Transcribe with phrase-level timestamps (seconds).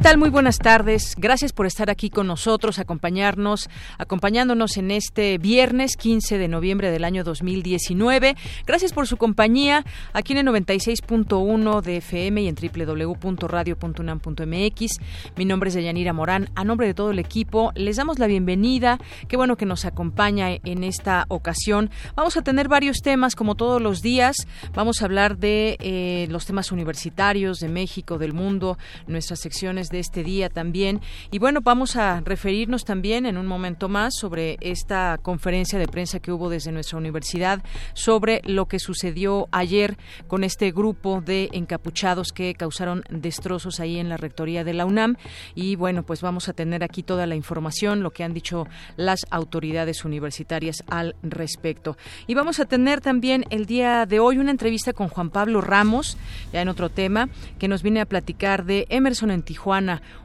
[0.00, 0.18] Tal?
[0.18, 1.14] Muy buenas tardes.
[1.18, 3.68] Gracias por estar aquí con nosotros, acompañarnos,
[3.98, 8.34] acompañándonos en este viernes 15 de noviembre del año 2019.
[8.66, 15.00] Gracias por su compañía aquí en el 96.1 de FM y en www.radio.unam.mx.
[15.36, 16.48] Mi nombre es Deyanira Morán.
[16.54, 18.98] A nombre de todo el equipo, les damos la bienvenida.
[19.28, 21.90] Qué bueno que nos acompaña en esta ocasión.
[22.16, 24.36] Vamos a tener varios temas, como todos los días.
[24.72, 29.99] Vamos a hablar de eh, los temas universitarios de México, del mundo, nuestras secciones de
[30.00, 31.00] este día también.
[31.30, 36.20] Y bueno, vamos a referirnos también en un momento más sobre esta conferencia de prensa
[36.20, 37.62] que hubo desde nuestra universidad
[37.94, 44.08] sobre lo que sucedió ayer con este grupo de encapuchados que causaron destrozos ahí en
[44.08, 45.16] la rectoría de la UNAM.
[45.54, 49.26] Y bueno, pues vamos a tener aquí toda la información, lo que han dicho las
[49.30, 51.96] autoridades universitarias al respecto.
[52.26, 56.16] Y vamos a tener también el día de hoy una entrevista con Juan Pablo Ramos,
[56.52, 59.79] ya en otro tema, que nos viene a platicar de Emerson en Tijuana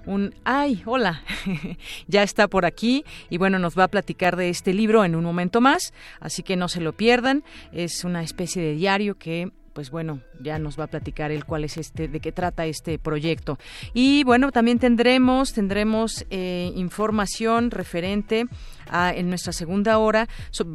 [0.05, 1.23] un ay, hola,
[2.07, 5.23] ya está por aquí y bueno, nos va a platicar de este libro en un
[5.23, 7.43] momento más, así que no se lo pierdan.
[7.71, 11.65] Es una especie de diario que pues bueno, ya nos va a platicar él cuál
[11.65, 13.59] es este, de qué trata este proyecto.
[13.93, 18.45] Y bueno, también tendremos, tendremos eh, información referente
[18.91, 20.27] en nuestra segunda hora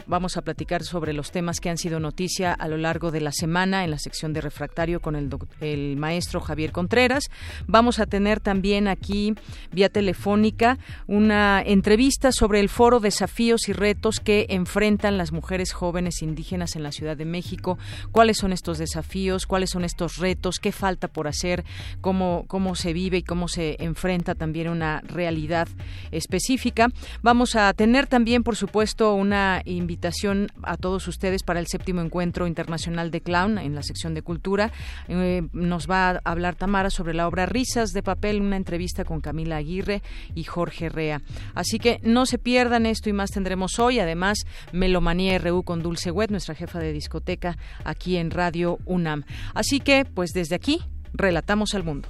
[0.07, 3.33] vamos a platicar sobre los temas que han sido noticia a lo largo de la
[3.33, 7.25] semana en la sección de refractario con el, el maestro Javier Contreras.
[7.67, 9.35] Vamos a tener también aquí
[9.73, 16.23] vía telefónica una entrevista sobre el foro Desafíos y retos que enfrentan las mujeres jóvenes
[16.23, 17.79] indígenas en la Ciudad de México.
[18.13, 19.47] ¿Cuáles son estos desafíos?
[19.47, 20.59] ¿Cuáles son estos retos?
[20.59, 21.65] ¿Qué falta por hacer?
[22.01, 25.69] ¿Cómo, cómo se vive y cómo se enfrenta también una realidad
[26.11, 26.89] específica?
[27.23, 32.47] Vamos a tener también, por supuesto, una invitación a todos ustedes para el séptimo encuentro
[32.47, 34.73] internacional de clown en la sección de cultura.
[35.09, 39.21] Eh, nos va a hablar Tamara sobre la obra Risas de papel, una entrevista con
[39.21, 40.03] Camila Aguirre
[40.35, 41.23] y Jorge Rea.
[41.55, 43.99] Así que no se pierdan esto y más tendremos hoy.
[43.99, 44.39] Además,
[44.73, 49.25] Melomanía RU con Dulce Wet, nuestra jefa de discoteca aquí en Radio UNAM.
[49.55, 50.81] Así que, pues desde aquí,
[51.13, 52.09] relatamos al mundo.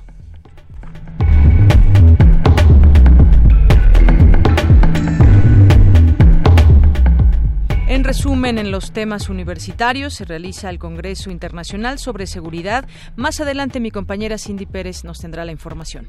[7.90, 12.86] En resumen, en los temas universitarios se realiza el Congreso Internacional sobre Seguridad.
[13.16, 16.06] Más adelante mi compañera Cindy Pérez nos tendrá la información.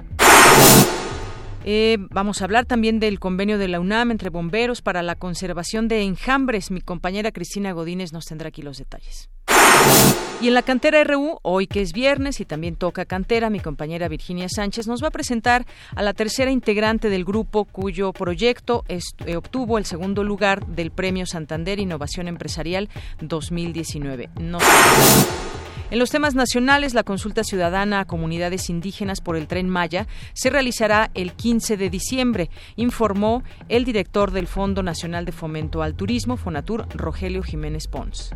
[1.65, 5.87] Eh, vamos a hablar también del convenio de la UNAM entre bomberos para la conservación
[5.87, 6.69] de enjambres.
[6.69, 9.31] Mi compañera Cristina Godínez nos tendrá aquí los detalles.
[10.41, 14.07] Y en la cantera RU, hoy que es viernes y también toca cantera, mi compañera
[14.07, 19.35] Virginia Sánchez nos va a presentar a la tercera integrante del grupo cuyo proyecto eh,
[19.35, 24.31] obtuvo el segundo lugar del Premio Santander Innovación Empresarial 2019.
[25.91, 30.49] En los temas nacionales, la consulta ciudadana a comunidades indígenas por el tren Maya se
[30.49, 36.35] realizará el 15 de diciembre, informó el director del Fondo Nacional de Fomento al Turismo,
[36.35, 38.31] Fonatur, Rogelio Jiménez Pons.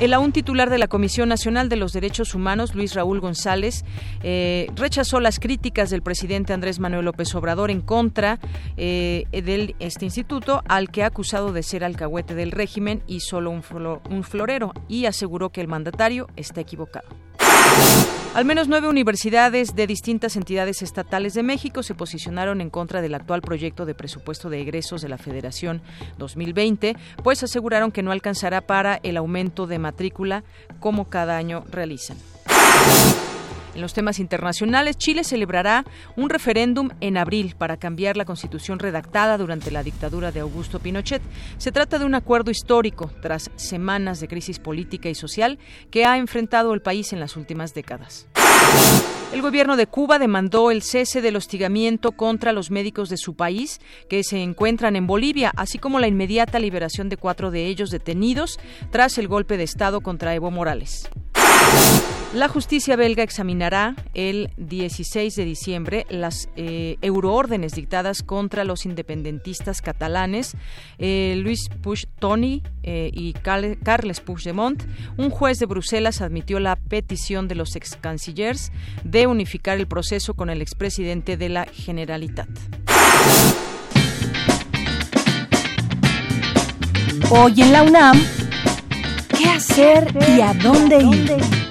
[0.00, 3.84] El aún titular de la Comisión Nacional de los Derechos Humanos, Luis Raúl González,
[4.22, 8.38] eh, rechazó las críticas del presidente Andrés Manuel López Obrador en contra
[8.78, 13.50] eh, de este instituto, al que ha acusado de ser alcahuete del régimen y solo
[13.50, 13.62] un,
[14.08, 17.06] un florero, y aseguró que el mandatario está equivocado.
[18.32, 23.16] Al menos nueve universidades de distintas entidades estatales de México se posicionaron en contra del
[23.16, 25.82] actual proyecto de presupuesto de egresos de la Federación
[26.16, 26.94] 2020,
[27.24, 30.44] pues aseguraron que no alcanzará para el aumento de matrícula
[30.78, 32.18] como cada año realizan.
[33.74, 35.84] En los temas internacionales, Chile celebrará
[36.16, 41.22] un referéndum en abril para cambiar la constitución redactada durante la dictadura de Augusto Pinochet.
[41.58, 45.58] Se trata de un acuerdo histórico tras semanas de crisis política y social
[45.90, 48.26] que ha enfrentado el país en las últimas décadas.
[49.32, 53.80] El gobierno de Cuba demandó el cese del hostigamiento contra los médicos de su país
[54.08, 58.58] que se encuentran en Bolivia, así como la inmediata liberación de cuatro de ellos detenidos
[58.90, 61.08] tras el golpe de Estado contra Evo Morales.
[62.32, 69.82] La justicia belga examinará el 16 de diciembre las eh, euroórdenes dictadas contra los independentistas
[69.82, 70.52] catalanes
[70.98, 74.80] eh, Luis Puig-Tony eh, y Carles Puigdemont.
[75.16, 78.70] Un juez de Bruselas admitió la petición de los ex cancilleres
[79.02, 82.48] de unificar el proceso con el expresidente de la Generalitat.
[87.28, 88.22] Hoy en la UNAM,
[89.36, 91.69] ¿qué hacer y a dónde ir?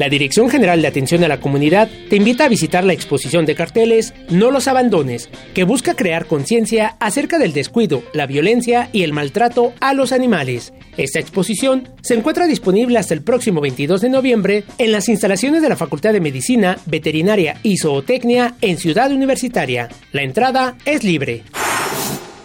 [0.00, 3.54] La Dirección General de Atención a la Comunidad te invita a visitar la exposición de
[3.54, 9.12] carteles No los abandones, que busca crear conciencia acerca del descuido, la violencia y el
[9.12, 10.72] maltrato a los animales.
[10.96, 15.68] Esta exposición se encuentra disponible hasta el próximo 22 de noviembre en las instalaciones de
[15.68, 19.90] la Facultad de Medicina, Veterinaria y Zootecnia en Ciudad Universitaria.
[20.12, 21.42] La entrada es libre.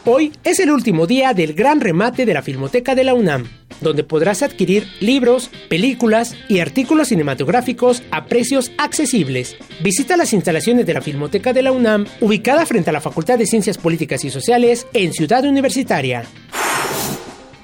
[0.07, 3.49] Hoy es el último día del gran remate de la Filmoteca de la UNAM,
[3.81, 9.57] donde podrás adquirir libros, películas y artículos cinematográficos a precios accesibles.
[9.81, 13.47] Visita las instalaciones de la Filmoteca de la UNAM, ubicada frente a la Facultad de
[13.47, 16.23] Ciencias Políticas y Sociales en Ciudad Universitaria.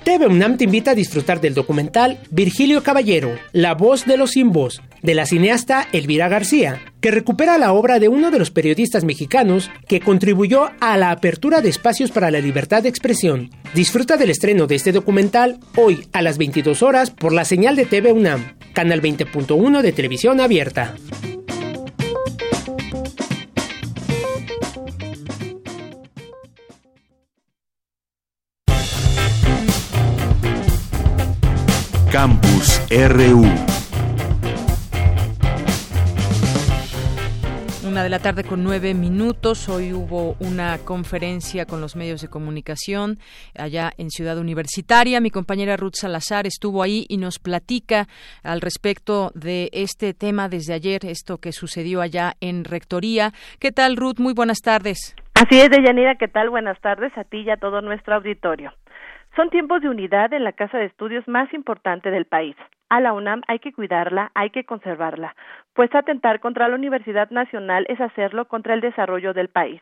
[0.03, 4.51] TV UNAM te invita a disfrutar del documental Virgilio Caballero, La voz de los sin
[5.01, 9.69] de la cineasta Elvira García, que recupera la obra de uno de los periodistas mexicanos
[9.87, 13.49] que contribuyó a la apertura de espacios para la libertad de expresión.
[13.73, 17.85] Disfruta del estreno de este documental hoy a las 22 horas por la señal de
[17.85, 20.95] TV UNAM, canal 20.1 de televisión abierta.
[32.11, 33.70] Campus RU.
[37.91, 39.67] Una de la tarde con nueve minutos.
[39.67, 43.17] Hoy hubo una conferencia con los medios de comunicación
[43.53, 45.19] allá en Ciudad Universitaria.
[45.19, 48.07] Mi compañera Ruth Salazar estuvo ahí y nos platica
[48.45, 53.33] al respecto de este tema desde ayer, esto que sucedió allá en Rectoría.
[53.59, 54.19] ¿Qué tal, Ruth?
[54.19, 55.13] Muy buenas tardes.
[55.35, 56.15] Así es, Deyanira.
[56.15, 56.49] ¿Qué tal?
[56.49, 58.71] Buenas tardes a ti y a todo nuestro auditorio.
[59.35, 62.55] Son tiempos de unidad en la casa de estudios más importante del país.
[62.91, 65.33] A la UNAM hay que cuidarla, hay que conservarla,
[65.73, 69.81] pues atentar contra la Universidad Nacional es hacerlo contra el desarrollo del país.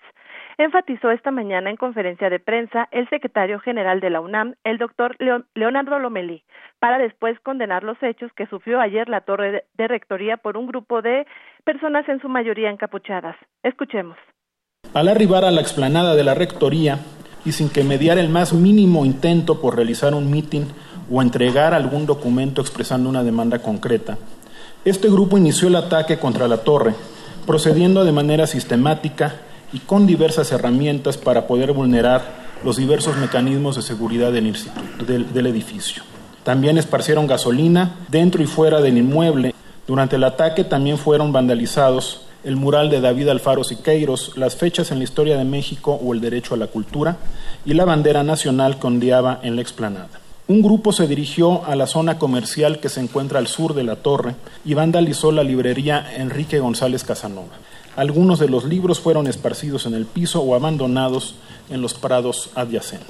[0.58, 5.16] Enfatizó esta mañana en conferencia de prensa el secretario general de la UNAM, el doctor
[5.56, 6.44] Leonardo Lomelí,
[6.80, 11.02] para después condenar los hechos que sufrió ayer la torre de rectoría por un grupo
[11.02, 11.26] de
[11.64, 13.36] personas en su mayoría encapuchadas.
[13.64, 14.18] Escuchemos.
[14.94, 17.00] Al arribar a la explanada de la rectoría,
[17.46, 20.68] y sin que mediara el más mínimo intento por realizar un mitin
[21.12, 24.18] o entregar algún documento expresando una demanda concreta.
[24.86, 26.96] Este grupo inició el ataque contra la torre,
[27.46, 29.36] procediendo de manera sistemática
[29.74, 32.24] y con diversas herramientas para poder vulnerar
[32.64, 36.04] los diversos mecanismos de seguridad del, edificio.
[36.44, 39.54] También esparcieron gasolina dentro y fuera del inmueble.
[39.86, 45.00] Durante el ataque también fueron vandalizados el mural de David Alfaro Siqueiros, las fechas en
[45.00, 47.18] la historia de México o el derecho a la cultura,
[47.66, 50.29] y la bandera nacional que ondeaba en la explanada.
[50.50, 53.98] Un grupo se dirigió a la zona comercial que se encuentra al sur de la
[53.98, 54.34] torre
[54.66, 57.54] y vandalizó la librería Enrique González Casanova.
[57.96, 63.10] Algunos de los libros fueron esparcidos en el piso o abandonados en los prados adyacentes.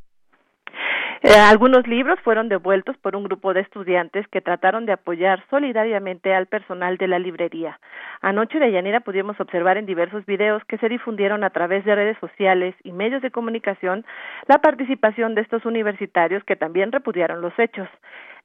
[1.21, 6.33] Eh, algunos libros fueron devueltos por un grupo de estudiantes que trataron de apoyar solidariamente
[6.33, 7.79] al personal de la librería.
[8.21, 12.17] Anoche de Llanera pudimos observar en diversos videos que se difundieron a través de redes
[12.19, 14.05] sociales y medios de comunicación
[14.49, 17.87] la participación de estos universitarios que también repudiaron los hechos.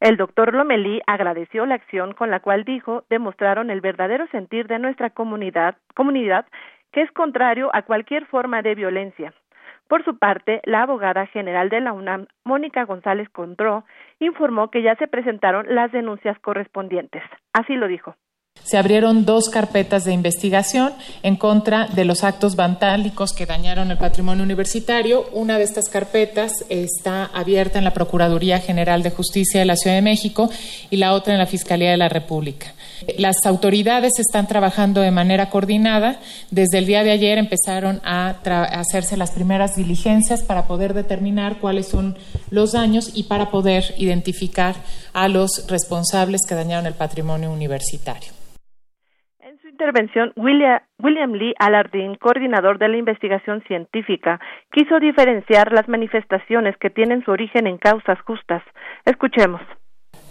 [0.00, 4.78] El doctor Lomelí agradeció la acción con la cual dijo demostraron el verdadero sentir de
[4.78, 6.44] nuestra comunidad, comunidad
[6.92, 9.32] que es contrario a cualquier forma de violencia.
[9.88, 13.84] Por su parte, la abogada general de la UNAM, Mónica González Contró,
[14.18, 17.22] informó que ya se presentaron las denuncias correspondientes.
[17.54, 18.14] Así lo dijo.
[18.64, 23.98] Se abrieron dos carpetas de investigación en contra de los actos vandálicos que dañaron el
[23.98, 25.28] patrimonio universitario.
[25.32, 29.96] Una de estas carpetas está abierta en la Procuraduría General de Justicia de la Ciudad
[29.96, 30.48] de México
[30.90, 32.74] y la otra en la Fiscalía de la República.
[33.18, 36.18] Las autoridades están trabajando de manera coordinada.
[36.50, 38.40] Desde el día de ayer empezaron a,
[38.72, 42.16] hacerse las primeras diligencias para poder determinar cuáles son
[42.48, 44.74] los daños y para poder identificar
[45.12, 48.43] a los responsables que dañaron el patrimonio universitario.
[49.74, 54.38] Intervención, William, William Lee Alardín, coordinador de la investigación científica,
[54.70, 58.62] quiso diferenciar las manifestaciones que tienen su origen en causas justas.
[59.04, 59.60] Escuchemos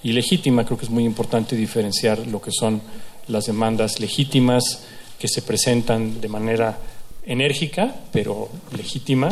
[0.02, 0.64] y legítima.
[0.64, 2.82] Creo que es muy importante diferenciar lo que son
[3.28, 4.88] las demandas legítimas
[5.20, 6.78] que se presentan de manera
[7.26, 8.48] enérgica, pero
[8.78, 9.30] legítima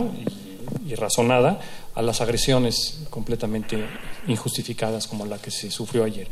[0.86, 1.58] y razonada
[1.96, 3.86] a las agresiones completamente
[4.27, 6.27] injustificadas como la que se sufrió ayer.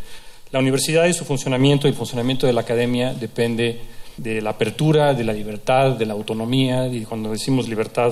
[0.51, 3.81] La universidad y su funcionamiento y el funcionamiento de la academia depende
[4.17, 8.11] de la apertura, de la libertad, de la autonomía, y cuando decimos libertad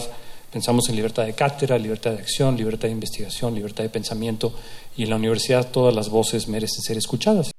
[0.51, 4.51] pensamos en libertad de cátedra, libertad de acción, libertad de investigación, libertad de pensamiento,
[4.95, 7.51] y en la universidad todas las voces merecen ser escuchadas.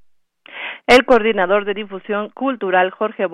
[0.87, 3.27] El coordinador de difusión cultural Jorge,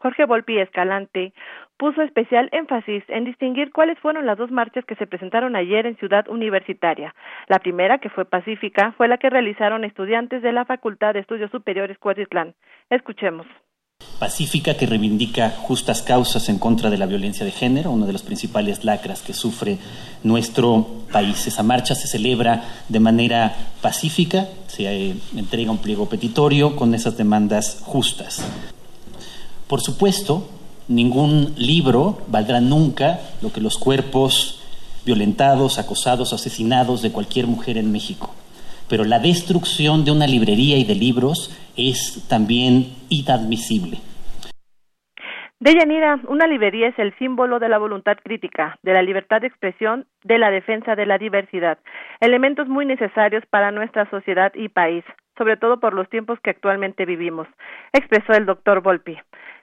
[0.00, 1.32] Jorge Volpi Escalante
[1.80, 5.96] puso especial énfasis en distinguir cuáles fueron las dos marchas que se presentaron ayer en
[5.96, 7.14] Ciudad Universitaria.
[7.48, 11.50] La primera, que fue pacífica, fue la que realizaron estudiantes de la Facultad de Estudios
[11.50, 12.54] Superiores Cuautitlán.
[12.90, 13.46] Escuchemos
[14.18, 18.22] pacífica que reivindica justas causas en contra de la violencia de género, una de las
[18.22, 19.78] principales lacras que sufre
[20.22, 21.46] nuestro país.
[21.46, 27.16] Esa marcha se celebra de manera pacífica, se eh, entrega un pliego petitorio con esas
[27.16, 28.42] demandas justas.
[29.66, 30.48] Por supuesto,
[30.90, 34.60] ningún libro valdrá nunca lo que los cuerpos
[35.06, 38.34] violentados, acosados, asesinados de cualquier mujer en México
[38.90, 43.98] pero la destrucción de una librería y de libros es también inadmisible.
[45.60, 50.06] Deyanira, una librería es el símbolo de la voluntad crítica, de la libertad de expresión,
[50.24, 51.78] de la defensa de la diversidad,
[52.20, 55.04] elementos muy necesarios para nuestra sociedad y país,
[55.36, 57.46] sobre todo por los tiempos que actualmente vivimos,
[57.92, 59.18] expresó el doctor Volpi.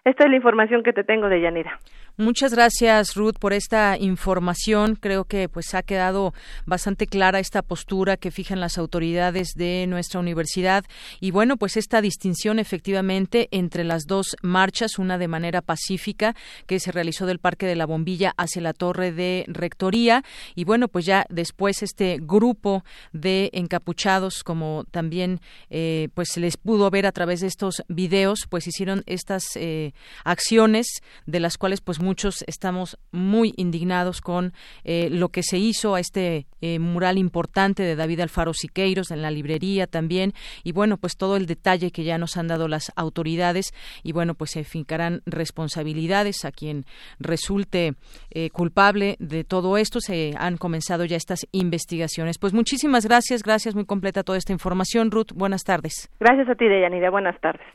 [0.07, 1.77] Esta es la información que te tengo de Yanira.
[2.19, 4.95] Muchas gracias, Ruth, por esta información.
[4.95, 6.33] Creo que pues ha quedado
[6.65, 10.83] bastante clara esta postura que fijan las autoridades de nuestra universidad
[11.19, 16.33] y bueno, pues esta distinción efectivamente entre las dos marchas, una de manera pacífica
[16.65, 20.23] que se realizó del Parque de la Bombilla hacia la Torre de Rectoría
[20.55, 22.83] y bueno, pues ya después este grupo
[23.13, 28.47] de encapuchados, como también eh, pues se les pudo ver a través de estos videos,
[28.49, 30.87] pues hicieron estas eh, acciones
[31.25, 35.99] de las cuales pues muchos estamos muy indignados con eh, lo que se hizo a
[35.99, 40.33] este eh, mural importante de David Alfaro Siqueiros en la librería también.
[40.63, 43.73] Y bueno pues todo el detalle que ya nos han dado las autoridades
[44.03, 46.85] y bueno pues se fincarán responsabilidades a quien
[47.19, 47.93] resulte
[48.31, 49.99] eh, culpable de todo esto.
[49.99, 52.37] Se han comenzado ya estas investigaciones.
[52.39, 55.33] Pues muchísimas gracias gracias muy completa toda esta información Ruth.
[55.33, 56.09] Buenas tardes.
[56.19, 57.09] Gracias a ti Deyanira.
[57.09, 57.65] Buenas tardes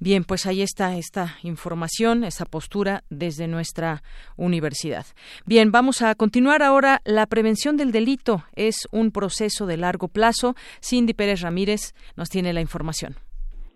[0.00, 4.02] Bien, pues ahí está esta información, esa postura desde nuestra
[4.36, 5.06] universidad.
[5.44, 7.00] Bien, vamos a continuar ahora.
[7.04, 10.54] La prevención del delito es un proceso de largo plazo.
[10.80, 13.16] Cindy Pérez Ramírez nos tiene la información.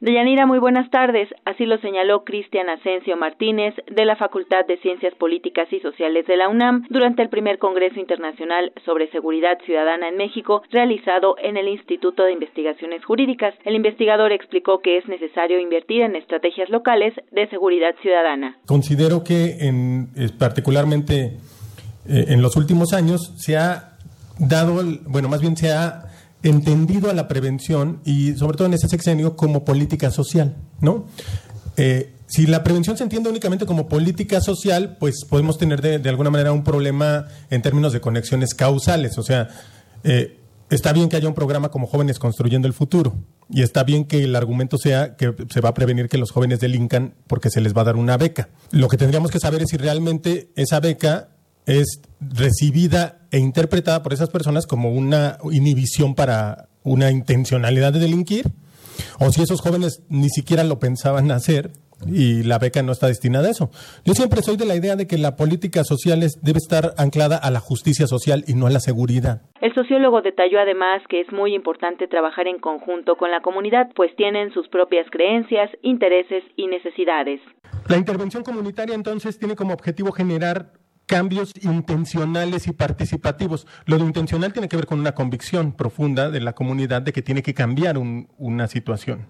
[0.02, 1.28] Deyanira, muy buenas tardes.
[1.44, 6.36] Así lo señaló Cristian Asensio Martínez de la Facultad de Ciencias Políticas y Sociales de
[6.36, 11.68] la UNAM durante el primer Congreso Internacional sobre Seguridad Ciudadana en México realizado en el
[11.68, 13.54] Instituto de Investigaciones Jurídicas.
[13.64, 18.56] El investigador explicó que es necesario invertir en estrategias locales de seguridad ciudadana.
[18.66, 21.36] Considero que en, particularmente
[22.08, 23.98] eh, en los últimos años se ha
[24.40, 26.11] dado, bueno, más bien se ha
[26.42, 31.06] entendido a la prevención y sobre todo en ese sexenio como política social, ¿no?
[31.76, 36.30] Eh, si la prevención se entiende únicamente como política social, pues podemos tener de, alguna
[36.30, 39.18] manera un problema en términos de conexiones causales.
[39.18, 39.48] O sea,
[40.02, 40.38] eh,
[40.70, 43.14] está bien que haya un programa como Jóvenes Construyendo el Futuro
[43.50, 46.60] y está bien que el argumento sea que se va a prevenir que los jóvenes
[46.60, 48.48] delincan porque se les va a dar una beca.
[48.70, 51.28] Lo que tendríamos que saber es si realmente esa beca
[51.66, 58.46] es recibida e interpretada por esas personas como una inhibición para una intencionalidad de delinquir,
[59.18, 61.70] o si esos jóvenes ni siquiera lo pensaban hacer
[62.06, 63.70] y la beca no está destinada a eso.
[64.04, 67.50] Yo siempre soy de la idea de que la política social debe estar anclada a
[67.50, 69.42] la justicia social y no a la seguridad.
[69.60, 74.14] El sociólogo detalló además que es muy importante trabajar en conjunto con la comunidad, pues
[74.16, 77.40] tienen sus propias creencias, intereses y necesidades.
[77.88, 80.72] La intervención comunitaria entonces tiene como objetivo generar
[81.12, 83.66] cambios intencionales y participativos.
[83.84, 87.20] Lo de intencional tiene que ver con una convicción profunda de la comunidad de que
[87.20, 89.26] tiene que cambiar una situación.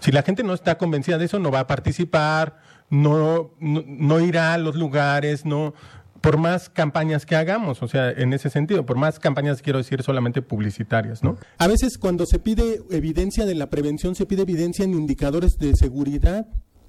[0.00, 2.60] Si la gente no está convencida de eso, no va a participar,
[2.90, 5.72] no, no, irá a los lugares, no,
[6.20, 10.02] por más campañas que hagamos, o sea, en ese sentido, por más campañas quiero decir
[10.02, 11.38] solamente publicitarias, ¿no?
[11.56, 15.74] A veces cuando se pide evidencia de la prevención, se pide evidencia en indicadores de
[15.76, 16.46] seguridad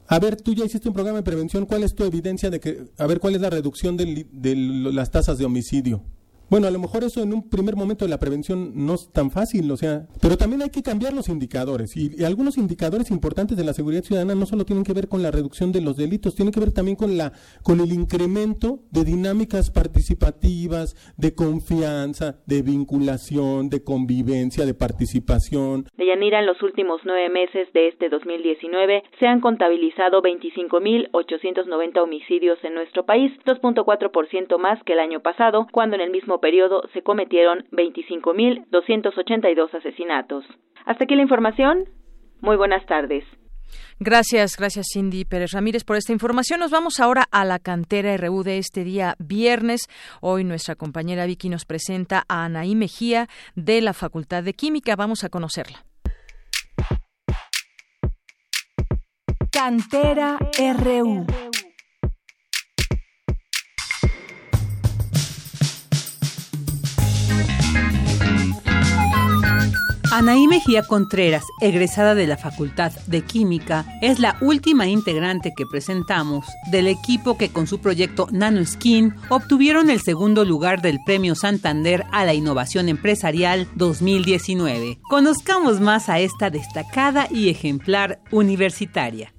[0.08, 2.86] a ver, tú ya hiciste un programa de prevención, ¿cuál es tu evidencia de que,
[2.98, 6.04] a ver, cuál es la reducción de, de las tasas de homicidio?
[6.50, 9.32] Bueno, a lo mejor eso en un primer momento de la prevención no es tan
[9.32, 13.64] fácil, o sea, pero también hay que cambiar los indicadores y, algunos indicadores importantes de
[13.64, 16.54] la seguridad ciudadana no solo tienen que ver con la reducción de los delitos, tienen
[16.54, 17.34] que ver también con la
[17.64, 25.86] con el incremento de dinámicas participativas, de confianza, de vinculación, de convivencia, de participación.
[25.98, 32.60] De Yanira, en los últimos nueve meses de este 2019 se han contabilizado 25.890 homicidios
[32.64, 36.84] en nuestro país, 2.4% más que el año pasado, cuando en el mismo mismo periodo
[36.94, 40.46] se cometieron 25.282 asesinatos.
[40.86, 41.90] Hasta aquí la información.
[42.42, 43.24] Muy buenas tardes.
[44.00, 46.60] Gracias, gracias Cindy Pérez Ramírez por esta información.
[46.60, 49.88] Nos vamos ahora a la cantera RU de este día viernes.
[50.22, 54.96] Hoy nuestra compañera Vicky nos presenta a Anaí Mejía de la Facultad de Química.
[54.96, 55.86] Vamos a conocerla.
[59.52, 60.38] Cantera
[60.78, 61.26] RU.
[70.16, 76.46] Anaí Mejía Contreras, egresada de la Facultad de Química, es la última integrante que presentamos
[76.70, 82.26] del equipo que con su proyecto NanoSkin obtuvieron el segundo lugar del Premio Santander a
[82.26, 85.00] la Innovación Empresarial 2019.
[85.10, 89.34] Conozcamos más a esta destacada y ejemplar universitaria.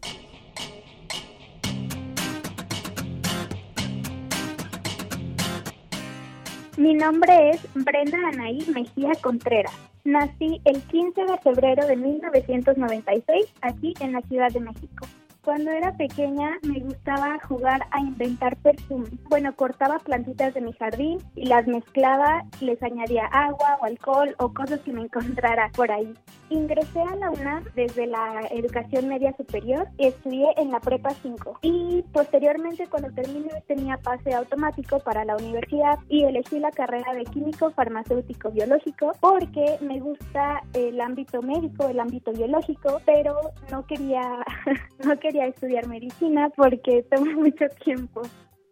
[6.76, 9.93] Mi nombre es Brenda Anaí Mejía Contreras.
[10.04, 15.06] Nací el 15 de febrero de 1996 aquí en la Ciudad de México.
[15.44, 19.10] Cuando era pequeña me gustaba jugar a inventar perfumes.
[19.28, 24.54] Bueno, cortaba plantitas de mi jardín y las mezclaba, les añadía agua o alcohol o
[24.54, 26.14] cosas que me encontrara por ahí.
[26.48, 31.58] Ingresé a la UNAM desde la educación media superior y estudié en la Prepa 5.
[31.60, 37.24] Y posteriormente cuando terminé tenía pase automático para la universidad y elegí la carrera de
[37.24, 43.36] químico farmacéutico biológico porque me gusta el ámbito médico, el ámbito biológico, pero
[43.70, 44.22] no quería
[45.04, 48.22] no quería a estudiar medicina porque toma mucho tiempo.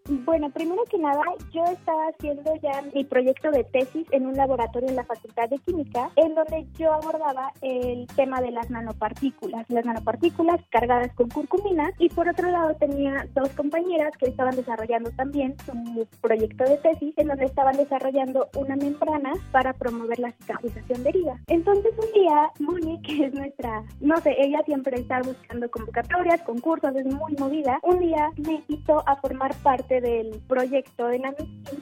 [0.09, 4.89] Bueno, primero que nada, yo estaba haciendo ya mi proyecto de tesis en un laboratorio
[4.89, 9.85] en la Facultad de Química, en donde yo abordaba el tema de las nanopartículas, las
[9.85, 15.55] nanopartículas cargadas con curcumina, y por otro lado tenía dos compañeras que estaban desarrollando también
[15.65, 21.11] su proyecto de tesis, en donde estaban desarrollando una membrana para promover la cicatrización de
[21.11, 21.41] heridas.
[21.47, 26.97] Entonces un día, Moni, que es nuestra, no sé, ella siempre está buscando convocatorias, concursos,
[26.97, 31.35] es muy movida, un día me invitó a formar parte del proyecto de la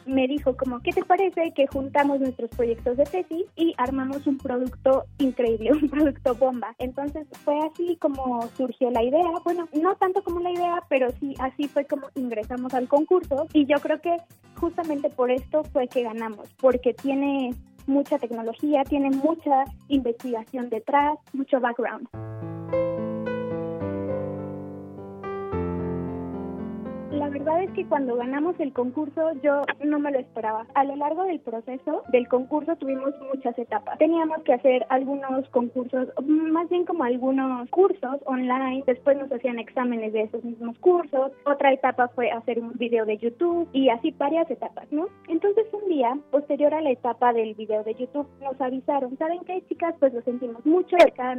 [0.06, 4.38] me dijo como, ¿qué te parece que juntamos nuestros proyectos de tesis y armamos un
[4.38, 6.74] producto increíble, un producto bomba?
[6.78, 11.34] Entonces fue así como surgió la idea, bueno, no tanto como la idea, pero sí,
[11.38, 14.16] así fue como ingresamos al concurso y yo creo que
[14.56, 17.54] justamente por esto fue que ganamos, porque tiene
[17.86, 22.08] mucha tecnología, tiene mucha investigación detrás, mucho background.
[27.10, 30.64] La verdad es que cuando ganamos el concurso yo no me lo esperaba.
[30.74, 33.98] A lo largo del proceso del concurso tuvimos muchas etapas.
[33.98, 38.84] Teníamos que hacer algunos concursos, más bien como algunos cursos online.
[38.86, 41.32] Después nos hacían exámenes de esos mismos cursos.
[41.46, 45.08] Otra etapa fue hacer un video de YouTube y así varias etapas, ¿no?
[45.26, 49.62] Entonces un día, posterior a la etapa del video de YouTube, nos avisaron, ¿saben qué
[49.68, 49.96] chicas?
[49.98, 50.96] Pues lo sentimos mucho.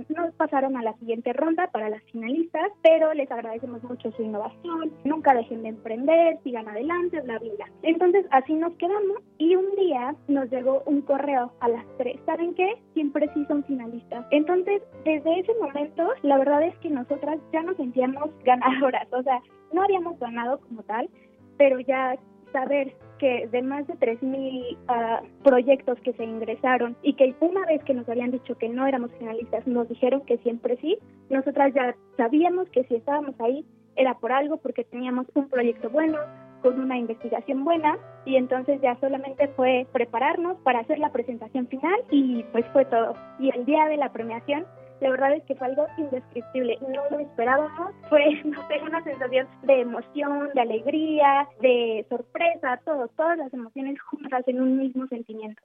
[0.10, 4.91] Nos pasaron a la siguiente ronda para las finalistas, pero les agradecemos mucho su innovación.
[5.05, 7.65] Nunca dejen de emprender, sigan adelante, bla, bla, bla.
[7.84, 12.19] Entonces así nos quedamos y un día nos llegó un correo a las tres.
[12.26, 12.76] ¿Saben qué?
[12.93, 14.26] Siempre sí son finalistas.
[14.32, 19.08] Entonces, desde ese momento, la verdad es que nosotras ya nos sentíamos ganadoras.
[19.12, 19.41] O sea,
[19.74, 21.10] no habíamos ganado como tal,
[21.58, 22.15] pero ya
[22.52, 27.84] saber que de más de 3.000 ah, proyectos que se ingresaron y que una vez
[27.84, 30.97] que nos habían dicho que no éramos finalistas, nos dijeron que siempre sí,
[31.30, 36.17] nosotras ya sabíamos que si estábamos ahí era por algo, porque teníamos un proyecto bueno,
[36.62, 41.99] con una investigación buena y entonces ya solamente fue prepararnos para hacer la presentación final
[42.12, 43.15] y pues fue todo.
[43.39, 44.65] Y el día de la premiación,
[45.01, 49.47] la verdad es que fue algo indescriptible, no lo esperábamos, fue no sé, una sensación
[49.63, 55.62] de emoción, de alegría, de sorpresa, todo, todas las emociones juntas en un mismo sentimiento.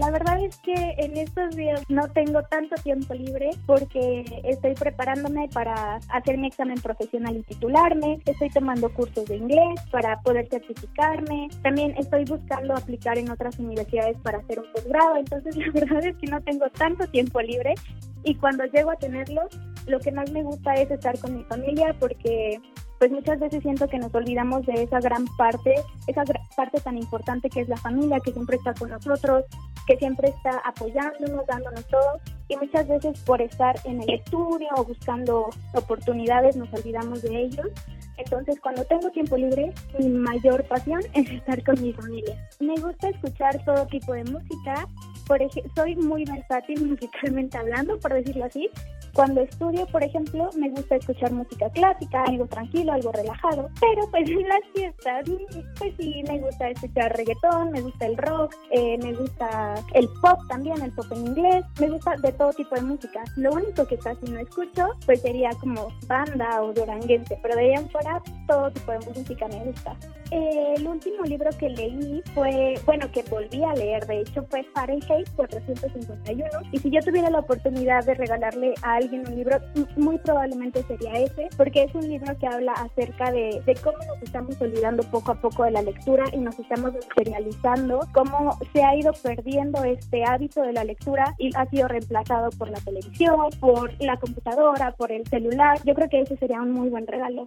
[0.00, 5.46] La verdad es que en estos días no tengo tanto tiempo libre porque estoy preparándome
[5.52, 11.48] para hacer mi examen profesional y titularme, estoy tomando cursos de inglés para poder certificarme,
[11.62, 16.16] también estoy buscando aplicar en otras universidades para hacer un posgrado, entonces la verdad es
[16.16, 17.74] que no tengo tanto tiempo libre
[18.24, 19.42] y cuando llego a tenerlo,
[19.86, 22.58] lo que más me gusta es estar con mi familia porque
[23.00, 25.74] pues muchas veces siento que nos olvidamos de esa gran parte,
[26.06, 26.22] esa
[26.54, 29.46] parte tan importante que es la familia, que siempre está con nosotros,
[29.86, 32.20] que siempre está apoyándonos, dándonos todo.
[32.48, 37.68] Y muchas veces por estar en el estudio o buscando oportunidades nos olvidamos de ellos.
[38.18, 42.36] Entonces, cuando tengo tiempo libre, mi mayor pasión es estar con mi familia.
[42.58, 44.86] Me gusta escuchar todo tipo de música.
[45.26, 48.68] Por ejemplo, soy muy versátil musicalmente hablando, por decirlo así.
[49.14, 54.28] Cuando estudio, por ejemplo, me gusta escuchar música clásica, algo tranquilo, algo relajado, pero pues
[54.28, 55.24] en las fiestas,
[55.78, 60.38] pues sí, me gusta escuchar reggaetón, me gusta el rock, eh, me gusta el pop
[60.48, 63.22] también, el pop en inglés, me gusta de todo tipo de música.
[63.36, 67.72] Lo único que casi no escucho, pues sería como banda o duranguense, pero de ahí
[67.74, 69.96] en fuera todo tipo de música me gusta.
[70.30, 75.28] el último libro que leí fue, bueno, que volví a leer, de hecho, fue Fahrenheit
[75.34, 76.48] 451.
[76.72, 79.58] Y si yo tuviera la oportunidad de regalarle a alguien un libro,
[79.96, 84.22] muy probablemente sería ese, porque es un libro que habla acerca de, de cómo nos
[84.22, 88.96] estamos olvidando poco a poco de la lectura y nos estamos materializando, cómo se ha
[88.96, 93.92] ido perdiendo este hábito de la lectura y ha sido reemplazado por la televisión, por
[94.02, 95.78] la computadora, por el celular.
[95.84, 97.44] Yo creo que ese sería un muy buen regalo.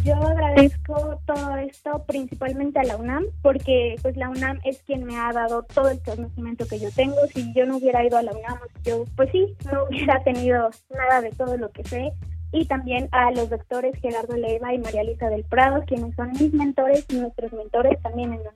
[0.00, 5.18] Yo agradezco todo esto principalmente a la UNAM porque pues la UNAM es quien me
[5.18, 7.16] ha dado todo el conocimiento que yo tengo.
[7.34, 11.20] Si yo no hubiera ido a la UNAM, yo pues sí, no hubiera tenido nada
[11.20, 12.12] de todo lo que sé.
[12.52, 16.52] Y también a los doctores Gerardo Leiva y María Lisa del Prado, quienes son mis
[16.52, 18.52] mentores y nuestros mentores también en la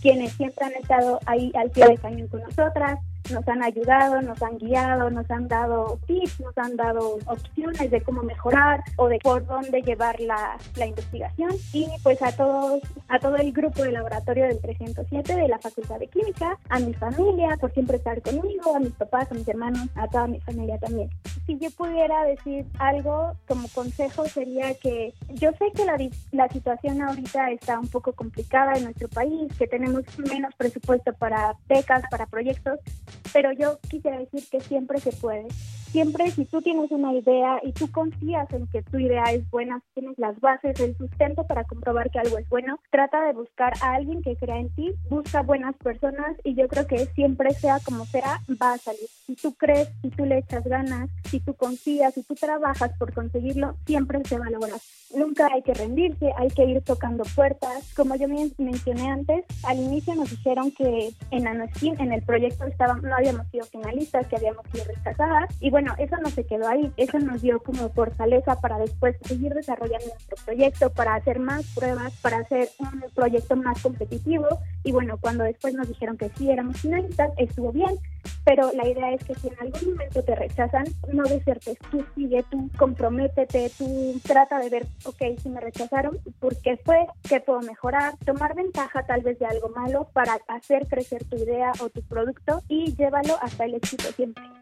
[0.00, 2.98] quienes siempre han estado ahí al pie de cañón con nosotras,
[3.30, 8.00] nos han ayudado, nos han guiado, nos han dado tips, nos han dado opciones de
[8.02, 13.18] cómo mejorar o de por dónde llevar la, la investigación y pues a todos, a
[13.18, 17.56] todo el grupo de laboratorio del 307 de la Facultad de Química, a mi familia
[17.60, 21.10] por siempre estar conmigo, a mis papás, a mis hermanos, a toda mi familia también.
[21.46, 25.96] Si yo pudiera decir algo como consejo sería que yo sé que la,
[26.32, 31.54] la situación ahorita está un poco complicada en nuestro país, que tenemos menos presupuesto para
[31.68, 32.78] becas, para proyectos,
[33.32, 35.46] pero yo quisiera decir que siempre se puede.
[35.92, 39.82] Siempre si tú tienes una idea y tú confías en que tu idea es buena,
[39.92, 43.96] tienes las bases, el sustento para comprobar que algo es bueno, trata de buscar a
[43.96, 48.06] alguien que crea en ti, busca buenas personas y yo creo que siempre sea como
[48.06, 49.06] sea, va a salir.
[49.26, 53.12] Si tú crees, si tú le echas ganas, si tú confías, si tú trabajas por
[53.12, 54.80] conseguirlo, siempre se va a lograr.
[55.14, 57.92] Nunca hay que rendirse, hay que ir tocando puertas.
[57.94, 63.02] Como yo mencioné antes, al inicio nos dijeron que en Anoskin, en el proyecto, estaban,
[63.02, 65.50] no habíamos sido finalistas, que habíamos sido rechazadas.
[65.60, 66.92] Y bueno, eso no se quedó ahí.
[66.96, 72.12] Eso nos dio como fortaleza para después seguir desarrollando nuestro proyecto, para hacer más pruebas,
[72.22, 74.46] para hacer un proyecto más competitivo.
[74.84, 77.98] Y bueno, cuando después nos dijeron que sí éramos finalistas, estuvo bien.
[78.44, 81.78] Pero la idea es que si en algún momento te rechazan, no desertes.
[81.90, 87.06] Tú sigue, tú comprométete, tú trata de ver, ok, si me rechazaron, ¿por qué fue?
[87.28, 88.14] ¿Qué puedo mejorar?
[88.24, 92.62] Tomar ventaja tal vez de algo malo para hacer crecer tu idea o tu producto
[92.68, 94.61] y llévalo hasta el éxito siempre.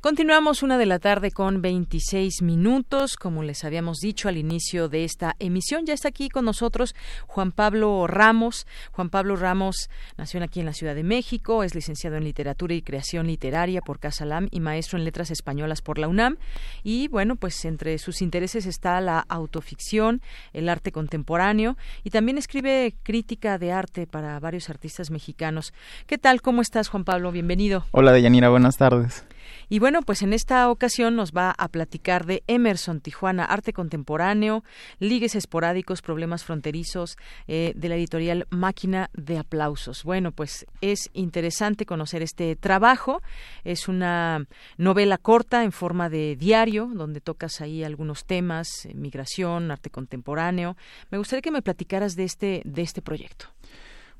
[0.00, 3.16] Continuamos una de la tarde con 26 minutos.
[3.16, 6.94] Como les habíamos dicho al inicio de esta emisión, ya está aquí con nosotros
[7.26, 8.68] Juan Pablo Ramos.
[8.92, 12.82] Juan Pablo Ramos nació aquí en la Ciudad de México, es licenciado en Literatura y
[12.82, 16.36] Creación Literaria por Casalam y maestro en Letras Españolas por la UNAM.
[16.84, 22.94] Y bueno, pues entre sus intereses está la autoficción, el arte contemporáneo y también escribe
[23.02, 25.72] crítica de arte para varios artistas mexicanos.
[26.06, 26.40] ¿Qué tal?
[26.40, 27.32] ¿Cómo estás, Juan Pablo?
[27.32, 27.84] Bienvenido.
[27.90, 28.48] Hola, Deyanira.
[28.48, 29.24] Buenas tardes.
[29.68, 34.64] Y bueno, pues en esta ocasión nos va a platicar de Emerson Tijuana, arte contemporáneo,
[34.98, 40.04] ligues esporádicos, problemas fronterizos, eh, de la editorial Máquina de Aplausos.
[40.04, 43.22] Bueno, pues es interesante conocer este trabajo.
[43.64, 44.46] Es una
[44.78, 50.76] novela corta en forma de diario, donde tocas ahí algunos temas, eh, migración, arte contemporáneo.
[51.10, 53.46] Me gustaría que me platicaras de este, de este proyecto.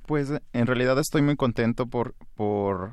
[0.07, 2.93] Pues en realidad estoy muy contento por, por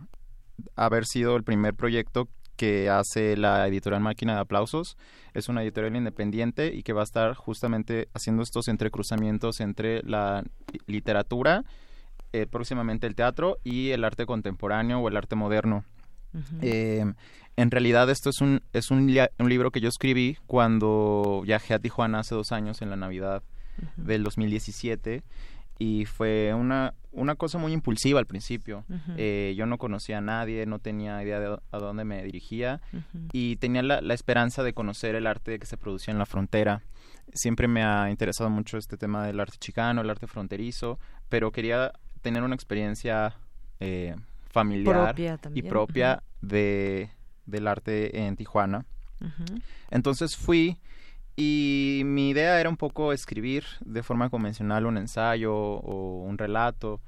[0.76, 4.98] haber sido el primer proyecto que hace la editorial Máquina de Aplausos.
[5.34, 10.44] Es una editorial independiente y que va a estar justamente haciendo estos entrecruzamientos entre la
[10.88, 11.64] literatura,
[12.34, 15.84] eh, próximamente el teatro y el arte contemporáneo o el arte moderno.
[16.62, 17.06] Eh,
[17.56, 22.20] en realidad esto es un, es un, libro que yo escribí cuando viajé a Tijuana
[22.20, 23.42] hace dos años en la Navidad
[23.96, 25.24] del 2017
[25.78, 28.86] y fue una, una cosa muy impulsiva al principio.
[29.18, 32.82] Eh, yo no conocía a nadie, no tenía idea de a dónde me dirigía
[33.32, 36.82] y tenía la, la, esperanza de conocer el arte que se producía en la frontera.
[37.34, 41.92] Siempre me ha interesado mucho este tema del arte chicano, el arte fronterizo, pero quería
[42.22, 43.36] tener una experiencia
[43.80, 44.16] eh,
[44.50, 45.16] familiar
[45.54, 47.10] y propia de,
[47.46, 48.86] del arte en Tijuana.
[49.92, 50.78] Entonces fui
[51.36, 57.02] y mi idea era un poco escribir de forma convencional un ensayo o un relato.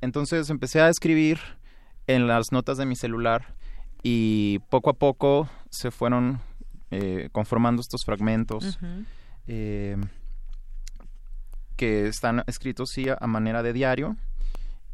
[0.00, 1.38] Entonces empecé a escribir
[2.06, 3.54] en las notas de mi celular
[4.02, 6.40] y poco a poco se fueron
[6.90, 8.78] eh, conformando estos fragmentos
[9.46, 9.96] eh,
[11.76, 14.16] que están escritos sí a manera de diario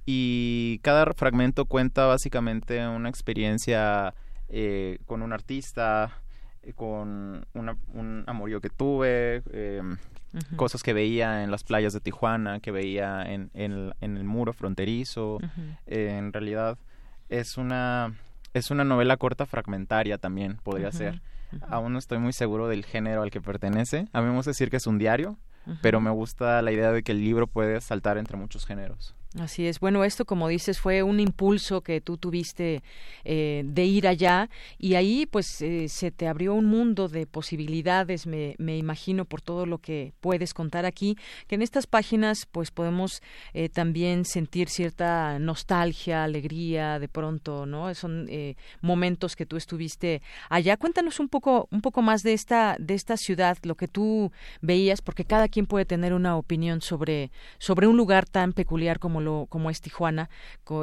[0.05, 4.15] y cada fragmento cuenta básicamente una experiencia
[4.49, 6.23] eh, con un artista,
[6.67, 9.97] eh, con un amorío que tuve, em,
[10.57, 15.39] cosas que veía en las playas de Tijuana, que veía en, en, el muro fronterizo.
[15.87, 16.79] en realidad
[17.29, 18.15] es una,
[18.53, 21.23] es una novela corta fragmentaria también, podría ser.
[21.69, 24.09] Aún no estoy muy seguro del género al que pertenece.
[24.13, 25.39] A mí me gusta decir que es un diario,
[25.83, 29.15] pero me gusta la idea de que el libro puede saltar entre muchos géneros.
[29.39, 29.81] Así es.
[29.81, 32.83] Bueno, esto, como dices, fue un impulso que tú tuviste
[33.25, 38.27] eh, de ir allá y ahí, pues, eh, se te abrió un mundo de posibilidades,
[38.27, 41.19] me, me, imagino, por todo lo que puedes contar aquí,
[41.49, 43.21] que en estas páginas, pues, podemos
[43.53, 47.95] eh, también sentir cierta nostalgia, alegría, de pronto, ¿no?
[47.95, 48.27] Son
[48.81, 50.77] momentos que tú estuviste allá.
[50.79, 55.03] Cuéntanos un poco, un poco más de esta, de esta ciudad, lo que tú veías,
[55.03, 59.71] porque cada quien puede tener una opinión sobre, sobre un lugar tan peculiar como como
[59.71, 60.31] es Tijuana,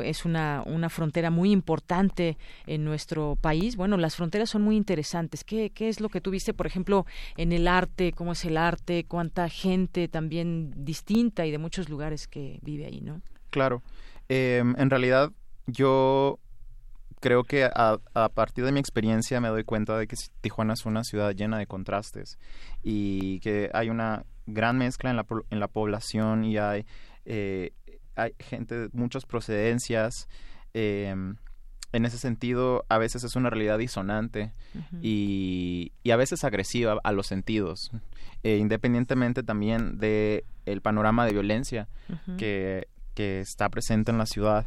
[0.04, 3.76] es una, una frontera muy importante en nuestro país.
[3.76, 5.44] Bueno, las fronteras son muy interesantes.
[5.44, 7.06] ¿Qué, qué es lo que tuviste, por ejemplo,
[7.38, 8.12] en el arte?
[8.12, 9.06] ¿Cómo es el arte?
[9.06, 13.22] ¿Cuánta gente también distinta y de muchos lugares que vive ahí, no?
[13.50, 13.82] Claro.
[14.30, 15.32] Em, en realidad,
[15.68, 16.40] yo
[17.24, 18.00] creo que a,
[18.34, 21.68] partir de mi experiencia me doy cuenta de que Tijuana es una ciudad llena de
[21.68, 22.38] contrastes
[22.84, 26.86] y que hay una gran mezcla en la, en la población y hay
[27.24, 27.72] eh,
[28.16, 30.28] hay gente de muchas procedencias.
[30.74, 31.36] Em,
[31.92, 34.52] en ese sentido, a veces es una realidad disonante
[35.02, 37.92] y, y, a veces agresiva a los sentidos,
[38.42, 41.88] e independientemente también de el panorama de violencia
[42.40, 44.66] que, que está presente en la ciudad.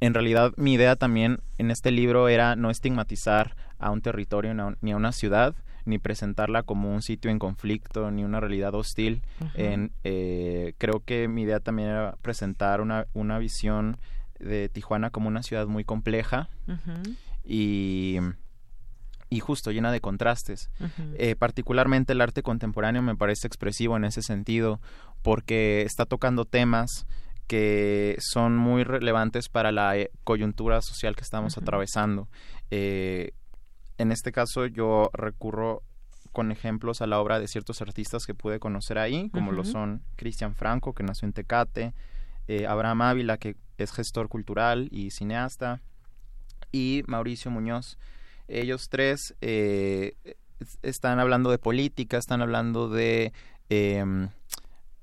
[0.00, 4.92] En realidad, mi idea también en este libro era no estigmatizar a un territorio ni
[4.92, 5.54] a una ciudad,
[5.88, 9.22] ni presentarla como un sitio en conflicto, ni una realidad hostil.
[9.54, 13.96] en, eh, creo que mi idea también era presentar una, una visión
[14.38, 16.48] de Tijuana como una ciudad muy compleja
[17.44, 18.18] y,
[19.30, 20.70] y justo llena de contrastes.
[21.14, 24.80] Eh, particularmente el arte contemporáneo me parece expresivo en ese sentido
[25.22, 27.06] porque está tocando temas
[27.48, 32.28] que son muy relevantes para la eh, coyuntura social que estamos atravesando.
[32.70, 33.32] Eh,
[33.98, 35.82] en este caso yo recurro
[36.32, 40.02] con ejemplos a la obra de ciertos artistas que pude conocer ahí, como lo son
[40.16, 41.94] Cristian Franco, que nació en Tecate,
[42.46, 45.80] eh, Abraham Ávila, que es gestor cultural y cineasta,
[46.70, 47.98] y Mauricio Muñoz.
[48.46, 50.14] Ellos tres eh,
[50.82, 53.32] están hablando de política, están hablando de
[53.68, 54.28] em,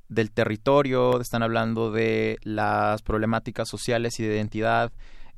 [0.09, 4.91] del territorio, están hablando de las problemáticas sociales y de identidad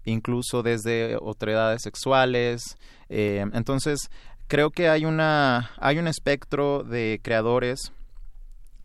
[0.08, 2.78] incluso desde otredades sexuales.
[3.10, 4.10] Eh, entonces,
[4.48, 7.92] creo que hay una hay un espectro de creadores.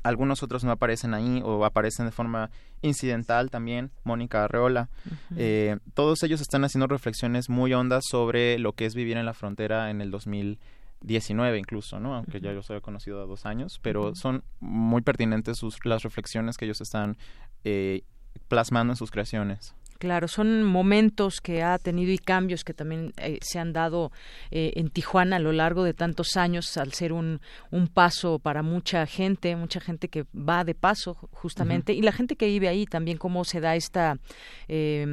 [0.03, 2.51] Algunos otros no aparecen ahí o aparecen de forma
[2.83, 4.89] incidental también Mónica Arreola.
[5.37, 9.35] Eh, todos ellos están haciendo reflexiones muy hondas sobre lo que es vivir en la
[9.35, 13.79] frontera en el 2019 incluso no aunque ya yo los había conocido a dos años
[13.81, 17.17] pero son muy pertinentes sus las reflexiones que ellos están
[17.63, 18.03] eh,
[18.49, 23.39] plasmando en sus creaciones Claro, son momentos que ha tenido y cambios que también eh,
[23.41, 24.11] se han dado
[24.51, 28.65] eh, en Tijuana a lo largo de tantos años, al ser un, un, paso para
[28.65, 32.85] mucha gente, mucha gente que va de paso justamente, y la gente que vive ahí
[32.85, 34.19] también, cómo se da esta,
[34.67, 35.07] eh,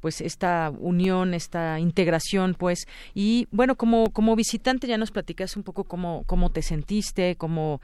[0.00, 5.62] pues esta unión, esta integración, pues, y bueno, como, como visitante ya nos platicas un
[5.62, 7.80] poco cómo, cómo te sentiste, cómo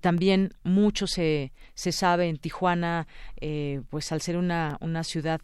[0.00, 3.06] también mucho se, se sabe en Tijuana,
[3.88, 5.40] pues al ser una, una ciudad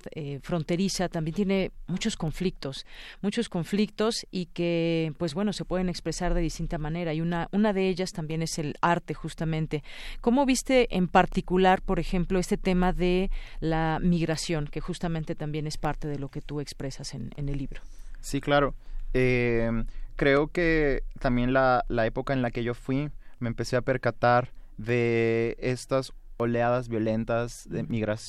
[0.49, 2.87] fronteriza también tiene muchos conflictos,
[3.21, 7.75] muchos conflictos y que, pues bueno, se pueden expresar de distinta manera y una, una
[7.75, 9.83] de ellas también es el arte justamente.
[10.23, 13.31] ¿Cómo viste en particular, por ejemplo, este tema de
[13.61, 17.59] la migración, que justamente también es parte de lo que tú expresas en, en el
[17.59, 17.83] libro?
[18.23, 18.75] Sí, claro.
[19.13, 19.71] Eh,
[20.17, 24.49] creo que también la, la época en la que yo fui me empecé a percatar
[24.79, 27.83] de estas oleadas violentas de,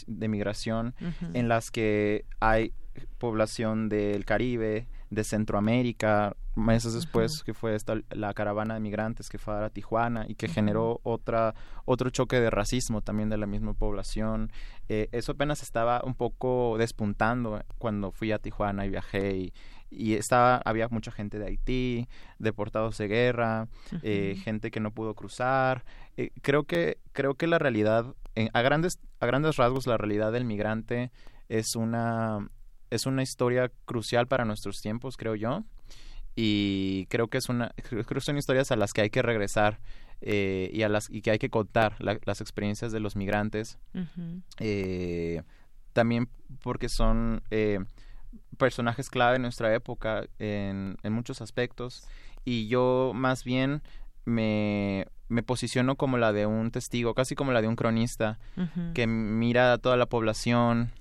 [0.07, 0.95] de migración
[1.33, 2.73] en las que hay
[3.17, 9.37] población del Caribe, de Centroamérica, meses después que fue esta, la caravana de migrantes que
[9.37, 13.73] fue a Tijuana y que generó otra otro choque de racismo también de la misma
[13.73, 14.51] población.
[14.87, 19.53] Eh, eso apenas estaba un poco despuntando cuando fui a Tijuana y viajé y,
[19.91, 23.67] y estaba había mucha gente de Haití, deportados de guerra,
[24.03, 25.85] eh, gente que no pudo cruzar.
[26.17, 28.13] Eh, creo que creo que la realidad
[28.53, 31.11] a grandes a grandes rasgos la realidad del migrante
[31.49, 32.49] es una
[32.89, 35.63] es una historia crucial para nuestros tiempos, creo yo.
[36.35, 39.79] Y creo que es una creo que son historias a las que hay que regresar
[40.21, 43.79] eh, y a las y que hay que contar las experiencias de los migrantes.
[44.59, 45.41] Eh,
[45.93, 46.29] también
[46.61, 47.41] porque son
[48.57, 52.07] personajes clave en nuestra época en, en muchos aspectos.
[52.45, 53.81] Y yo más bien
[54.25, 58.39] me, me posiciono como la de un testigo, casi como la de un cronista,
[58.93, 60.91] que mira a toda la población,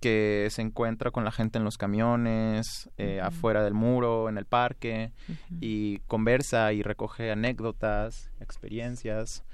[0.00, 4.44] que se encuentra con la gente en los camiones, eh, afuera del muro, en el
[4.44, 5.12] parque,
[5.60, 9.44] y conversa y recoge anécdotas, experiencias,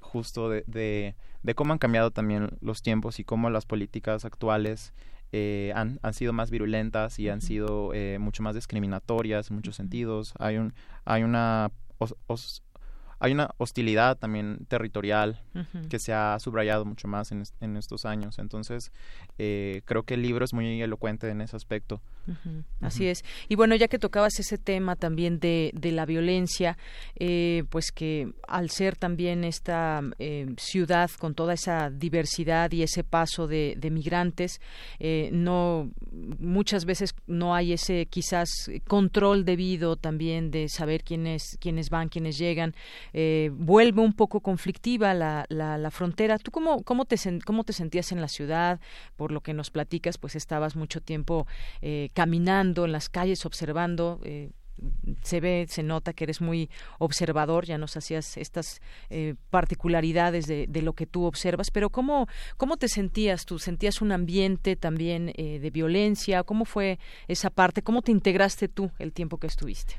[0.00, 4.92] justo de, de, cómo han cambiado también los tiempos y cómo las políticas actuales
[5.32, 9.76] eh, han, han, sido más virulentas y han sido eh, mucho más discriminatorias en muchos
[9.76, 10.34] sentidos.
[10.38, 10.72] Hay, un,
[11.04, 11.70] hay una
[13.18, 15.42] hay una hostilidad también territorial
[15.88, 18.38] que se ha subrayado mucho más en, en estos años.
[18.38, 18.92] Entonces,
[19.38, 22.02] eh, creo que el libro es muy elocuente en ese aspecto.
[22.80, 23.24] Así es.
[23.48, 26.76] Y bueno, ya que tocabas ese tema también de, de la violencia,
[27.16, 33.04] eh, pues que al ser también esta eh, ciudad con toda esa diversidad y ese
[33.04, 34.60] paso de, de migrantes,
[35.32, 35.90] no
[36.38, 38.48] muchas veces no hay ese quizás
[38.86, 42.74] control debido también de saber quiénes quiénes van, quiénes llegan.
[43.52, 46.38] vuelve un poco conflictiva la, la, la frontera.
[46.38, 48.80] ¿Tú cómo, cómo, te, cómo te sentías en la ciudad?
[49.16, 51.46] Por lo que nos platicas, pues estabas mucho tiempo
[51.82, 54.20] eh, caminando en las calles, observando.
[54.24, 54.52] Eh,
[55.22, 60.82] se ve, se nota que eres muy observador, ya nos hacías estas eh, particularidades de,
[60.82, 62.26] lo que tú observas, pero ¿cómo,
[62.56, 63.58] ¿cómo te sentías tú?
[63.58, 66.42] ¿Sentías un ambiente también de violencia?
[66.42, 67.80] ¿Cómo fue esa parte?
[67.80, 69.94] ¿Cómo te integraste tú el tiempo que estuviste?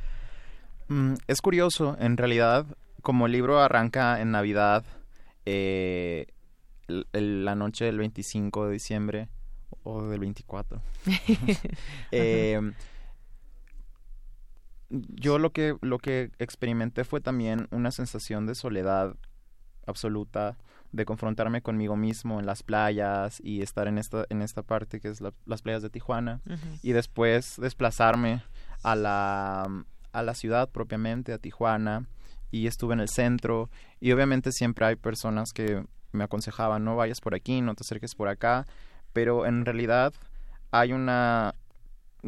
[0.90, 2.66] Mm, es curioso, en realidad,
[3.02, 4.86] como el libro arranca en Navidad,
[5.46, 6.28] eh,
[6.88, 9.30] la noche del 25 de diciembre
[9.88, 10.82] o del 24.
[12.12, 12.74] eh,
[14.90, 19.16] yo lo que, lo que experimenté fue también una sensación de soledad
[19.86, 20.58] absoluta,
[20.92, 25.10] de confrontarme conmigo mismo en las playas y estar en esta, en esta parte que
[25.10, 26.42] es las playas de Tijuana
[26.82, 28.42] y después desplazarme
[28.84, 29.68] a la,
[30.12, 32.08] a la ciudad propiamente, a Tijuana
[32.52, 33.70] y estuve en el centro.
[34.00, 38.16] Y obviamente siempre hay personas que me aconsejaban no vayas por aquí, no te acerques
[38.16, 38.66] por acá,
[39.18, 40.14] pero en realidad
[40.70, 41.56] hay una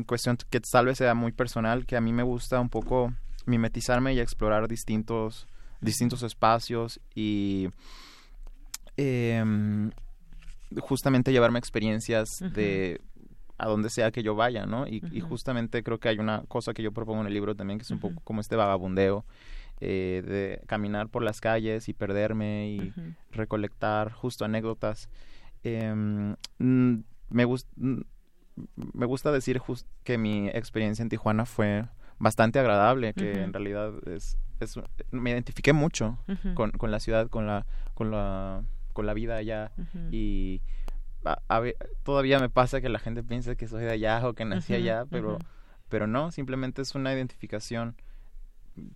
[0.08, 3.14] cuestión que tal vez sea muy personal, que a mí me gusta un poco
[3.46, 5.46] mimetizarme y explorar distintos,
[5.82, 7.70] distintos espacios y
[8.98, 9.92] em,
[10.80, 13.00] justamente llevarme experiencias de
[13.60, 14.88] a donde sea que yo vaya, ¿no?
[14.88, 17.84] Y, justamente creo que hay una cosa que yo propongo en el libro también, que
[17.84, 19.26] es un poco como este vagabundeo,
[19.80, 22.94] eh, de caminar por las calles y perderme y
[23.32, 25.08] recolectar justo anécdotas.
[25.64, 26.34] Mm,
[27.30, 28.02] me, mm,
[28.94, 29.62] me gusta decir
[30.04, 31.86] que mi experiencia en Tijuana fue
[32.18, 34.38] bastante agradable, que en realidad es,
[35.12, 36.18] me identifiqué mucho
[36.54, 39.72] con, con, la ciudad, con la, con la, con la vida allá
[40.12, 40.62] y
[42.04, 45.06] todavía me pasa que la gente piensa que soy de allá o que nací allá,
[45.10, 45.40] pero,
[45.88, 47.96] pero no, simplemente es una identificación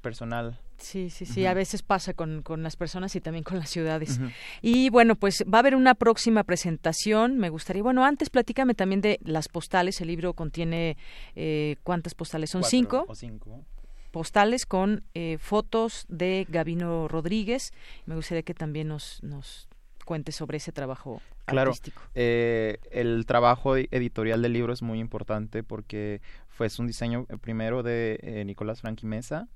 [0.02, 0.60] personal.
[0.84, 4.20] Sí, sí, sí, a veces pasa con, con, las personas y también con las ciudades.
[4.62, 9.00] Y bueno, pues va a haber una próxima presentación, me gustaría, bueno, antes platícame también
[9.00, 10.98] de las postales, el libro contiene,
[11.36, 12.50] eh, ¿cuántas postales?
[12.50, 13.08] ¿Son cinco?
[13.16, 13.64] cinco
[14.12, 17.72] postales con eh, fotos de Gabino Rodríguez.
[18.06, 19.68] Me gustaría que también nos, nos
[20.06, 22.00] cuentes sobre ese trabajo claro, artístico.
[22.14, 28.20] Eh, el trabajo editorial del libro es muy importante porque fue un diseño primero de
[28.22, 29.48] eh, Nicolás Franqui Mesa,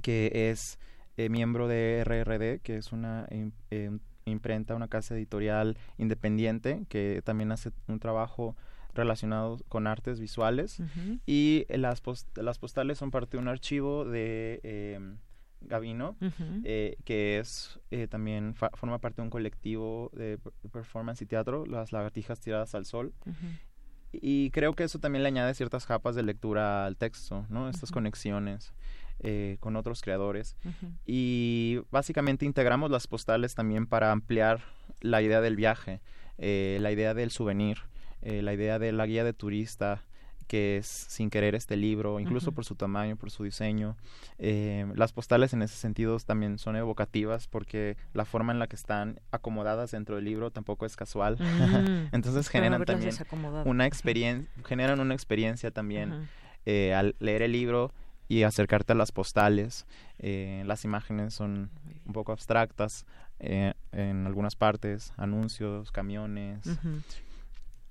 [0.00, 0.78] que es
[1.16, 3.90] eh, miembro de RRD, que es una eh,
[4.24, 8.56] imprenta, una casa editorial independiente que también hace un trabajo
[8.94, 10.82] relacionado con artes visuales
[11.26, 12.02] y las,
[12.36, 15.16] las postales son parte de un archivo de em,
[15.62, 16.16] Gavino,
[16.64, 17.80] eh, que es
[18.10, 20.38] también forma parte de un colectivo de
[20.72, 23.12] performance y teatro, las lagartijas tiradas al sol.
[24.12, 27.70] Y creo que eso también le añade ciertas capas de lectura al texto, ¿no?
[27.70, 28.74] Estas conexiones.
[29.22, 30.56] Eh, con otros creadores.
[31.06, 34.60] Y básicamente integramos las postales también para ampliar
[35.00, 36.00] la idea del viaje,
[36.38, 37.78] eh, la idea del souvenir,
[38.22, 40.02] eh, la idea de la guía de turista,
[40.46, 43.96] que es sin querer este libro, incluso por su tamaño, por su diseño.
[44.38, 48.76] Eh, las postales en ese sentido también son evocativas porque la forma en la que
[48.76, 51.38] están acomodadas dentro del libro tampoco es casual.
[51.38, 52.08] Mm.
[52.14, 53.14] Entonces generan también
[53.64, 56.28] una experiencia, generan una experiencia también
[56.66, 57.92] eh, al leer el libro
[58.32, 59.86] y acercarte a las postales.
[60.18, 61.68] Eh, las imágenes son
[62.06, 63.04] un poco abstractas
[63.38, 66.60] en algunas partes, anuncios, camiones.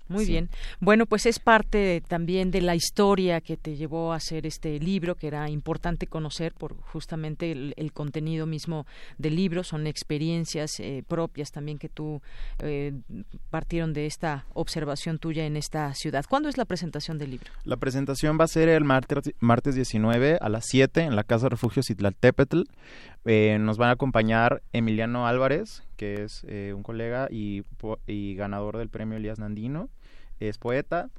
[0.07, 0.49] Muy bien.
[0.79, 5.15] Bueno, pues es parte también de la historia que te llevó a hacer este libro,
[5.15, 8.85] que era importante conocer por justamente el, contenido mismo
[9.17, 9.63] del libro.
[9.63, 12.21] Son experiencias eh, propias también que tú
[12.59, 12.93] eh,
[13.49, 16.25] partieron de esta observación tuya en esta ciudad.
[16.27, 17.51] ¿Cuándo es la presentación del libro?
[17.63, 21.49] La presentación va a ser el martes, martes 19 a las 7 en la Casa
[21.49, 22.63] Refugio Citlaltépetl.
[23.25, 27.63] Eh, nos van a acompañar Emiliano Álvarez, que es un colega y,
[28.07, 29.89] y ganador del premio Elías Nandino
[30.49, 31.09] es poeta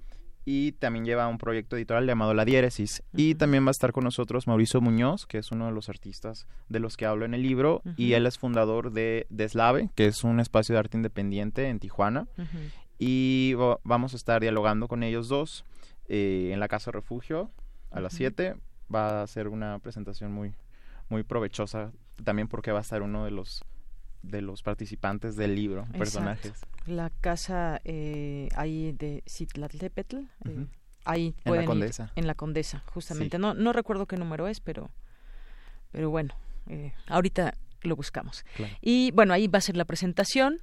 [0.45, 3.03] y también lleva un proyecto editorial llamado La Diéresis.
[3.15, 6.47] Y también va a estar con nosotros Mauricio Muñoz, que es uno de los artistas
[6.69, 10.25] de los que hablo en el libro, y él es fundador de Deslave, que es
[10.25, 12.27] un espacio de arte independiente en Tijuana.
[12.99, 15.65] Y vamos a estar dialogando con ellos dos
[16.09, 17.51] eh, en la Casa Refugio
[17.93, 18.57] a las 7.
[18.93, 20.55] Va a ser una presentación muy,
[21.13, 21.93] muy provechosa,
[22.25, 23.65] también porque va a estar uno de los
[24.23, 26.53] de los participantes del libro, personajes.
[26.87, 30.67] La casa eh, ahí de Citlaltépetl, eh,
[31.05, 32.13] ahí en la Condesa.
[32.15, 33.39] en la Condesa, justamente.
[33.39, 34.91] No, no recuerdo qué número es, pero,
[35.91, 36.35] pero bueno,
[36.69, 38.45] eh, ahorita lo buscamos.
[38.81, 40.61] Y bueno, ahí va a ser la presentación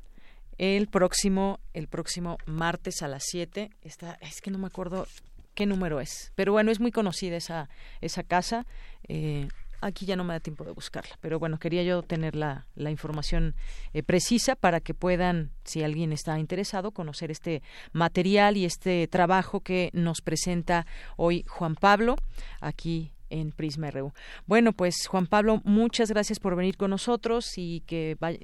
[0.58, 3.72] el próximo, el próximo martes a las 7.
[3.82, 5.08] Está, es que no me acuerdo
[5.54, 7.70] qué número es, pero bueno, es muy conocida esa,
[8.02, 8.66] esa casa.
[9.08, 9.48] Eh,
[9.82, 12.92] Aquí ya no me da tiempo de buscarla, pero bueno, quería yo tener la, la
[12.92, 13.56] información
[13.94, 17.62] eh, precisa para que puedan, si alguien está interesado, conocer este
[17.92, 22.16] material y este trabajo que nos presenta hoy Juan Pablo
[22.60, 24.12] aquí en Prisma RU.
[24.46, 28.40] Bueno, pues Juan Pablo, muchas gracias por venir con nosotros y que vaya,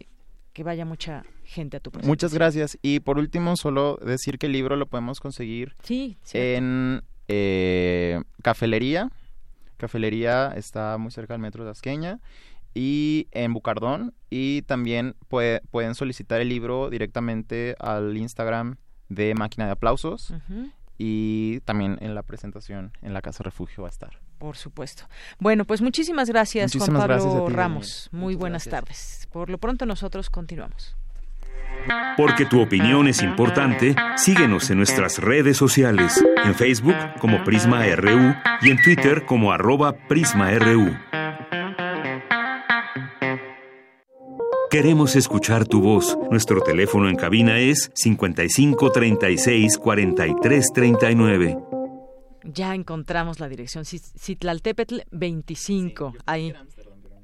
[0.53, 2.11] que vaya mucha gente a tu presentación.
[2.11, 2.77] Muchas gracias.
[2.81, 5.75] Y por último, solo decir que el libro lo podemos conseguir
[6.33, 9.11] en eh, Cafelería
[9.77, 12.19] Cafelería está muy cerca del metro de Asqueña
[12.73, 18.75] y en Bucardón y también pueden solicitar el libro directamente al Instagram
[19.09, 20.33] de Máquina de Aplausos
[20.97, 24.19] y también en la presentación en la Casa Refugio va a estar.
[24.37, 25.05] Por supuesto.
[25.39, 28.09] Bueno, pues muchísimas gracias Juan Pablo Ramos.
[28.11, 29.27] Muy buenas tardes.
[29.31, 30.97] Por lo pronto nosotros continuamos.
[32.17, 38.35] Porque tu opinión es importante, síguenos en nuestras redes sociales, en Facebook como Prisma RU
[38.61, 40.95] y en Twitter como arroba PrismaRU.
[44.75, 46.17] Queremos escuchar tu voz.
[46.29, 51.57] Nuestro teléfono en cabina es 55 36 43 39.
[52.43, 53.85] Ya encontramos la dirección.
[53.85, 56.13] Citlaltépetl 25.
[56.25, 56.53] Ahí.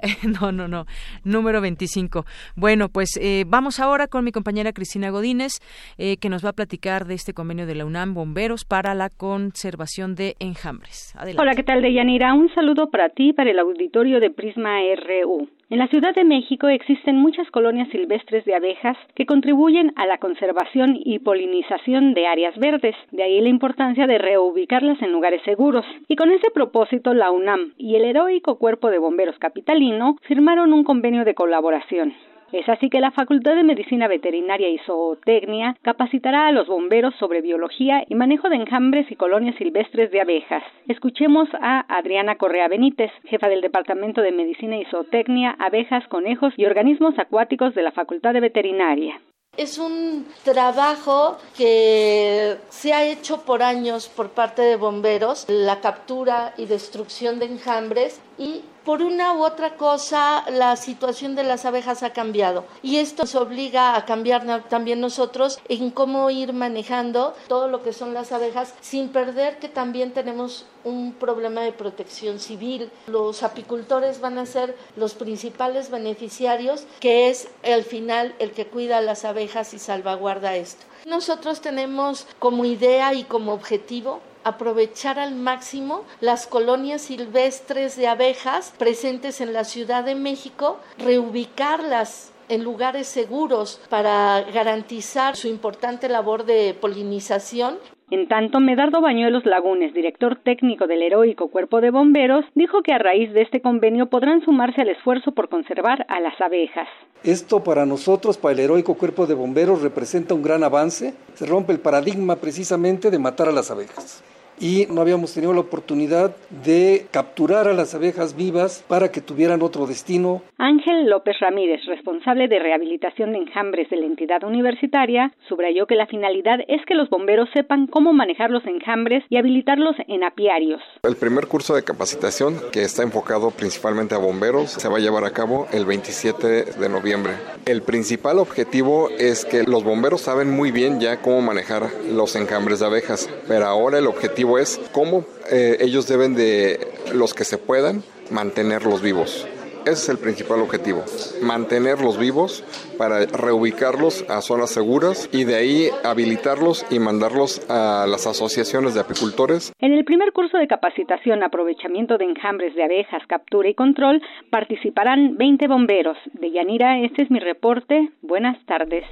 [0.42, 0.86] no, no, no.
[1.24, 2.26] Número 25.
[2.56, 5.54] Bueno, pues eh, vamos ahora con mi compañera Cristina Godínez,
[5.98, 9.10] eh, que nos va a platicar de este convenio de la UNAM Bomberos para la
[9.10, 11.14] conservación de enjambres.
[11.16, 11.42] Adelante.
[11.42, 12.34] Hola, ¿qué tal, Deyanira?
[12.34, 15.48] Un saludo para ti para el auditorio de Prisma RU.
[15.72, 20.18] En la Ciudad de México existen muchas colonias silvestres de abejas que contribuyen a la
[20.18, 25.86] conservación y polinización de áreas verdes, de ahí la importancia de reubicarlas en lugares seguros.
[26.10, 30.84] Y con ese propósito, la UNAM y el heroico Cuerpo de Bomberos Capitalino firmaron un
[30.84, 32.16] convenio de colaboración.
[32.52, 37.42] Es así que la Facultad de Medicina Veterinaria y Zootecnia capacitará a los bomberos sobre
[37.42, 40.64] biología y manejo de enjambres y colonias silvestres de abejas.
[40.88, 46.66] Escuchemos a Adriana Correa Benítez, jefa del Departamento de Medicina y Zootecnia, Abejas, Conejos y
[46.66, 49.22] Organismos Acuáticos de la Facultad de Veterinaria.
[49.58, 56.54] Es un trabajo que se ha hecho por años por parte de bomberos, la captura
[56.58, 62.02] y destrucción de enjambres y por una u otra cosa la situación de las abejas
[62.02, 67.68] ha cambiado y esto nos obliga a cambiar también nosotros en cómo ir manejando todo
[67.68, 72.90] lo que son las abejas sin perder que también tenemos un problema de protección civil.
[73.06, 78.98] Los apicultores van a ser los principales beneficiarios que es al final el que cuida
[78.98, 80.84] a las abejas y salvaguarda esto.
[81.06, 88.74] Nosotros tenemos como idea y como objetivo aprovechar al máximo las colonias silvestres de abejas
[88.78, 96.46] presentes en la Ciudad de México, reubicarlas en lugares seguros para garantizar su importante labor
[96.46, 97.80] de polinización
[98.12, 102.98] En tanto, Medardo Bañuelos Lagunes, director técnico del heroico Cuerpo de Bomberos, dijo que a
[102.98, 106.90] raíz de este convenio podrán sumarse al esfuerzo por conservar a las abejas.
[107.24, 111.14] Esto para nosotros, para el heroico Cuerpo de Bomberos, representa un gran avance.
[111.36, 114.22] Se rompe el paradigma precisamente de matar a las abejas
[114.60, 119.62] y no habíamos tenido la oportunidad de capturar a las abejas vivas para que tuvieran
[119.62, 120.42] otro destino.
[120.58, 126.08] Ángel López Ramírez, responsable de rehabilitación de enjambres de la entidad universitaria, subrayó que la
[126.08, 130.82] finalidad es que los bomberos sepan cómo manejar los enjambres y habilitarlos en apiarios.
[131.04, 135.26] El primer curso de capacitación, que está enfocado principalmente a bomberos, se va a llevar
[135.26, 136.48] a cabo el 27
[136.80, 137.34] de noviembre.
[137.66, 142.80] El principal objetivo es que los bomberos saben muy bien ya cómo manejar los enjambres
[142.80, 147.58] de abejas, pero ahora el objetivo es cómo eh, ellos deben de, los que se
[147.58, 149.48] puedan, mantenerlos vivos.
[149.82, 151.04] Ese es el principal objetivo,
[151.42, 152.64] mantenerlos vivos
[153.00, 159.00] para reubicarlos a zonas seguras y de ahí habilitarlos y mandarlos a las asociaciones de
[159.00, 159.74] apicultores.
[159.80, 164.22] En el primer curso de capacitación Aprovechamiento de enjambres de abejas, captura y control
[164.52, 166.18] participarán 20 bomberos.
[166.34, 168.12] De Yanira, este es mi reporte.
[168.22, 169.06] Buenas tardes.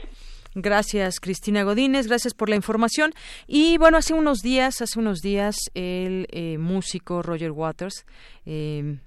[0.61, 3.13] Gracias, Cristina Godínez, gracias por la información.
[3.47, 8.05] Y bueno, hace unos días, hace unos días, el eh, músico Roger Waters
[8.45, 8.97] eh,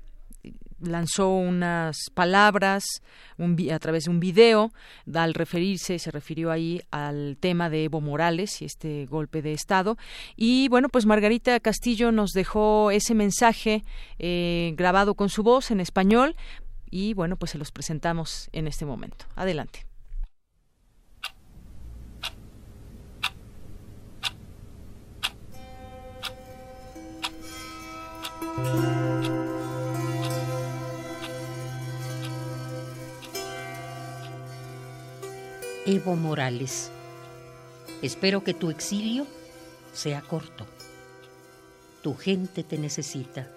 [0.81, 2.85] lanzó unas palabras
[3.71, 4.73] a través de un video
[5.15, 9.99] al referirse, se refirió ahí al tema de Evo Morales y este golpe de Estado.
[10.37, 13.85] Y bueno, pues Margarita Castillo nos dejó ese mensaje
[14.19, 16.35] eh, grabado con su voz en español
[16.91, 19.27] y bueno, pues se los presentamos en este momento.
[19.37, 19.92] Adelante.
[35.85, 36.91] Evo Morales,
[38.03, 39.27] espero que tu exilio
[39.93, 40.67] sea corto.
[42.03, 43.51] Tu gente te necesita,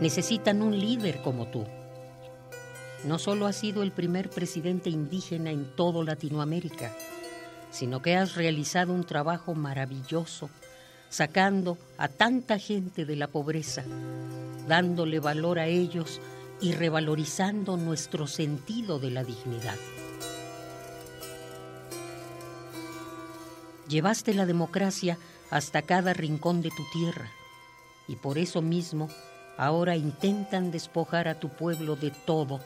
[0.00, 1.66] necesitan un líder como tú.
[3.04, 6.94] No solo has sido el primer presidente indígena en todo Latinoamérica,
[7.70, 10.50] sino que has realizado un trabajo maravilloso
[11.12, 13.84] sacando a tanta gente de la pobreza,
[14.66, 16.22] dándole valor a ellos
[16.62, 19.76] y revalorizando nuestro sentido de la dignidad.
[23.88, 25.18] Llevaste la democracia
[25.50, 27.30] hasta cada rincón de tu tierra
[28.08, 29.10] y por eso mismo
[29.58, 32.58] ahora intentan despojar a tu pueblo de todo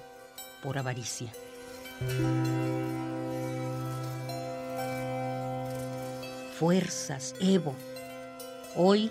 [0.62, 1.32] por avaricia.
[6.56, 7.74] Fuerzas, Evo,
[8.78, 9.10] Hoy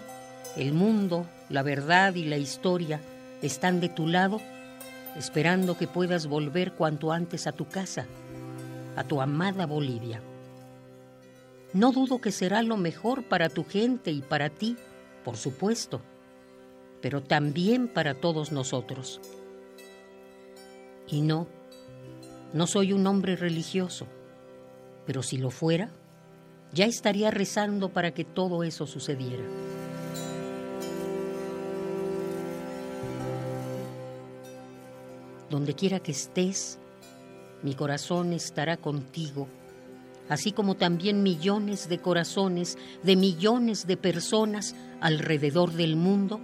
[0.57, 3.01] el mundo, la verdad y la historia
[3.41, 4.39] están de tu lado,
[5.18, 8.05] esperando que puedas volver cuanto antes a tu casa,
[8.95, 10.22] a tu amada Bolivia.
[11.74, 14.78] No dudo que será lo mejor para tu gente y para ti,
[15.24, 15.99] por supuesto,
[17.01, 19.20] pero también para todos nosotros.
[21.07, 21.47] Y no,
[22.53, 24.05] no soy un hombre religioso,
[25.07, 25.89] pero si lo fuera,
[26.76, 29.43] ya estaría rezando para que todo eso sucediera.
[35.49, 36.78] Donde quiera que estés,
[37.63, 39.47] mi corazón estará contigo,
[40.28, 46.41] así como también millones de corazones de millones de personas alrededor del mundo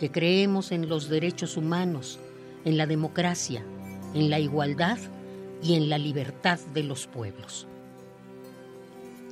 [0.00, 2.18] que creemos en los derechos humanos,
[2.64, 3.64] en la democracia,
[4.12, 4.98] en la igualdad
[5.62, 7.68] y en la libertad de los pueblos.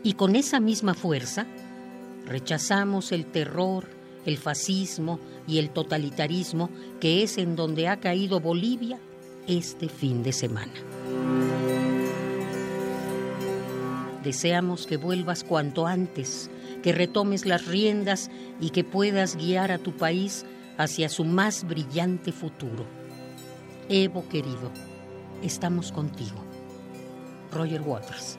[0.04, 1.46] Y con esa misma fuerza
[2.26, 3.88] rechazamos el terror,
[4.26, 6.68] el fascismo y el totalitarismo
[7.00, 9.00] que es en donde ha caído Bolivia
[9.46, 10.72] este fin de semana.
[14.22, 16.50] Deseamos que vuelvas cuanto antes,
[16.82, 18.30] que retomes las riendas
[18.60, 20.44] y que puedas guiar a tu país
[20.76, 22.84] hacia su más brillante futuro.
[23.88, 24.70] Evo querido,
[25.42, 26.42] estamos contigo.
[27.52, 28.38] Roger Waters.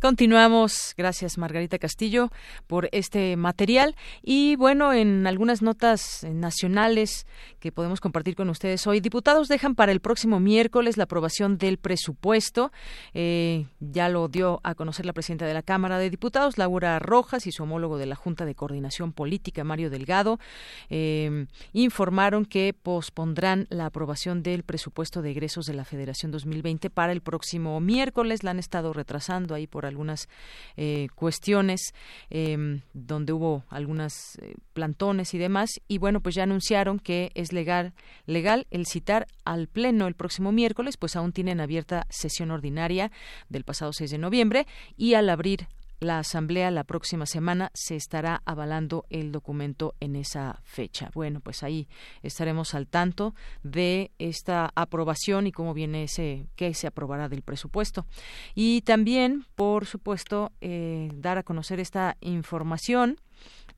[0.00, 0.94] Continuamos.
[0.96, 2.30] Gracias, Margarita Castillo,
[2.66, 3.96] por este material.
[4.22, 7.26] Y bueno, en algunas notas nacionales
[7.58, 11.76] que podemos compartir con ustedes hoy, diputados dejan para el próximo miércoles la aprobación del
[11.76, 12.72] presupuesto.
[13.12, 17.46] Eh, ya lo dio a conocer la presidenta de la Cámara de Diputados, Laura Rojas,
[17.46, 20.40] y su homólogo de la Junta de Coordinación Política, Mario Delgado,
[20.88, 21.44] eh,
[21.74, 27.20] informaron que pospondrán la aprobación del presupuesto de egresos de la Federación 2020 para el
[27.20, 28.44] próximo miércoles.
[28.44, 30.28] La han estado retrasando ahí por algunas
[30.76, 31.92] eh, cuestiones
[32.30, 35.70] em, donde hubo algunas eh, plantones y demás.
[35.88, 37.92] Y bueno pues ya anunciaron que es legal
[38.26, 43.10] legal el citar al pleno el próximo miércoles pues aún tienen abierta sesión ordinaria
[43.48, 44.66] del pasado 6 de noviembre
[44.96, 45.68] y al abrir
[46.00, 51.10] la Asamblea la próxima semana se estará avalando el documento en esa fecha.
[51.14, 51.88] Bueno, pues ahí
[52.22, 58.06] estaremos al tanto de esta aprobación y cómo viene ese, qué se aprobará del presupuesto.
[58.54, 63.18] Y también, por supuesto, eh, dar a conocer esta información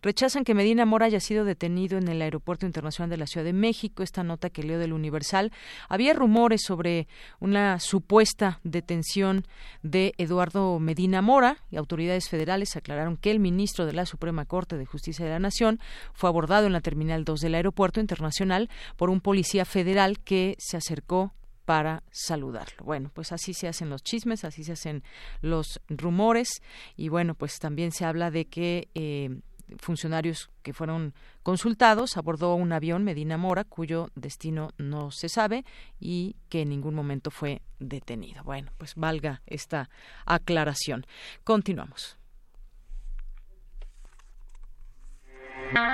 [0.02, 3.52] Rechazan que Medina Mora haya sido detenido en el Aeropuerto Internacional de la Ciudad de
[3.52, 4.02] México.
[4.02, 5.52] Esta nota que leo del Universal.
[5.88, 7.06] Había rumores sobre
[7.38, 9.46] una supuesta detención
[9.82, 14.76] de Eduardo Medina Mora y autoridades federales aclararon que el ministro de la Suprema Corte
[14.76, 15.78] de Justicia de la Nación
[16.12, 20.76] fue abordado en la Terminal 2 del Aeropuerto Internacional por un policía federal que se
[20.76, 21.32] acercó
[21.64, 22.84] para saludarlo.
[22.84, 25.04] Bueno, pues así se hacen los chismes, así se hacen
[25.40, 26.60] los rumores
[26.96, 29.40] y bueno, pues también se habla de que eh,
[29.78, 35.64] funcionarios que fueron consultados abordó un avión Medina Mora cuyo destino no se sabe
[36.00, 38.42] y que en ningún momento fue detenido.
[38.44, 39.90] Bueno, pues valga esta
[40.26, 41.06] aclaración.
[41.44, 42.18] Continuamos.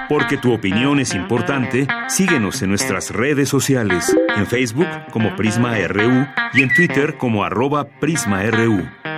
[0.09, 6.27] Porque tu opinión es importante, síguenos en nuestras redes sociales, en Facebook como Prisma RU
[6.55, 9.18] y en Twitter como arroba PrismaRU.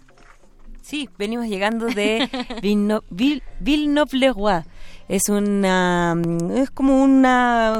[0.81, 2.29] Sí, venimos llegando de
[2.61, 4.63] Villeneuve-le-Roi.
[5.09, 6.15] Es una
[6.55, 7.25] es como un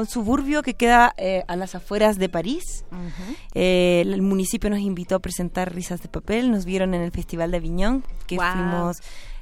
[0.08, 2.84] suburbio que queda eh, a las afueras de París.
[3.54, 6.50] Eh, el municipio nos invitó a presentar Risas de Papel.
[6.50, 8.98] Nos vieron en el Festival de Aviñón, que fuimos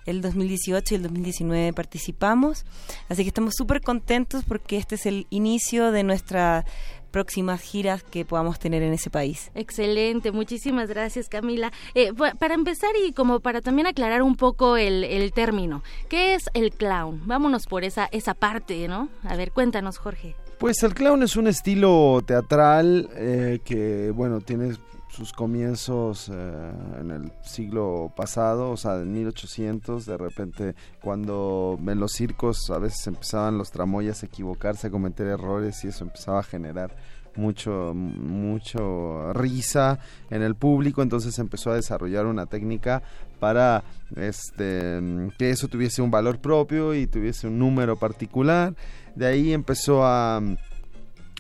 [0.07, 2.65] el 2018 y el 2019 participamos.
[3.09, 6.65] Así que estamos súper contentos porque este es el inicio de nuestra
[7.13, 9.53] próximas giras que podamos tener en ese país.
[9.55, 11.71] Excelente, muchísimas gracias Camila.
[11.95, 16.51] Eh, para empezar y como para también aclarar un poco el, el, término, ¿qué es
[16.55, 17.23] el clown?
[17.27, 19.09] Vámonos por esa, esa parte, ¿no?
[19.23, 20.35] A ver, cuéntanos Jorge.
[20.59, 24.77] Pues el clown es un estilo teatral eh, que, bueno, tiene
[25.13, 32.01] sus comienzos eh, en el siglo pasado, o sea, en 1800, de repente cuando en
[32.01, 36.41] los circos a veces empezaban los tramoyas a equivocarse, a cometer errores y eso empezaba
[36.41, 36.97] a generar
[37.35, 39.99] mucho mucho risa
[40.29, 43.03] en el público entonces empezó a desarrollar una técnica
[43.41, 43.85] para
[44.17, 45.01] este
[45.39, 48.75] que eso tuviese un valor propio y tuviese un número particular.
[49.17, 50.41] De ahí empezó a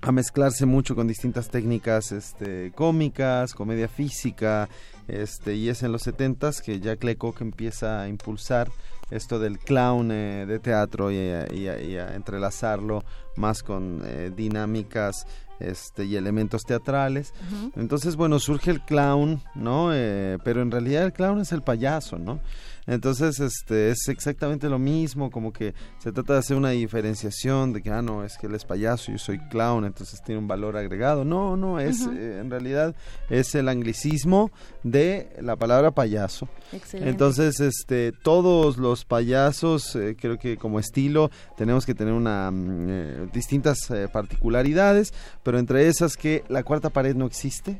[0.02, 4.68] a mezclarse mucho con distintas técnicas este, cómicas, comedia física,
[5.06, 8.68] este, y es en los setentas que Jack Lecoq empieza a impulsar
[9.10, 13.04] esto del clown eh, de teatro y, a entrelazarlo
[13.36, 15.26] más con eh, dinámicas
[15.60, 17.32] este, y elementos teatrales.
[17.76, 19.90] Entonces, bueno, surge el clown, ¿no?
[19.94, 22.40] Eh, pero en realidad el clown es el payaso, ¿no?
[22.86, 27.82] Entonces, este, es exactamente lo mismo, como que se trata de hacer una diferenciación de
[27.82, 30.76] que, ah, no, es que él es payaso, yo soy clown, entonces tiene un valor
[30.76, 31.24] agregado.
[31.24, 32.94] No, no, es, eh, en realidad
[33.30, 34.50] es el anglicismo
[34.82, 36.48] de la palabra payaso.
[36.92, 42.86] Entonces, este, todos los payasos, eh, creo que como estilo, tenemos que tener una, mm,
[42.88, 45.12] eh, distintas particularidades,
[45.42, 47.78] pero entre esas que la cuarta pared no existe.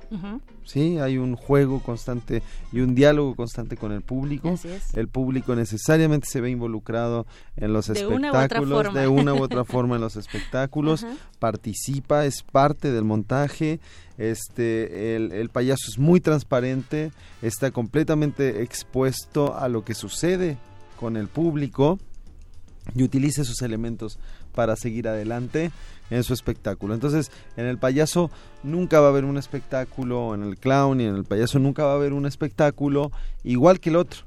[0.65, 0.99] ¿Sí?
[0.99, 2.43] Hay un juego constante
[2.73, 4.55] y un diálogo constante con el público.
[4.95, 10.01] El público necesariamente se ve involucrado en los espectáculos, de una u otra forma en
[10.01, 11.07] los espectáculos,
[11.39, 13.81] participa, es parte del montaje.
[14.19, 20.59] Este, el, el payaso es muy transparente, está completamente expuesto a lo que sucede
[20.97, 21.99] con el público
[22.95, 24.19] y utiliza esos elementos
[24.55, 25.71] para seguir adelante
[26.11, 26.95] en su espectáculo.
[26.95, 28.31] Entonces, en el payaso
[28.63, 31.93] nunca va a haber un espectáculo, en el clown y en el payaso nunca va
[31.93, 33.11] a haber un espectáculo
[33.45, 34.23] igual que el otro.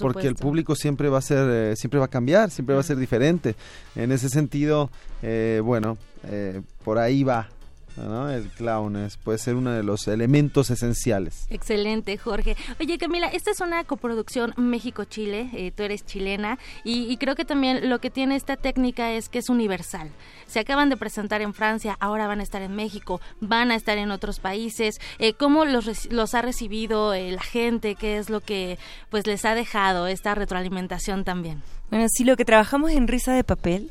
[0.00, 2.84] porque el público siempre va a ser, eh, siempre va a cambiar, siempre va a
[2.84, 3.54] ser diferente.
[3.94, 4.90] En ese sentido,
[5.22, 7.48] eh, bueno, eh, por ahí va
[7.96, 11.46] el clown es, puede ser uno de los elementos esenciales.
[11.50, 12.56] Excelente, Jorge.
[12.80, 17.88] Oye, Camila, esta es una coproducción México-Chile, eh, tú eres chilena, y, creo que también
[17.88, 20.10] lo que tiene esta técnica es que es universal.
[20.46, 23.98] Se acaban de presentar en Francia, ahora van a estar en México, van a estar
[23.98, 25.00] en otros países.
[25.18, 27.94] Eh, ¿Cómo los, los ha recibido eh, la gente?
[27.94, 28.78] ¿Qué es lo que
[29.10, 31.62] pues les ha dejado esta retroalimentación también?
[31.90, 33.90] Bueno, sí, lo que trabajamos en Risa de Papel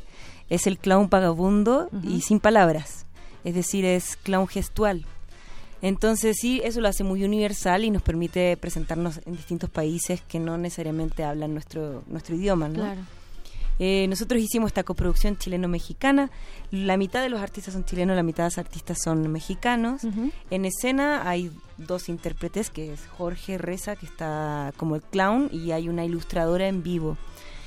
[0.50, 3.07] es el clown vagabundo y sin palabras
[3.48, 5.06] es decir, es clown gestual.
[5.82, 10.38] Entonces sí, eso lo hace muy universal y nos permite presentarnos en distintos países que
[10.38, 12.84] no necesariamente hablan nuestro, nuestro idioma, ¿no?
[13.80, 16.30] Eh, nosotros hicimos esta coproducción chileno-mexicana.
[16.72, 20.02] La mitad de los artistas son chilenos, la mitad de los artistas son mexicanos.
[20.50, 25.72] En escena hay dos intérpretes, que es Jorge Reza, que está como el clown, y
[25.72, 27.18] hay una ilustradora en vivo.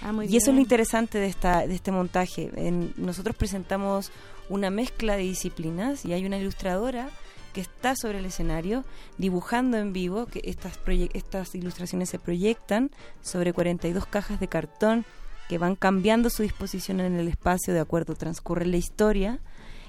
[0.03, 2.51] Ah, y eso es lo interesante de, esta, de este montaje.
[2.97, 4.11] nosotros presentamos
[4.51, 7.09] una mezcla de disciplinas y hay una ilustradora
[7.55, 8.85] que está sobre el escenario
[9.17, 10.79] dibujando en vivo, que estas,
[11.15, 12.91] estas ilustraciones se proyectan
[13.23, 15.05] sobre 42 cajas de cartón
[15.49, 19.41] que van cambiando su disposición en el espacio de acuerdo transcurre la historia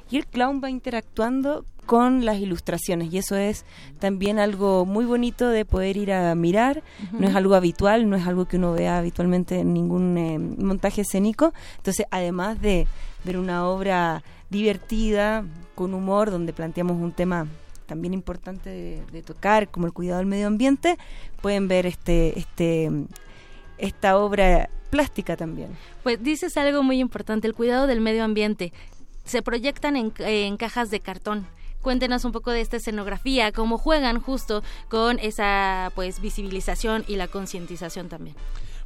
[0.10, 3.14] y el clown va interactuando con las ilustraciones.
[3.14, 3.66] Y eso es
[4.00, 8.28] también algo muy bonito de poder ir a mirar, no es algo habitual, no es
[8.28, 12.88] algo que uno vea habitualmente en ningún eh, montaje escénico, entonces además de
[13.24, 15.44] ver una obra divertida,
[15.74, 17.48] con humor, donde planteamos un tema
[17.88, 20.98] también importante de, tocar, como el cuidado del medio ambiente,
[21.42, 22.90] pueden ver este, este,
[23.78, 25.76] esta obra plástica también.
[26.04, 28.72] Pues dices algo muy importante, el cuidado del medio ambiente.
[29.26, 31.48] Se proyectan en, en cajas de cartón.
[31.82, 37.28] Cuéntenos un poco de esta escenografía, cómo juegan justo con esa pues visibilización y la
[37.28, 38.36] concientización también.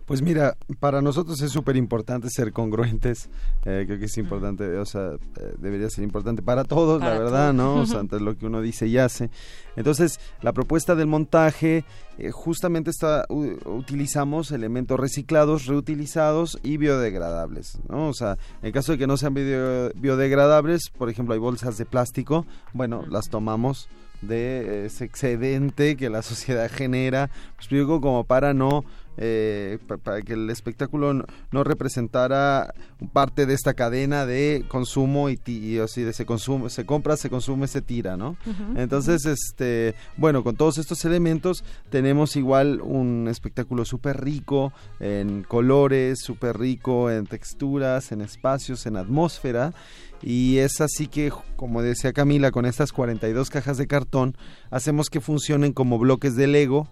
[0.05, 3.27] Pues mira, para nosotros es súper importante ser congruentes.
[3.65, 7.53] Eh, creo que es importante, o sea, eh, debería ser importante para todos, la verdad,
[7.53, 7.77] ¿no?
[7.77, 9.31] O sea, ante lo que uno dice y hace.
[9.75, 11.85] Entonces, la propuesta del montaje,
[12.19, 18.09] eh, justamente está, utilizamos elementos reciclados, reutilizados y biodegradables, ¿no?
[18.09, 22.45] O sea, en caso de que no sean biodegradables, por ejemplo, hay bolsas de plástico,
[22.73, 23.89] bueno, las tomamos
[24.21, 28.85] de ese excedente que la sociedad genera, pues digo como para no
[29.17, 32.73] eh, para que el espectáculo no, representara
[33.13, 37.29] parte de esta cadena de consumo y, y así de se consume, se compra, se
[37.29, 38.37] consume, se tira, ¿no?
[38.75, 46.19] Entonces, este, bueno, con todos estos elementos tenemos igual un espectáculo súper rico en colores,
[46.21, 49.73] súper rico en texturas, en espacios, en atmósfera
[50.21, 54.35] y es así que, como decía Camila, con estas 42 cajas de cartón,
[54.71, 56.87] hacemos que funcionen como bloques de Lego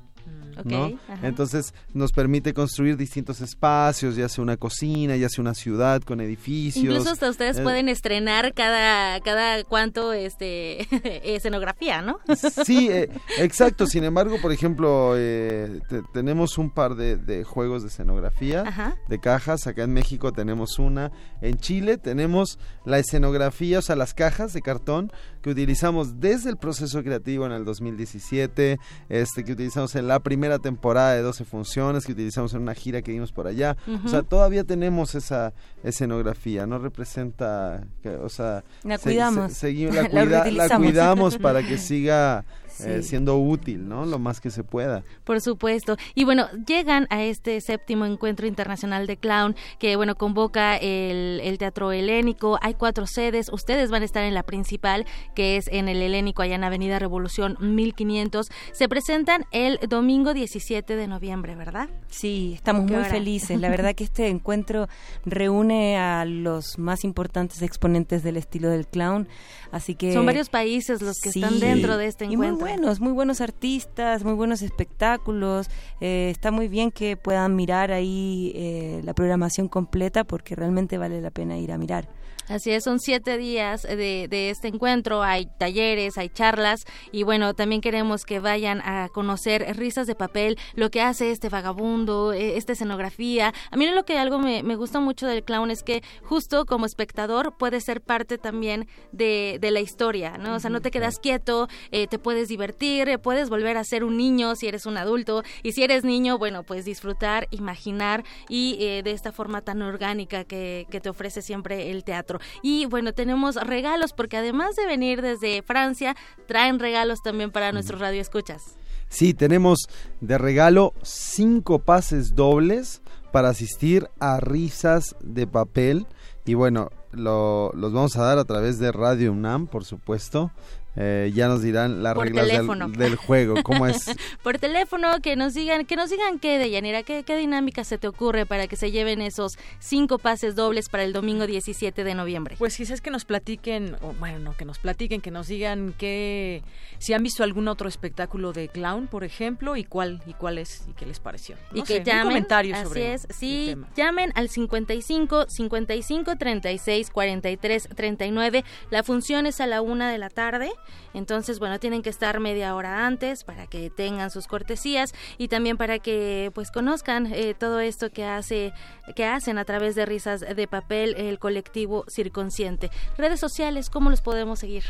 [1.22, 6.22] entonces nos permite construir distintos espacios, ya sea una cocina, ya sea una ciudad con
[6.22, 6.84] edificios.
[6.84, 10.88] Incluso hasta ustedes eh, pueden estrenar cada cada cuánto este
[11.36, 12.20] escenografía, ¿no?
[12.66, 13.88] Sí, eh, exacto.
[13.88, 15.82] Sin embargo, por ejemplo, eh,
[16.14, 19.68] tenemos un par de, juegos de escenografía, de cajas.
[19.68, 21.12] Acá en México tenemos una.
[21.42, 25.12] En Chile tenemos la escenografía, o sea, las cajas de cartón
[25.44, 28.80] que utilizamos desde el proceso creativo en el 2017,
[29.10, 33.02] este que utilizamos en la primera temporada de 12 funciones, que utilizamos en una gira
[33.02, 33.76] que dimos por allá.
[34.06, 37.86] O sea, todavía tenemos esa escenografía, no representa,
[38.22, 39.62] o sea, la cuidamos.
[39.64, 42.46] la cuidamos para que siga
[42.82, 44.06] eh, siendo útil, ¿no?
[44.06, 45.04] Lo más que se pueda.
[45.24, 45.98] Por supuesto.
[46.16, 51.92] Y bueno, llegan a este séptimo encuentro internacional de clown que, bueno, convoca el, Teatro
[51.92, 52.58] Helénico.
[52.62, 53.50] Hay cuatro sedes.
[53.52, 55.06] Ustedes van a estar en la principal,
[55.36, 58.48] que es en el Helénico, allá en Avenida Revolución 1500.
[58.72, 61.90] Se presentan el domingo 17 de noviembre, ¿verdad?
[62.10, 63.60] Sí, estamos muy felices.
[63.64, 64.88] La verdad que este encuentro
[65.26, 69.28] reúne a los más importantes exponentes del estilo del clown.
[69.72, 73.42] Así que son varios países los que están dentro de este encuentro buenos, muy buenos
[73.42, 75.70] artistas, muy buenos espectáculos.
[76.00, 81.20] Eh, está muy bien que puedan mirar ahí eh, la programación completa porque realmente vale
[81.20, 82.08] la pena ir a mirar.
[82.50, 87.54] Así es, son siete días de, de, este encuentro, hay talleres, hay charlas y bueno,
[87.54, 92.58] también queremos que vayan a conocer Risas de Papel, lo que hace este vagabundo, e,
[92.58, 93.54] esta escenografía.
[93.72, 96.86] A mí lo que algo me, me gusta mucho del clown es que justo como
[96.86, 100.56] espectador puedes ser parte también de, de la historia, ¿no?
[100.56, 104.04] O sea, no te quedas quieto, eh, te puedes divertir, eh, puedes volver a ser
[104.04, 108.78] un niño si eres un adulto y si eres niño, bueno, pues disfrutar, imaginar y
[108.80, 112.33] eh, de esta forma tan orgánica que, que te ofrece siempre el teatro.
[112.62, 116.16] Y bueno, tenemos regalos porque además de venir desde Francia,
[116.48, 118.78] traen regalos también para nuestros radioescuchas.
[119.10, 119.88] Sí, tenemos
[120.22, 126.08] de regalo cinco pases dobles para asistir a risas de papel.
[126.46, 130.52] Y bueno, lo, los vamos a dar a través de Radio UNAM, por supuesto.
[130.96, 134.12] Eh, ya nos dirán las reglas del, juego, ¿cómo es?
[134.44, 138.08] Por teléfono, que nos digan, que nos digan qué, Deyanira, qué, qué dinámica se te
[138.08, 142.56] ocurre para que se lleven esos cinco pases dobles para el domingo 17 de noviembre.
[142.60, 146.62] Pues quizás que nos platiquen, o bueno, no, que nos platiquen, que nos digan que
[147.00, 150.84] si han visto algún otro espectáculo de clown, por ejemplo, y cuál, y cuál es,
[150.88, 151.56] y qué les pareció.
[151.74, 158.64] y que llamen, comentarios así es, sí, llamen al 55 55 36 43 39.
[158.92, 160.72] La función es a la una de la tarde.
[161.14, 165.78] Entonces, bueno, tienen que estar media hora antes para que tengan sus cortesías y también
[165.78, 168.74] para que pues conozcan eh, todo esto que hace
[169.16, 172.90] que hacen a través de risas de papel el colectivo Circonsciente.
[173.18, 174.84] Redes sociales, ¿cómo los podemos seguir?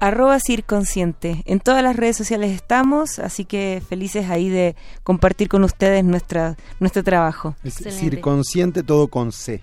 [0.00, 1.42] Arroba Circonsciente.
[1.44, 6.56] En todas las redes sociales estamos, así que felices ahí de compartir con ustedes nuestra,
[6.80, 7.56] nuestro trabajo.
[7.64, 9.62] Circonsciente todo con C.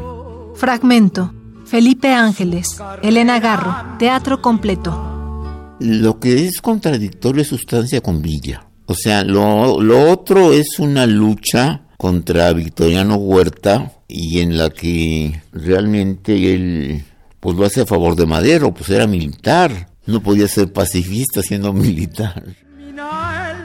[0.55, 1.33] Fragmento.
[1.67, 5.75] Felipe Ángeles, Elena Garro, Teatro Completo.
[5.79, 8.67] Lo que es contradictorio es sustancia con Villa.
[8.85, 15.41] O sea, lo, lo otro es una lucha contra Victoriano Huerta y en la que
[15.51, 17.03] realmente él
[17.41, 21.73] pues lo hace a favor de Madero, pues era militar, no podía ser pacifista siendo
[21.73, 22.43] militar.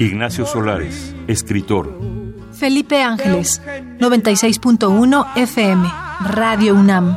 [0.01, 2.01] Ignacio Solares, escritor.
[2.53, 3.63] Felipe Ángeles,
[4.01, 5.89] 96.1 FM,
[6.31, 7.17] Radio UNAM.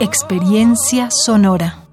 [0.00, 1.88] Experiencia sonora.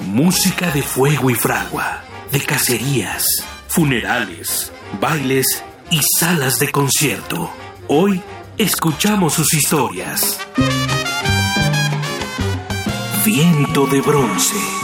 [0.00, 2.02] Música de fuego y fragua,
[2.32, 3.24] de cacerías,
[3.68, 7.48] funerales, bailes y salas de concierto.
[7.86, 8.20] Hoy
[8.58, 10.40] escuchamos sus historias.
[13.24, 14.83] Viento de bronce.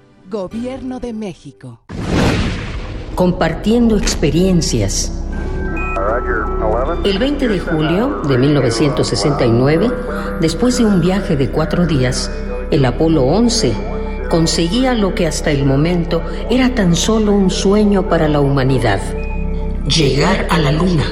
[0.31, 1.81] Gobierno de México.
[3.15, 5.11] Compartiendo experiencias.
[7.03, 9.91] El 20 de julio de 1969,
[10.39, 12.31] después de un viaje de cuatro días,
[12.71, 13.73] el Apolo 11
[14.29, 19.01] conseguía lo que hasta el momento era tan solo un sueño para la humanidad,
[19.85, 21.03] llegar a la Luna.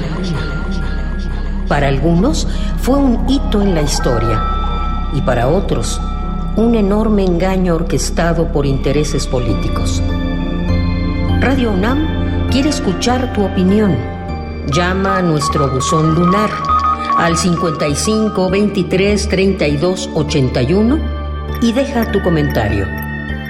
[1.68, 2.48] Para algunos
[2.78, 4.42] fue un hito en la historia
[5.12, 6.00] y para otros
[6.56, 10.02] un enorme engaño orquestado por intereses políticos.
[11.40, 13.96] Radio UNAM quiere escuchar tu opinión.
[14.72, 16.50] Llama a nuestro buzón lunar
[17.16, 20.98] al 55 23 32 81
[21.62, 22.86] y deja tu comentario.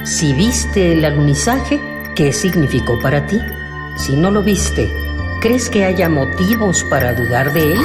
[0.04, 1.80] Si viste el alunizaje,
[2.14, 3.38] ¿qué significó para ti?
[3.96, 4.90] Si no lo viste,
[5.40, 7.78] ¿crees que haya motivos para dudar de él?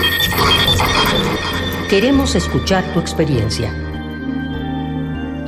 [1.89, 3.84] Queremos escuchar tu experiencia.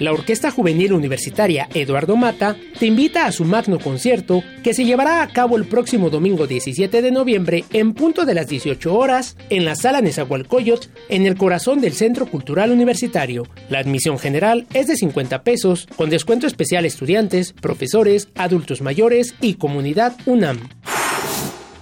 [0.00, 5.22] La Orquesta Juvenil Universitaria Eduardo Mata te invita a su magno concierto que se llevará
[5.22, 9.66] a cabo el próximo domingo 17 de noviembre en punto de las 18 horas en
[9.66, 13.46] la Sala Nezahualcóyotl en el corazón del Centro Cultural Universitario.
[13.68, 19.54] La admisión general es de 50 pesos con descuento especial estudiantes, profesores, adultos mayores y
[19.54, 20.79] comunidad UNAM.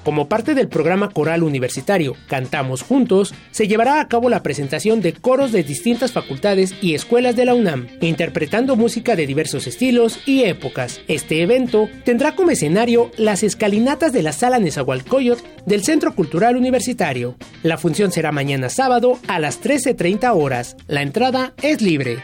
[0.09, 5.13] Como parte del programa coral universitario Cantamos Juntos, se llevará a cabo la presentación de
[5.13, 10.45] coros de distintas facultades y escuelas de la UNAM, interpretando música de diversos estilos y
[10.45, 11.03] épocas.
[11.09, 17.37] Este evento tendrá como escenario las escalinatas de la Sala Nezahualcóyotl del Centro Cultural Universitario.
[17.63, 20.79] La función será mañana sábado a las 13.30 horas.
[20.87, 22.23] La entrada es libre.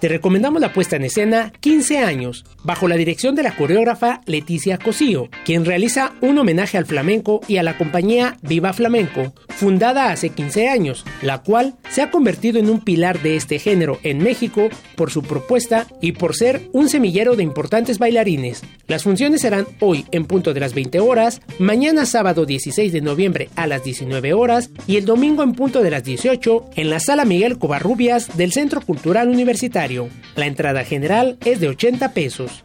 [0.00, 4.78] Te recomendamos la puesta en escena 15 años, bajo la dirección de la coreógrafa Leticia
[4.78, 10.30] Cosío, quien realiza un homenaje al flamenco y a la compañía Viva Flamenco, fundada hace
[10.30, 14.68] 15 años, la cual se ha convertido en un pilar de este género en México
[14.94, 18.62] por su propuesta y por ser un semillero de importantes bailarines.
[18.86, 23.48] Las funciones serán hoy en punto de las 20 horas, mañana sábado 16 de noviembre
[23.56, 27.24] a las 19 horas y el domingo en punto de las 18 en la sala
[27.24, 29.87] Miguel Covarrubias del Centro Cultural Universitario.
[30.36, 32.64] La entrada general es de 80 pesos.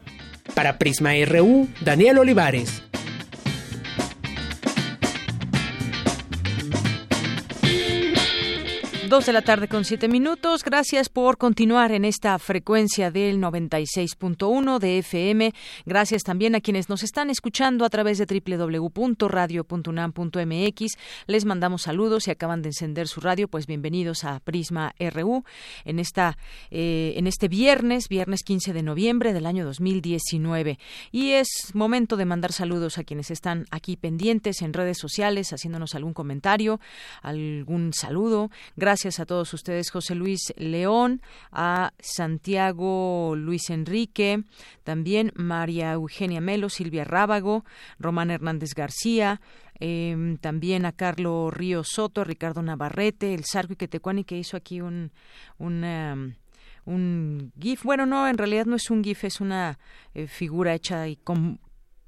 [0.56, 2.84] Para Prisma RU, Daniel Olivares.
[9.14, 10.64] 2 de la tarde con 7 minutos.
[10.64, 15.54] Gracias por continuar en esta frecuencia del 96.1 de FM.
[15.86, 20.98] Gracias también a quienes nos están escuchando a través de www.radio.unam.mx.
[21.28, 22.24] Les mandamos saludos.
[22.24, 25.44] Si acaban de encender su radio, pues bienvenidos a Prisma RU
[25.86, 26.40] en, esta,
[26.72, 30.80] eh, en este viernes, viernes 15 de noviembre del año 2019.
[31.12, 35.94] Y es momento de mandar saludos a quienes están aquí pendientes en redes sociales, haciéndonos
[35.94, 36.80] algún comentario,
[37.22, 38.50] algún saludo.
[38.76, 44.46] Gracias Gracias a todos ustedes, José Luis León, a Santiago Luis Enrique,
[44.86, 47.66] también María Eugenia Melo, Silvia Rábago,
[48.00, 49.42] Román Hernández García,
[49.78, 54.80] em, también a Carlos Río Soto, Ricardo Navarrete, el Sarco y Quetecuani que hizo aquí
[54.80, 55.12] un,
[55.58, 56.38] un
[56.86, 57.84] un GIF.
[57.84, 59.80] Bueno, no, en realidad no es un GIF, es una
[60.14, 61.60] eh, figura hecha y con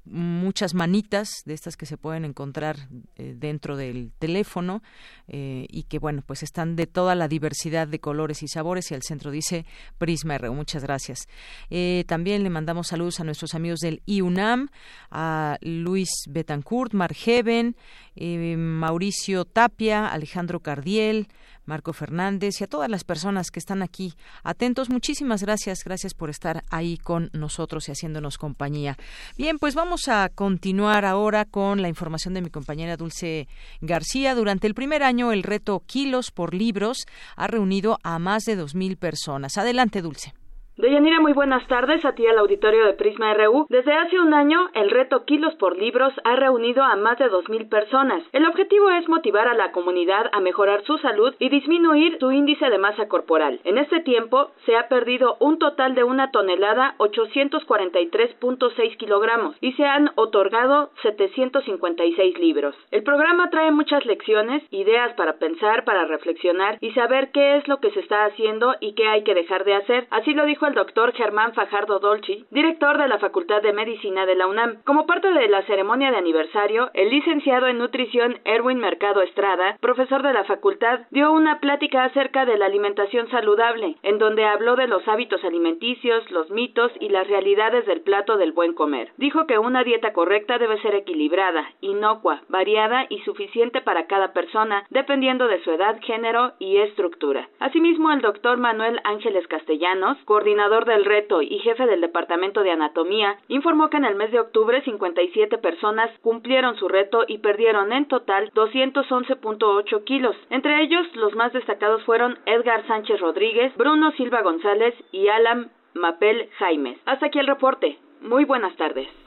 [0.06, 4.82] muchas manitas de estas que se pueden encontrar eh, dentro del teléfono
[5.28, 8.94] eh, y que bueno pues están de toda la diversidad de colores y sabores y
[8.94, 9.66] al centro dice
[9.98, 11.26] Prisma RU muchas gracias.
[11.70, 14.68] Eh, también le mandamos saludos a nuestros amigos del IUNAM
[15.10, 17.76] a Luis Betancourt Margeven
[18.16, 21.28] Mauricio Tapia Alejandro Cardiel
[21.66, 24.88] Marco Fernández y a todas las personas que están aquí atentos.
[24.88, 28.96] Muchísimas gracias, gracias por estar ahí con nosotros y haciéndonos compañía.
[29.36, 33.48] Bien, pues vamos a continuar ahora con la información de mi compañera Dulce
[33.80, 34.34] García.
[34.34, 37.06] Durante el primer año, el reto Kilos por Libros
[37.36, 39.58] ha reunido a más de dos mil personas.
[39.58, 40.32] Adelante, Dulce.
[40.78, 43.64] Deyanira, muy buenas tardes a ti al auditorio de Prisma RU.
[43.70, 47.70] Desde hace un año, el reto Kilos por Libros ha reunido a más de 2.000
[47.70, 48.22] personas.
[48.32, 52.68] El objetivo es motivar a la comunidad a mejorar su salud y disminuir su índice
[52.68, 53.58] de masa corporal.
[53.64, 59.86] En este tiempo, se ha perdido un total de una tonelada 843.6 kilogramos y se
[59.86, 62.76] han otorgado 756 libros.
[62.90, 67.80] El programa trae muchas lecciones, ideas para pensar, para reflexionar y saber qué es lo
[67.80, 70.06] que se está haciendo y qué hay que dejar de hacer.
[70.10, 74.34] Así lo dijo el doctor Germán Fajardo Dolci, director de la Facultad de Medicina de
[74.34, 74.82] la UNAM.
[74.84, 80.22] Como parte de la ceremonia de aniversario, el licenciado en nutrición Erwin Mercado Estrada, profesor
[80.22, 84.88] de la facultad, dio una plática acerca de la alimentación saludable, en donde habló de
[84.88, 89.12] los hábitos alimenticios, los mitos y las realidades del plato del buen comer.
[89.18, 94.84] Dijo que una dieta correcta debe ser equilibrada, inocua, variada y suficiente para cada persona,
[94.90, 97.48] dependiendo de su edad, género y estructura.
[97.60, 102.70] Asimismo, el doctor Manuel Ángeles Castellanos, coordinador coordinador del reto y jefe del Departamento de
[102.70, 107.92] Anatomía, informó que en el mes de octubre 57 personas cumplieron su reto y perdieron
[107.92, 110.34] en total 211.8 kilos.
[110.48, 116.48] Entre ellos, los más destacados fueron Edgar Sánchez Rodríguez, Bruno Silva González y Alan Mapel
[116.58, 116.98] Jaimes.
[117.04, 117.98] Hasta aquí el reporte.
[118.22, 119.25] Muy buenas tardes.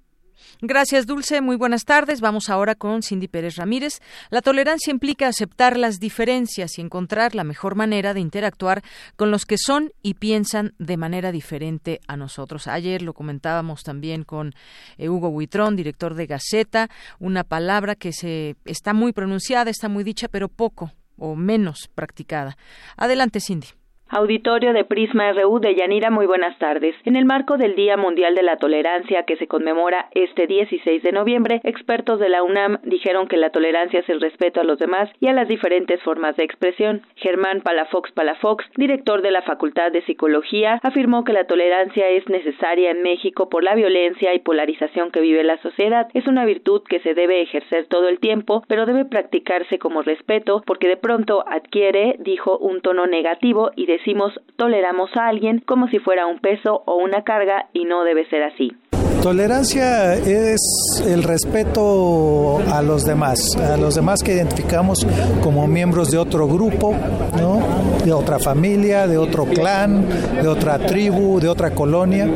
[0.61, 1.41] Gracias, Dulce.
[1.41, 2.21] Muy buenas tardes.
[2.21, 4.01] Vamos ahora con Cindy Pérez Ramírez.
[4.29, 8.83] La tolerancia implica aceptar las diferencias y encontrar la mejor manera de interactuar
[9.15, 12.67] con los que son y piensan de manera diferente a nosotros.
[12.67, 14.53] Ayer lo comentábamos también con
[14.97, 20.03] eh, Hugo Huitrón, director de Gaceta, una palabra que se está muy pronunciada, está muy
[20.03, 22.57] dicha, pero poco o menos practicada.
[22.97, 23.78] Adelante, Cindy.
[24.11, 26.95] Auditorio de Prisma RU de Yanira, muy buenas tardes.
[27.05, 31.11] En el marco del Día Mundial de la Tolerancia que se conmemora este 16 de
[31.11, 35.11] noviembre, expertos de la UNAM dijeron que la tolerancia es el respeto a los demás
[35.19, 37.03] y a las diferentes formas de expresión.
[37.17, 42.89] Germán Palafox Palafox, director de la Facultad de Psicología, afirmó que la tolerancia es necesaria
[42.89, 46.07] en México por la violencia y polarización que vive la sociedad.
[46.15, 50.63] Es una virtud que se debe ejercer todo el tiempo, pero debe practicarse como respeto
[50.65, 55.87] porque de pronto adquiere, dijo, un tono negativo y de decimos toleramos a alguien como
[55.87, 58.71] si fuera un peso o una carga y no debe ser así.
[59.21, 60.61] Tolerancia es
[61.05, 65.05] el respeto a los demás, a los demás que identificamos
[65.43, 66.95] como miembros de otro grupo,
[67.37, 67.59] ¿no?
[68.03, 70.05] De otra familia, de otro clan,
[70.41, 72.29] de otra tribu, de otra colonia,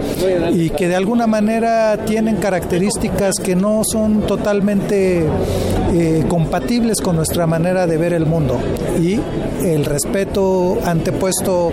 [0.53, 5.25] y que de alguna manera tienen características que no son totalmente
[5.93, 8.59] eh, compatibles con nuestra manera de ver el mundo.
[8.99, 9.19] Y
[9.63, 11.71] el respeto antepuesto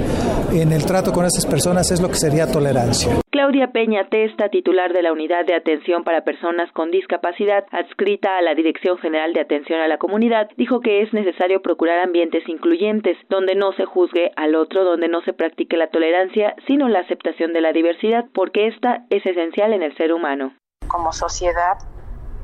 [0.53, 3.21] en el trato con esas personas es lo que sería tolerancia.
[3.41, 8.43] Claudia Peña Testa, titular de la Unidad de Atención para Personas con Discapacidad, adscrita a
[8.43, 13.17] la Dirección General de Atención a la Comunidad, dijo que es necesario procurar ambientes incluyentes,
[13.31, 17.55] donde no se juzgue al otro, donde no se practique la tolerancia, sino la aceptación
[17.55, 20.55] de la diversidad, porque esta es esencial en el ser humano.
[20.87, 21.79] Como sociedad,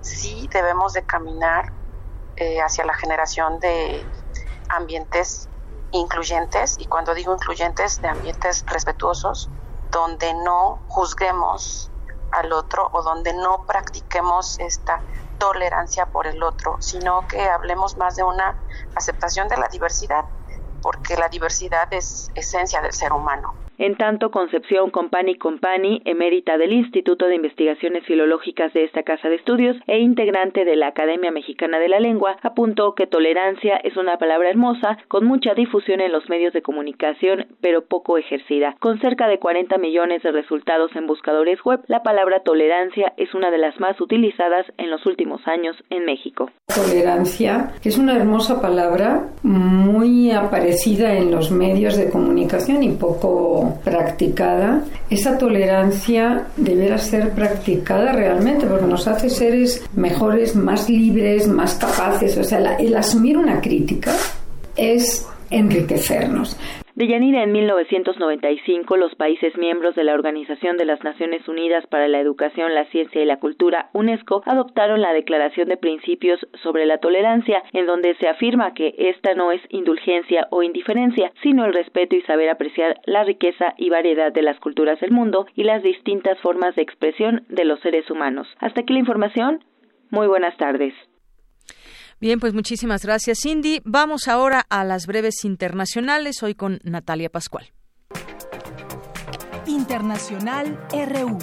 [0.01, 1.73] sí debemos de caminar
[2.39, 4.01] eh, hacia la generación de
[4.71, 5.51] ambientes
[5.93, 9.51] incluyentes, y cuando digo incluyentes, de ambientes respetuosos,
[9.97, 11.91] donde no juzguemos
[12.31, 15.01] al otro o donde no practiquemos esta
[15.39, 18.55] tolerancia por el otro, sino que hablemos más de una
[18.95, 20.27] aceptación de la diversidad,
[20.83, 23.55] porque la diversidad es esencia del ser humano.
[23.79, 29.37] En tanto, Concepción Compani Compani, emérita del Instituto de Investigaciones Filológicas de esta casa de
[29.37, 34.17] estudios e integrante de la Academia Mexicana de la Lengua, apuntó que tolerancia es una
[34.17, 38.77] palabra hermosa, con mucha difusión en los medios de comunicación, pero poco ejercida.
[38.81, 43.51] Con cerca de 40 millones de resultados en buscadores web, la palabra tolerancia es una
[43.51, 46.51] de las más utilizadas en los últimos años en México.
[46.75, 54.83] Tolerancia es una hermosa palabra muy aparecida en los medios de comunicación y poco practicada,
[55.11, 62.37] esa tolerancia deberá ser practicada realmente porque nos hace seres mejores, más libres, más capaces.
[62.37, 64.13] O sea, el asumir una crítica
[64.77, 66.57] es enriquecernos.
[66.97, 72.21] Deyanira, en 1995, los países miembros de la Organización de las Naciones Unidas para la
[72.21, 77.63] Educación, la Ciencia y la Cultura, UNESCO, adoptaron la Declaración de Principios sobre la Tolerancia,
[77.75, 82.23] en donde se afirma que esta no es indulgencia o indiferencia, sino el respeto y
[82.23, 86.77] saber apreciar la riqueza y variedad de las culturas del mundo y las distintas formas
[86.77, 88.49] de expresión de los seres humanos.
[88.59, 89.63] Hasta aquí la información.
[90.11, 90.95] Muy buenas tardes.
[92.19, 93.83] Bien, pues muchísimas gracias, Cindy.
[93.85, 97.73] Vamos ahora a las breves internacionales, hoy con Natalia Pascual.
[99.67, 101.39] Internacional RU.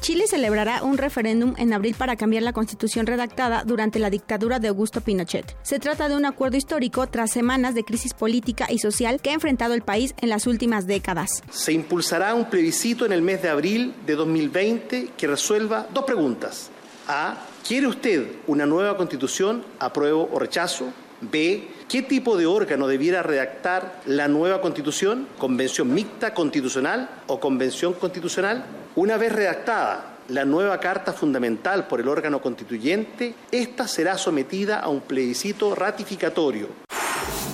[0.00, 4.68] Chile celebrará un referéndum en abril para cambiar la constitución redactada durante la dictadura de
[4.68, 5.56] Augusto Pinochet.
[5.62, 9.32] Se trata de un acuerdo histórico tras semanas de crisis política y social que ha
[9.32, 11.42] enfrentado el país en las últimas décadas.
[11.48, 16.70] Se impulsará un plebiscito en el mes de abril de 2020 que resuelva dos preguntas.
[17.08, 17.38] A.
[17.66, 19.64] ¿Quiere usted una nueva constitución?
[19.78, 20.92] ¿Apruebo o rechazo?
[21.22, 21.66] B.
[21.88, 25.26] ¿Qué tipo de órgano debiera redactar la nueva constitución?
[25.38, 28.66] ¿Convención mixta constitucional o convención constitucional?
[28.96, 34.88] Una vez redactada la nueva Carta Fundamental por el órgano constituyente, esta será sometida a
[34.88, 36.84] un plebiscito ratificatorio.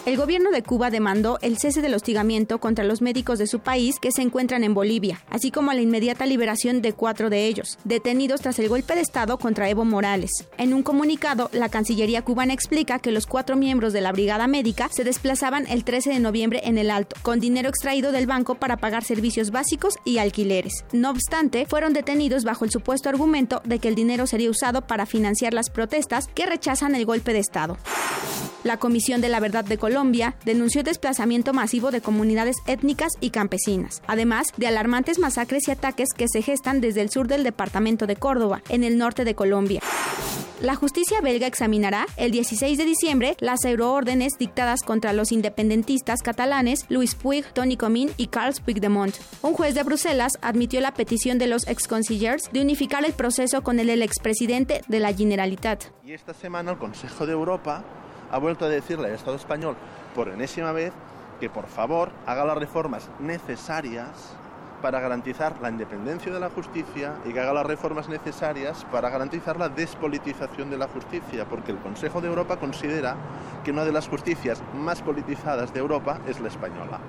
[0.06, 3.96] El gobierno de Cuba demandó el cese del hostigamiento contra los médicos de su país
[4.00, 8.40] que se encuentran en Bolivia, así como la inmediata liberación de cuatro de ellos, detenidos
[8.40, 10.30] tras el golpe de Estado contra Evo Morales.
[10.56, 14.88] En un comunicado, la Cancillería cubana explica que los cuatro miembros de la Brigada Médica
[14.90, 18.78] se desplazaban el 13 de noviembre en el Alto, con dinero extraído del banco para
[18.78, 20.86] pagar servicios básicos y alquileres.
[20.92, 25.06] No obstante, fueron detenidos bajo el supuesto argumento de que el dinero sería usado para
[25.06, 27.76] financiar las protestas que rechazan el golpe de Estado.
[28.62, 34.02] La Comisión de la Verdad de Colombia denunció desplazamiento masivo de comunidades étnicas y campesinas,
[34.06, 38.16] además de alarmantes masacres y ataques que se gestan desde el sur del departamento de
[38.16, 39.80] Córdoba, en el norte de Colombia.
[40.60, 46.84] La justicia belga examinará el 16 de diciembre las euroórdenes dictadas contra los independentistas catalanes
[46.90, 49.14] Luis Puig, Tony Comín y Carles Puigdemont.
[49.40, 53.78] Un juez de Bruselas admitió la petición de los exconsillers de unificar el proceso con
[53.78, 55.84] el del expresidente de la Generalitat.
[56.04, 57.84] Y esta semana el Consejo de Europa
[58.30, 59.76] ha vuelto a decirle al Estado español
[60.14, 60.92] por enésima vez
[61.40, 64.36] que por favor haga las reformas necesarias
[64.80, 69.58] para garantizar la independencia de la justicia y que haga las reformas necesarias para garantizar
[69.58, 73.16] la despolitización de la justicia, porque el Consejo de Europa considera
[73.64, 77.00] que una de las justicias más politizadas de Europa es la española.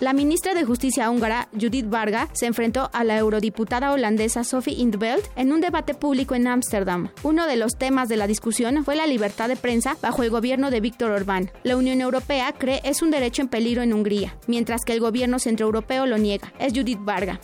[0.00, 5.24] La ministra de Justicia húngara, Judith Varga, se enfrentó a la eurodiputada holandesa Sophie Indveld
[5.34, 7.10] en un debate público en Ámsterdam.
[7.24, 10.70] Uno de los temas de la discusión fue la libertad de prensa bajo el gobierno
[10.70, 11.50] de Víctor Orbán.
[11.64, 15.40] La Unión Europea cree es un derecho en peligro en Hungría, mientras que el gobierno
[15.40, 16.52] centroeuropeo lo niega.
[16.60, 17.40] Es Judith Varga.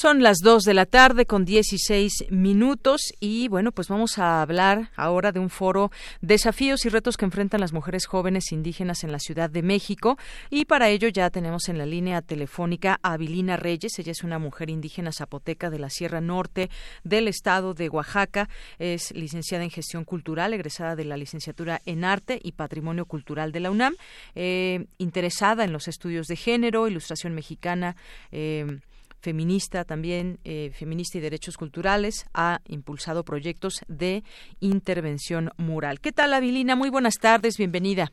[0.00, 4.92] Son las 2 de la tarde con 16 minutos y bueno, pues vamos a hablar
[4.94, 9.18] ahora de un foro Desafíos y retos que enfrentan las mujeres jóvenes indígenas en la
[9.18, 10.16] Ciudad de México.
[10.50, 14.38] Y para ello ya tenemos en la línea telefónica a Abilina Reyes, ella es una
[14.38, 16.70] mujer indígena zapoteca de la Sierra Norte
[17.02, 18.48] del estado de Oaxaca,
[18.78, 23.58] es licenciada en gestión cultural, egresada de la licenciatura en arte y patrimonio cultural de
[23.58, 23.96] la UNAM,
[24.36, 27.96] eh, interesada en los estudios de género, ilustración mexicana,
[28.30, 28.78] eh,
[29.20, 34.22] feminista también, eh, feminista y derechos culturales, ha impulsado proyectos de
[34.60, 36.00] intervención mural.
[36.00, 36.76] ¿Qué tal, Abilina?
[36.76, 38.12] Muy buenas tardes, bienvenida.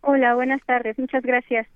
[0.00, 1.66] Hola, buenas tardes, muchas gracias.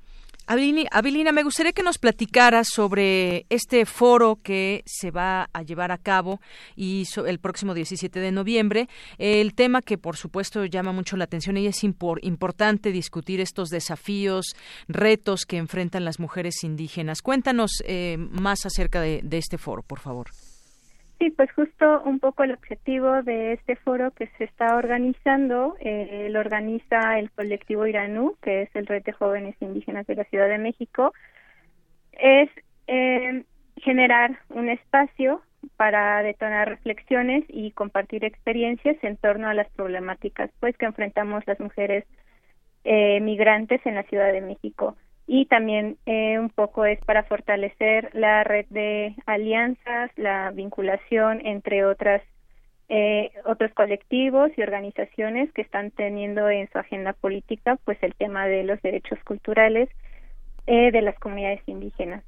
[0.47, 5.98] Abilina, me gustaría que nos platicaras sobre este foro que se va a llevar a
[5.98, 6.40] cabo
[6.77, 8.89] y el próximo 17 de noviembre.
[9.19, 14.55] El tema que, por supuesto, llama mucho la atención y es importante discutir estos desafíos,
[14.89, 17.23] retos que enfrentan las mujeres indígenas.
[17.23, 20.28] Cuéntanos eh, más acerca de este foro, por favor.
[21.23, 26.27] Sí, pues justo un poco el objetivo de este foro que se está organizando, eh,
[26.32, 30.49] lo organiza el colectivo Iranú, que es el Red de Jóvenes Indígenas de la Ciudad
[30.49, 31.12] de México,
[32.11, 32.51] es
[32.89, 33.44] eh,
[33.77, 35.43] generar un espacio
[35.77, 41.61] para detonar reflexiones y compartir experiencias en torno a las problemáticas pues que enfrentamos las
[41.61, 42.05] mujeres
[42.82, 44.97] eh, migrantes en la Ciudad de México
[45.27, 51.85] y también eh, un poco es para fortalecer la red de alianzas, la vinculación entre
[51.85, 52.23] otras
[52.89, 58.47] eh, otros colectivos y organizaciones que están teniendo en su agenda política pues el tema
[58.47, 59.89] de los derechos culturales
[60.66, 62.23] eh, de las comunidades indígenas.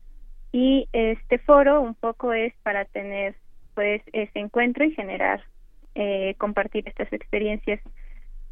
[0.53, 3.35] Y este foro un poco es para tener
[3.75, 5.43] pues ese encuentro y generar
[5.95, 7.81] eh, compartir estas experiencias.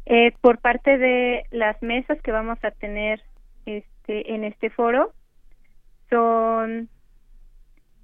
[0.05, 3.21] Eh, por parte de las mesas que vamos a tener
[4.03, 5.13] este, en este foro
[6.09, 6.89] son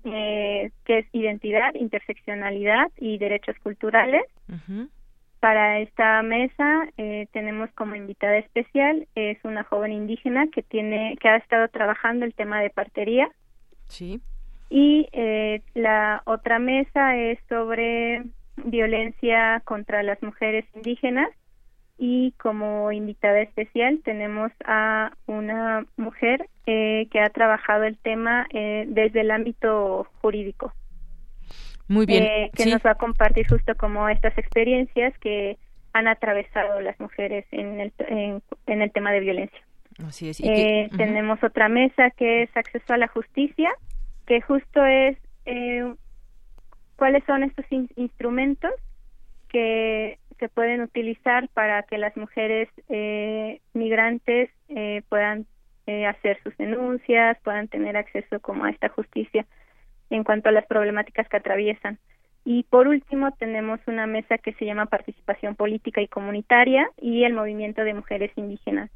[0.05, 4.23] eh, que es identidad, interseccionalidad y derechos culturales.
[5.39, 11.29] Para esta mesa eh, tenemos como invitada especial es una joven indígena que tiene que
[11.29, 13.29] ha estado trabajando el tema de partería.
[13.87, 14.21] Sí.
[14.69, 18.23] Y eh, la otra mesa es sobre
[18.57, 21.29] violencia contra las mujeres indígenas
[22.01, 28.85] y como invitada especial tenemos a una mujer eh, que ha trabajado el tema eh,
[28.87, 30.73] desde el ámbito jurídico.
[31.89, 32.23] Muy bien.
[32.23, 35.57] Eh, que nos va a compartir justo como estas experiencias que
[35.91, 39.59] han atravesado las mujeres en el, en, el tema de violencia.
[40.07, 40.37] Así es.
[40.37, 43.71] Tenemos otra mesa que es acceso a la justicia,
[44.25, 45.17] que justo es
[46.95, 47.65] cuáles son estos
[47.97, 48.71] instrumentos
[49.49, 55.45] que se pueden utilizar para que las mujeres eh, migrantes eh, puedan
[55.85, 59.45] eh, hacer sus denuncias, puedan tener acceso como a esta justicia
[60.09, 61.99] en cuanto a las problemáticas que atraviesan.
[62.45, 67.33] Y por último tenemos una mesa que se llama Participación Política y Comunitaria y el
[67.33, 68.89] Movimiento de Mujeres Indígenas.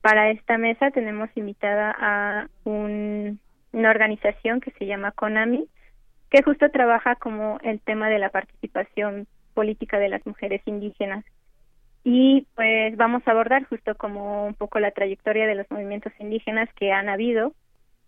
[0.00, 5.66] Para esta mesa tenemos invitada a una organización que se llama CONAMI,
[6.30, 9.26] que justo trabaja como el tema de la participación
[9.56, 11.24] política de las mujeres indígenas.
[12.04, 16.68] Y pues vamos a abordar justo como un poco la trayectoria de los movimientos indígenas
[16.74, 17.54] que han habido.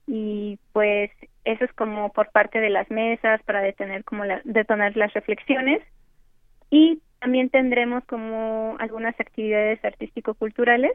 [0.07, 1.11] Y pues
[1.45, 5.83] eso es como por parte de las mesas para detener como la, detonar las reflexiones.
[6.71, 10.93] Y también tendremos como algunas actividades artístico-culturales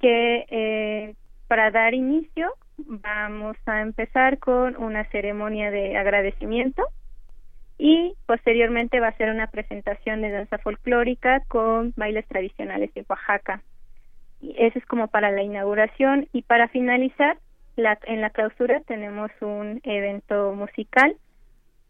[0.00, 1.14] que eh,
[1.48, 6.82] para dar inicio vamos a empezar con una ceremonia de agradecimiento
[7.82, 13.62] y posteriormente va a ser una presentación de danza folclórica con bailes tradicionales de Oaxaca.
[14.42, 17.38] Y eso es como para la inauguración y para finalizar,
[17.76, 21.16] la, en la clausura tenemos un evento musical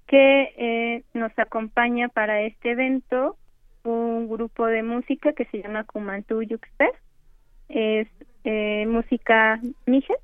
[0.06, 3.36] que eh, nos acompaña para este evento
[3.82, 6.92] un grupo de música que se llama Kumantu Yuxper.
[7.68, 8.06] Es
[8.44, 10.14] eh, música mije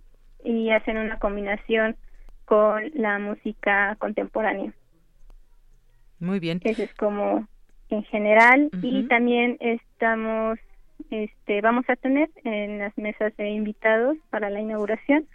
[0.45, 1.97] y hacen una combinación
[2.45, 4.73] con la música contemporánea.
[6.19, 6.61] Muy bien.
[6.65, 7.47] Eso es como
[7.89, 10.59] en general y también estamos
[11.11, 15.27] este vamos a tener en las mesas de invitados para la inauguración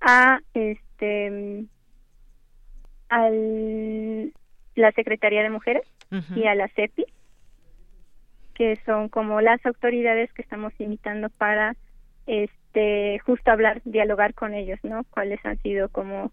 [0.00, 1.64] a este
[3.08, 4.32] al
[4.76, 5.82] la Secretaría de Mujeres
[6.34, 7.04] y a la CEPI
[8.54, 11.76] que son como las autoridades que estamos invitando para
[12.26, 16.32] este justo hablar dialogar con ellos no cuáles han sido como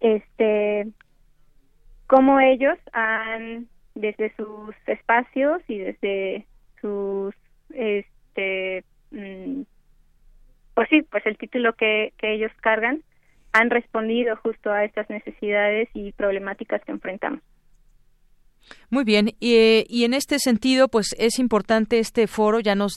[0.00, 0.88] este
[2.12, 6.46] cómo ellos han desde sus espacios y desde
[6.78, 7.34] sus
[7.72, 9.62] este mm,
[10.74, 13.02] pues sí pues el título que, que ellos cargan
[13.54, 17.40] han respondido justo a estas necesidades y problemáticas que enfrentamos
[18.90, 22.94] muy bien, y, y, en este sentido, pues es importante este foro, ya nos,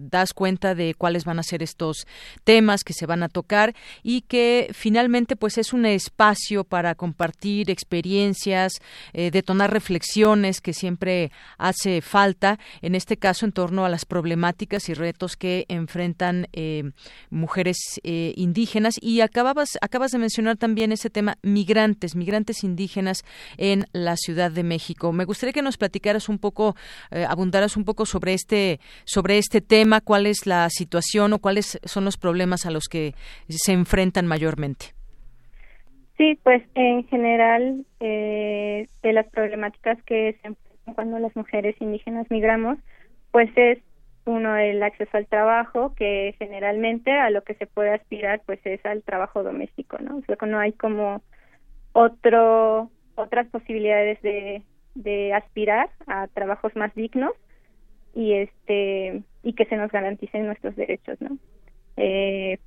[0.00, 2.06] das cuenta de cuáles van a ser estos
[2.44, 7.70] temas que se van a tocar y que finalmente pues es un espacio para compartir
[7.70, 8.74] experiencias,
[9.12, 14.88] eh, detonar reflexiones que siempre hace falta, en este caso en torno a las problemáticas
[14.88, 16.90] y retos que enfrentan eh,
[17.30, 18.94] mujeres eh, indígenas.
[19.00, 23.24] Y acababas, acabas de mencionar también ese tema migrantes, migrantes indígenas
[23.56, 24.99] en la Ciudad de México.
[25.12, 26.74] Me gustaría que nos platicaras un poco,
[27.10, 31.78] eh, abundaras un poco sobre este, sobre este tema, cuál es la situación o cuáles
[31.84, 33.14] son los problemas a los que
[33.48, 34.94] se enfrentan mayormente.
[36.16, 42.26] Sí, pues en general eh, de las problemáticas que se enfrentan cuando las mujeres indígenas
[42.30, 42.78] migramos,
[43.30, 43.78] pues es
[44.26, 48.84] uno el acceso al trabajo, que generalmente a lo que se puede aspirar pues es
[48.84, 50.18] al trabajo doméstico, ¿no?
[50.18, 51.22] O sea, no hay como
[51.92, 54.62] otro otras posibilidades de,
[54.94, 57.32] de aspirar a trabajos más dignos
[58.14, 61.36] y este y que se nos garanticen nuestros derechos no
[61.96, 62.58] eh,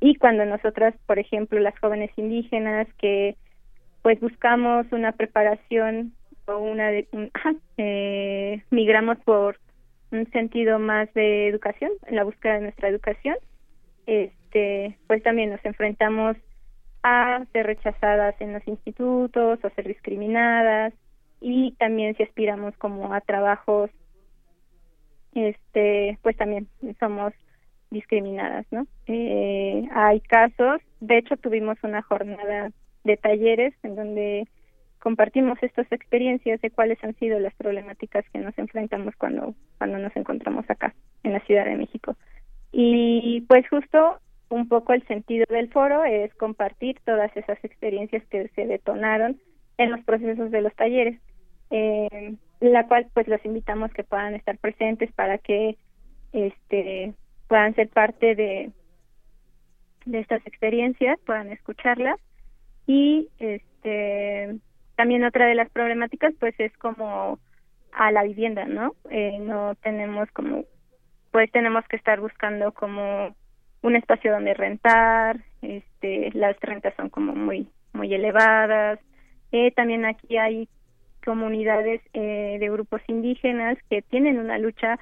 [0.00, 3.36] y cuando nosotras por ejemplo las jóvenes indígenas que
[4.02, 6.12] pues buscamos una preparación
[6.46, 7.08] o una de,
[7.76, 9.58] eh, migramos por
[10.10, 13.36] un sentido más de educación en la búsqueda de nuestra educación
[14.06, 16.36] este pues también nos enfrentamos
[17.02, 20.94] a ser rechazadas en los institutos o ser discriminadas
[21.40, 23.90] y también si aspiramos como a trabajos
[25.34, 27.32] este pues también somos
[27.90, 32.70] discriminadas no eh, hay casos de hecho tuvimos una jornada
[33.04, 34.48] de talleres en donde
[34.98, 40.14] compartimos estas experiencias de cuáles han sido las problemáticas que nos enfrentamos cuando cuando nos
[40.16, 42.16] encontramos acá en la Ciudad de México.
[42.72, 44.18] Y pues justo
[44.50, 49.40] un poco el sentido del foro es compartir todas esas experiencias que se detonaron
[49.76, 51.20] en los procesos de los talleres
[51.70, 55.76] eh, la cual pues los invitamos que puedan estar presentes para que
[56.32, 57.14] este
[57.48, 58.72] puedan ser parte de
[60.12, 62.18] estas experiencias puedan escucharlas
[62.86, 64.56] y este
[64.96, 67.38] también otra de las problemáticas pues es como
[67.92, 70.64] a la vivienda no eh, no tenemos como
[71.30, 73.34] pues tenemos que estar buscando como
[73.82, 78.98] un espacio donde rentar este las rentas son como muy muy elevadas.
[79.52, 80.68] Eh, también aquí hay
[81.28, 84.98] comunidades eh, de grupos indígenas que tienen una lucha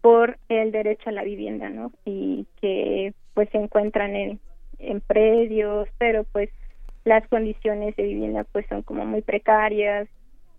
[0.00, 1.92] por el derecho a la vivienda, ¿no?
[2.04, 4.40] Y que pues se encuentran en,
[4.80, 6.50] en predios, pero pues
[7.04, 10.08] las condiciones de vivienda pues son como muy precarias.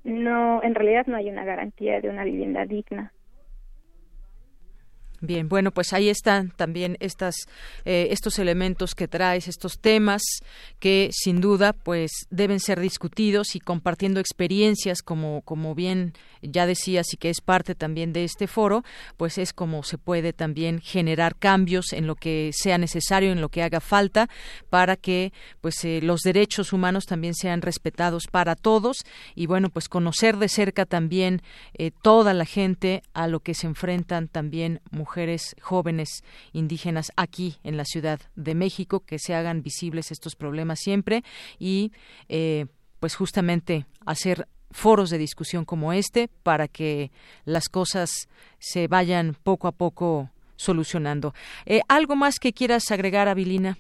[0.06, 3.12] No, en realidad no hay una garantía de una vivienda digna.
[5.22, 7.36] Bien, bueno, pues ahí están también estas,
[7.84, 10.22] eh, estos elementos que traes, estos temas
[10.80, 17.14] que sin duda pues deben ser discutidos y compartiendo experiencias como, como bien ya decías
[17.14, 18.86] y que es parte también de este foro,
[19.18, 23.50] pues es como se puede también generar cambios en lo que sea necesario, en lo
[23.50, 24.30] que haga falta
[24.70, 29.04] para que pues eh, los derechos humanos también sean respetados para todos
[29.36, 31.42] y bueno, pues conocer de cerca también
[31.74, 36.24] eh, toda la gente a lo que se enfrentan también mujeres mujeres jóvenes
[36.54, 41.24] indígenas aquí en la Ciudad de México, que se hagan visibles estos problemas siempre
[41.58, 41.92] y
[42.28, 42.68] eh,
[43.00, 47.10] pues justamente hacer foros de discusión como este para que
[47.44, 48.30] las cosas
[48.60, 51.34] se vayan poco a poco solucionando.
[51.66, 53.78] Eh, ¿Algo más que quieras agregar, Abilina?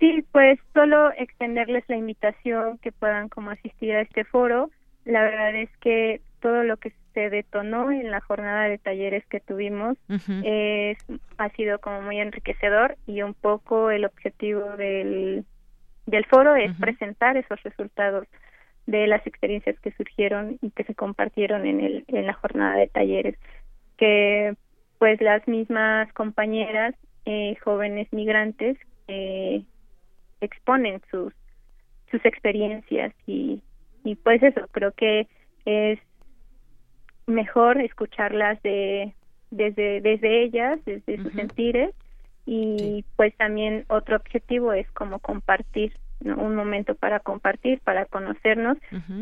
[0.00, 4.70] Sí, pues solo extenderles la invitación que puedan como asistir a este foro.
[5.06, 9.40] La verdad es que todo lo que se detonó en la jornada de talleres que
[9.40, 9.96] tuvimos
[10.42, 10.98] es,
[11.38, 15.44] ha sido como muy enriquecedor y un poco el objetivo del,
[16.06, 18.26] del foro es presentar esos resultados
[18.86, 22.88] de las experiencias que surgieron y que se compartieron en, el, en la jornada de
[22.88, 23.36] talleres
[23.96, 24.54] que
[24.98, 28.76] pues las mismas compañeras eh, jóvenes migrantes
[29.08, 29.62] eh,
[30.40, 31.32] exponen sus
[32.10, 33.62] sus experiencias y
[34.04, 35.26] y pues eso creo que
[35.64, 35.98] es
[37.26, 39.14] mejor escucharlas de
[39.50, 41.94] desde desde ellas desde sus sentires.
[42.46, 48.76] Y pues también otro objetivo es como compartir un momento para compartir para conocernos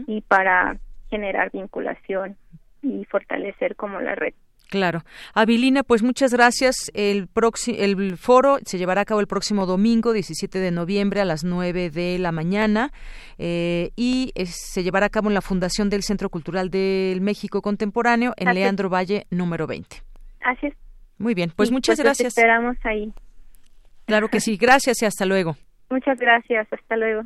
[0.06, 2.36] y para generar vinculación
[2.82, 4.34] y fortalecer como la red.
[4.72, 5.02] Claro.
[5.34, 6.90] Abilina, pues muchas gracias.
[6.94, 7.28] El,
[7.76, 11.90] el foro se llevará a cabo el próximo domingo, 17 de noviembre, a las 9
[11.90, 12.90] de la mañana,
[13.36, 18.32] eh, y se llevará a cabo en la Fundación del Centro Cultural del México Contemporáneo,
[18.38, 19.94] en Leandro Valle, número 20.
[20.40, 20.74] Así es.
[21.18, 22.28] Muy bien, pues muchas pues gracias.
[22.28, 23.12] esperamos ahí.
[24.06, 24.56] Claro que sí.
[24.56, 25.58] Gracias y hasta luego.
[25.90, 26.66] Muchas gracias.
[26.72, 27.24] Hasta luego.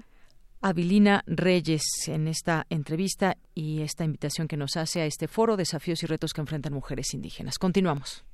[0.60, 6.02] Abilina Reyes en esta entrevista y esta invitación que nos hace a este foro Desafíos
[6.02, 7.58] y retos que enfrentan mujeres indígenas.
[7.58, 8.24] Continuamos.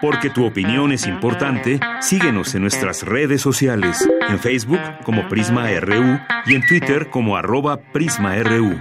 [0.00, 6.18] Porque tu opinión es importante, síguenos en nuestras redes sociales, en Facebook como Prisma RU
[6.46, 8.80] y en Twitter como arroba PrismaRU.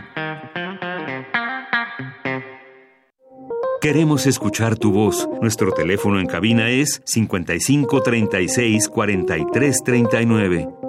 [3.81, 5.29] Queremos escuchar tu voz.
[5.41, 10.86] Nuestro teléfono en cabina es 55 36 43 39.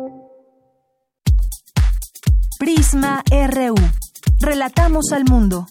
[2.90, 3.74] Prisma RU.
[4.40, 5.66] Relatamos al mundo.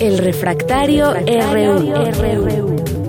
[0.00, 3.05] El refractario, RU.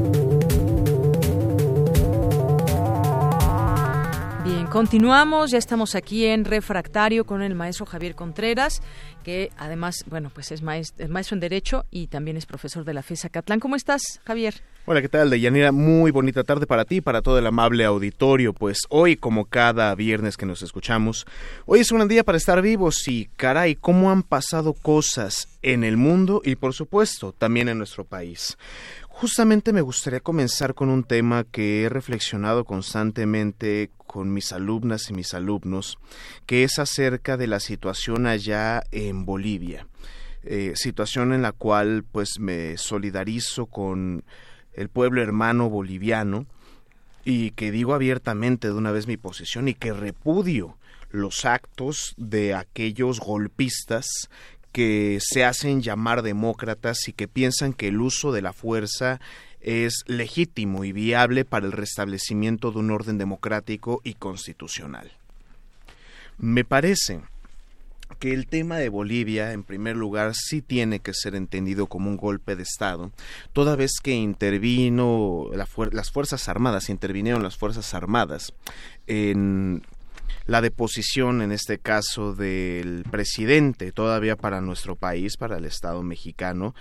[4.77, 8.83] Continuamos, ya estamos aquí en Refractario con el maestro Javier Contreras,
[9.23, 12.93] que además, bueno, pues es maestro, es maestro en Derecho y también es profesor de
[12.93, 13.59] la FESA Catlán.
[13.59, 14.61] ¿Cómo estás, Javier?
[14.85, 15.71] Hola, ¿qué tal, Deyanira?
[15.71, 18.53] Muy bonita tarde para ti para todo el amable auditorio.
[18.53, 21.25] Pues hoy, como cada viernes que nos escuchamos,
[21.65, 25.97] hoy es un día para estar vivos y, caray, cómo han pasado cosas en el
[25.97, 28.57] mundo y, por supuesto, también en nuestro país.
[29.19, 35.13] Justamente me gustaría comenzar con un tema que he reflexionado constantemente con mis alumnas y
[35.15, 35.97] mis alumnos,
[36.45, 39.87] que es acerca de la situación allá en Bolivia.
[40.43, 44.23] Eh, situación en la cual pues me solidarizo con
[44.73, 46.45] el pueblo hermano boliviano
[47.25, 50.77] y que digo abiertamente de una vez mi posición y que repudio
[51.09, 54.29] los actos de aquellos golpistas
[54.71, 59.19] que se hacen llamar demócratas y que piensan que el uso de la fuerza
[59.61, 65.11] es legítimo y viable para el restablecimiento de un orden democrático y constitucional.
[66.37, 67.21] Me parece
[68.19, 72.17] que el tema de Bolivia, en primer lugar, sí tiene que ser entendido como un
[72.17, 73.11] golpe de Estado,
[73.53, 78.53] toda vez que intervino las Fuerzas Armadas, intervinieron las Fuerzas Armadas
[79.07, 79.83] en
[80.47, 86.73] la deposición, en este caso, del presidente, todavía para nuestro país, para el Estado mexicano,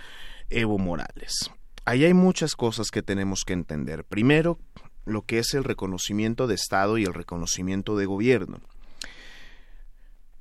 [0.49, 1.51] Evo Morales.
[1.83, 4.05] Ahí hay muchas cosas que tenemos que entender.
[4.05, 4.57] Primero,
[5.05, 8.61] lo que es el reconocimiento de Estado y el reconocimiento de gobierno.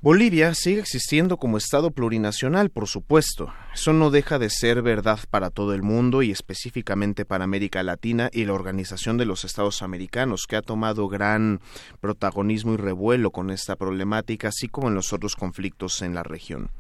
[0.03, 3.53] Bolivia sigue existiendo como Estado plurinacional, por supuesto.
[3.73, 8.29] Eso no deja de ser verdad para todo el mundo y específicamente para América Latina
[8.31, 11.61] y la Organización de los Estados Americanos, que ha tomado gran
[12.01, 16.71] protagonismo y revuelo con esta problemática, así como en los otros conflictos en la región.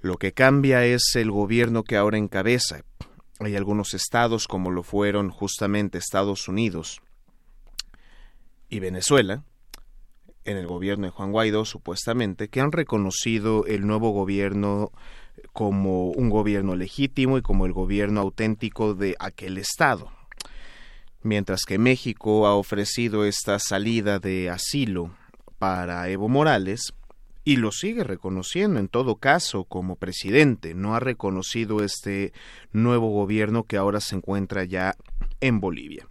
[0.00, 2.82] Lo que cambia es el gobierno que ahora encabeza.
[3.38, 7.00] Hay algunos estados, como lo fueron justamente Estados Unidos
[8.68, 9.44] y Venezuela,
[10.46, 14.92] en el gobierno de Juan Guaidó, supuestamente, que han reconocido el nuevo gobierno
[15.52, 20.10] como un gobierno legítimo y como el gobierno auténtico de aquel Estado.
[21.22, 25.10] Mientras que México ha ofrecido esta salida de asilo
[25.58, 26.92] para Evo Morales
[27.44, 32.32] y lo sigue reconociendo en todo caso como presidente, no ha reconocido este
[32.72, 34.94] nuevo gobierno que ahora se encuentra ya
[35.40, 36.06] en Bolivia.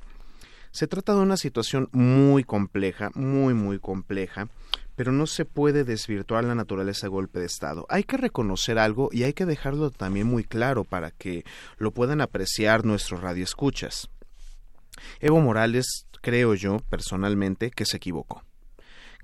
[0.76, 4.50] Se trata de una situación muy compleja, muy, muy compleja,
[4.98, 7.86] pero no se puede desvirtuar la naturaleza de golpe de Estado.
[7.88, 11.46] Hay que reconocer algo y hay que dejarlo también muy claro para que
[11.78, 14.10] lo puedan apreciar nuestros radioescuchas.
[15.22, 18.44] Evo Morales, creo yo, personalmente, que se equivocó.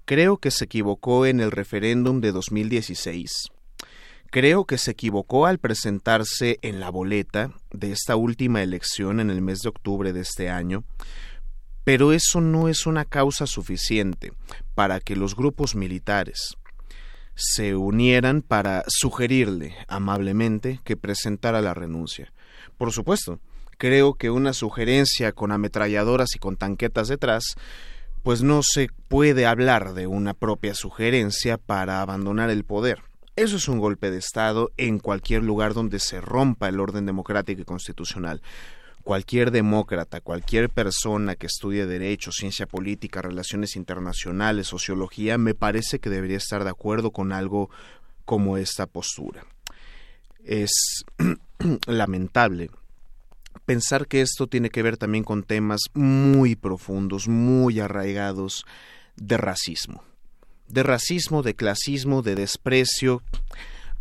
[0.06, 3.30] Creo que se equivocó en el referéndum de 2016.
[4.30, 9.41] Creo que se equivocó al presentarse en la boleta de esta última elección en el
[9.41, 10.86] mes de octubre de este año,
[11.84, 14.32] pero eso no es una causa suficiente
[14.76, 16.58] para que los grupos militares
[17.36, 22.32] se unieran para sugerirle amablemente que presentara la renuncia.
[22.78, 23.40] Por supuesto,
[23.78, 27.56] creo que una sugerencia con ametralladoras y con tanquetas detrás,
[28.22, 33.02] pues no se puede hablar de una propia sugerencia para abandonar el poder.
[33.36, 37.62] Eso es un golpe de Estado en cualquier lugar donde se rompa el orden democrático
[37.62, 38.41] y constitucional
[39.03, 46.10] cualquier demócrata, cualquier persona que estudie derecho, ciencia política, relaciones internacionales, sociología, me parece que
[46.10, 47.69] debería estar de acuerdo con algo
[48.26, 49.45] como esta postura.
[50.44, 51.03] Es
[51.88, 52.69] lamentable,
[53.65, 58.65] pensar que esto tiene que ver también con temas muy profundos, muy arraigados
[59.15, 60.03] de racismo.
[60.68, 63.22] De racismo, de clasismo, de desprecio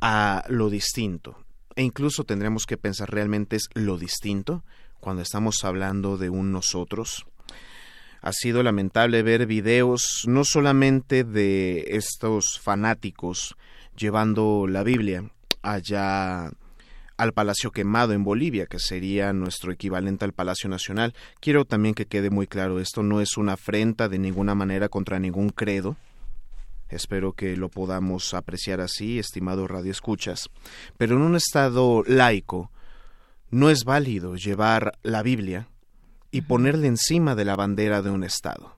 [0.01, 1.37] a lo distinto.
[1.77, 4.65] E incluso tendremos que pensar realmente es lo distinto
[5.01, 7.27] cuando estamos hablando de un nosotros.
[8.23, 13.57] Ha sido lamentable ver videos no solamente de estos fanáticos
[13.97, 15.25] llevando la Biblia
[15.63, 16.51] allá
[17.17, 21.15] al Palacio Quemado en Bolivia, que sería nuestro equivalente al Palacio Nacional.
[21.41, 25.19] Quiero también que quede muy claro, esto no es una afrenta de ninguna manera contra
[25.19, 25.97] ningún credo.
[26.89, 30.49] Espero que lo podamos apreciar así, estimado Radio Escuchas.
[30.97, 32.71] Pero en un estado laico
[33.51, 35.69] no es válido llevar la Biblia
[36.31, 38.77] y ponerle encima de la bandera de un Estado.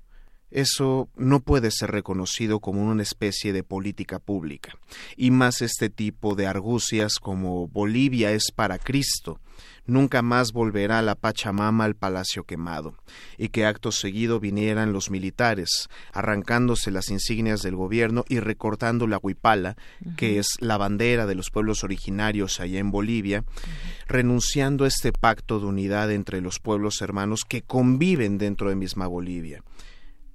[0.51, 4.75] Eso no puede ser reconocido como una especie de política pública.
[5.17, 9.41] Y más este tipo de argucias como Bolivia es para Cristo,
[9.87, 12.95] nunca más volverá la Pachamama al palacio quemado,
[13.39, 19.19] y que acto seguido vinieran los militares, arrancándose las insignias del gobierno y recortando la
[19.19, 19.77] huipala,
[20.17, 23.45] que es la bandera de los pueblos originarios allá en Bolivia,
[24.07, 29.07] renunciando a este pacto de unidad entre los pueblos hermanos que conviven dentro de misma
[29.07, 29.63] Bolivia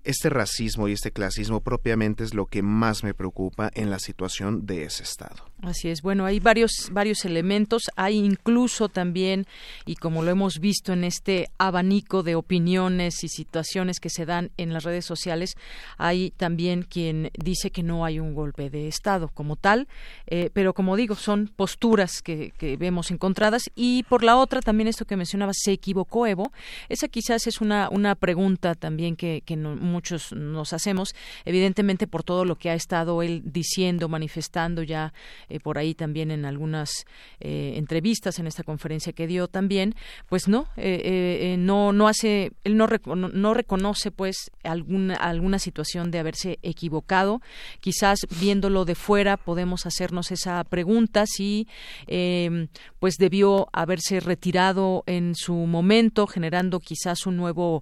[0.03, 4.65] este racismo y este clasismo propiamente es lo que más me preocupa en la situación
[4.65, 5.47] de ese Estado.
[5.63, 6.03] Así es.
[6.03, 7.83] Bueno, hay varios varios elementos.
[7.95, 9.45] Hay incluso también,
[9.85, 14.51] y como lo hemos visto en este abanico de opiniones y situaciones que se dan
[14.57, 15.55] en las redes sociales,
[15.97, 19.87] hay también quien dice que no hay un golpe de Estado como tal,
[20.27, 23.63] eh, pero como digo, son posturas que, vemos encontradas.
[23.75, 26.51] Y por la otra, también esto que mencionaba, ¿se equivocó Evo?
[26.89, 29.55] Esa quizás es una, una pregunta también que, que
[29.97, 35.11] muchos nos hacemos, evidentemente por todo lo que ha estado él diciendo, manifestando ya
[35.49, 37.07] eh, por ahí también en algunas
[37.39, 39.95] eh, entrevistas en esta conferencia que dio también,
[40.29, 46.19] pues no, eh, no, no hace, él no, no reconoce pues alguna, alguna situación de
[46.19, 47.41] haberse equivocado.
[47.79, 51.67] Quizás viéndolo de fuera podemos hacernos esa pregunta si
[52.05, 52.67] em,
[52.99, 57.81] pues debió haberse retirado en su momento, generando quizás un nuevo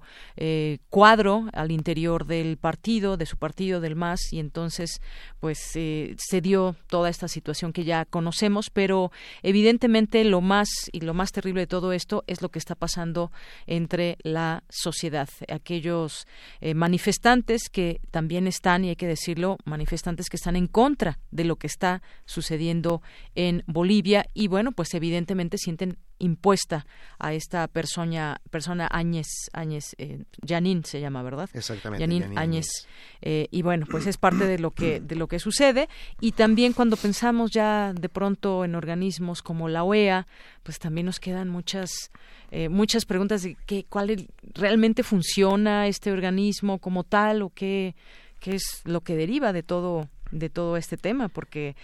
[0.90, 5.02] cuadro al interior del partido, de su partido, del MAS, y entonces
[5.40, 9.12] pues se dio toda esta situación que ya conocemos, pero
[9.42, 13.32] evidentemente lo más y lo más terrible de todo esto es lo que está pasando
[13.66, 15.30] entre la sociedad.
[15.48, 16.28] Aquellos
[16.62, 21.46] eh, manifestantes que también están, y hay que decirlo, manifestantes que están en contra de
[21.46, 23.02] lo que está sucediendo
[23.34, 26.86] en Bolivia y bueno, pues evidentemente sienten impuesta
[27.20, 30.24] a esta persona, persona Áñez, Áñez eh,
[30.84, 31.50] se llama, ¿verdad?
[31.54, 32.02] Exactamente.
[32.02, 32.68] Yanín Áñez.
[33.22, 35.90] Eh, y bueno, pues es parte de lo que de lo que sucede
[36.22, 40.28] y también cuando pensamos ya de pronto en organismos como la OEA,
[40.64, 42.12] pues también nos quedan muchas
[42.52, 47.96] eh, muchas preguntas de qué cuál realmente funciona este organismo como tal o qué
[48.40, 51.76] qué es lo que deriva de todo de todo este tema porque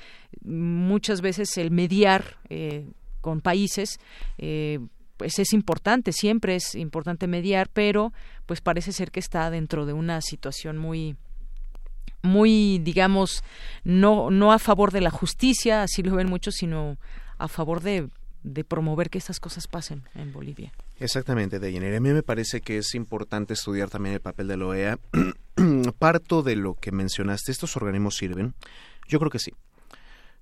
[0.44, 2.86] muchas veces el mediar eh,
[3.22, 4.00] con países,
[4.38, 4.80] eh,
[5.18, 8.12] pues es importante, siempre es importante mediar, pero
[8.48, 11.16] pues parece ser que está dentro de una situación muy
[12.24, 13.44] muy digamos
[13.84, 16.98] no no a favor de la justicia así lo ven muchos sino
[17.40, 18.10] a favor de,
[18.68, 20.72] promover que estas cosas pasen en Bolivia.
[21.00, 24.66] Exactamente de A mí me parece que es importante estudiar también el papel de la
[24.66, 25.00] OEA
[26.00, 28.54] parto de lo que mencionaste estos organismos sirven
[29.08, 29.52] yo creo que sí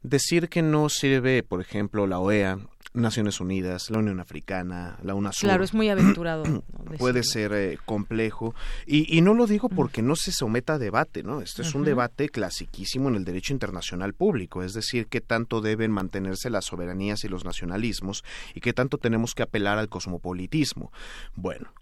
[0.01, 2.59] Decir que no sirve, por ejemplo, la OEA,
[2.93, 5.47] Naciones Unidas, la Unión Africana, la UNASUR.
[5.47, 6.43] Claro, es muy aventurado.
[6.97, 8.55] puede ser eh, complejo.
[8.85, 11.41] Y, no lo digo porque no se someta a debate, ¿no?
[11.41, 15.91] Este es un debate clasiquísimo en el derecho internacional público, es decir, qué tanto deben
[15.91, 18.23] mantenerse las soberanías y los nacionalismos
[18.55, 20.91] y qué tanto tenemos que apelar al cosmopolitismo.
[21.35, 21.73] Bueno,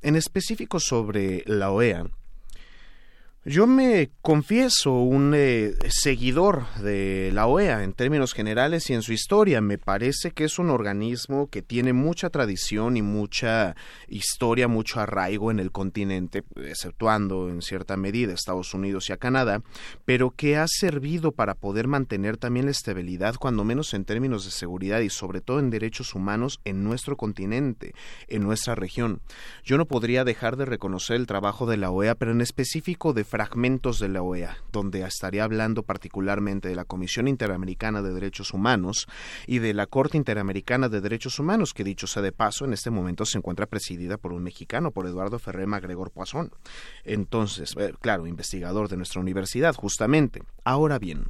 [0.00, 2.06] en específico sobre la OEA,
[3.46, 9.12] yo me confieso un eh, seguidor de la OEA en términos generales y en su
[9.12, 9.60] historia.
[9.60, 13.76] Me parece que es un organismo que tiene mucha tradición y mucha
[14.08, 19.60] historia, mucho arraigo en el continente, exceptuando en cierta medida Estados Unidos y a Canadá,
[20.06, 24.52] pero que ha servido para poder mantener también la estabilidad, cuando menos en términos de
[24.52, 27.92] seguridad y sobre todo en derechos humanos en nuestro continente,
[28.26, 29.20] en nuestra región.
[29.64, 33.33] Yo no podría dejar de reconocer el trabajo de la OEA, pero en específico de
[33.34, 39.08] fragmentos de la OEA, donde estaría hablando particularmente de la Comisión Interamericana de Derechos Humanos
[39.48, 42.90] y de la Corte Interamericana de Derechos Humanos, que dicho sea de paso, en este
[42.90, 46.52] momento se encuentra presidida por un mexicano, por Eduardo Ferrer Magregor Poisson.
[47.02, 50.44] Entonces, eh, claro, investigador de nuestra universidad, justamente.
[50.62, 51.24] Ahora bien,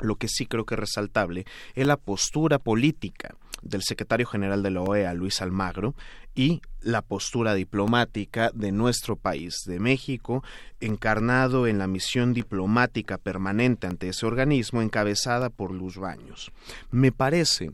[0.00, 1.44] lo que sí creo que es resaltable
[1.76, 5.94] es la postura política del secretario general de la OEA, Luis Almagro,
[6.34, 10.42] y la postura diplomática de nuestro país, de México,
[10.80, 16.50] encarnado en la misión diplomática permanente ante ese organismo encabezada por Luz Baños.
[16.90, 17.70] Me parece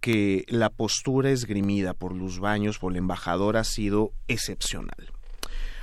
[0.00, 5.13] que la postura esgrimida por Luz Baños, por el embajador, ha sido excepcional.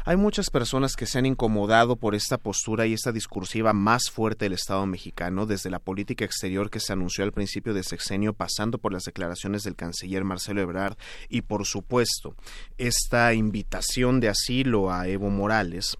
[0.03, 4.45] Hay muchas personas que se han incomodado por esta postura y esta discursiva más fuerte
[4.45, 8.79] del Estado mexicano, desde la política exterior que se anunció al principio de sexenio, pasando
[8.79, 10.97] por las declaraciones del canciller Marcelo Ebrard
[11.29, 12.33] y, por supuesto,
[12.79, 15.95] esta invitación de asilo a Evo Morales.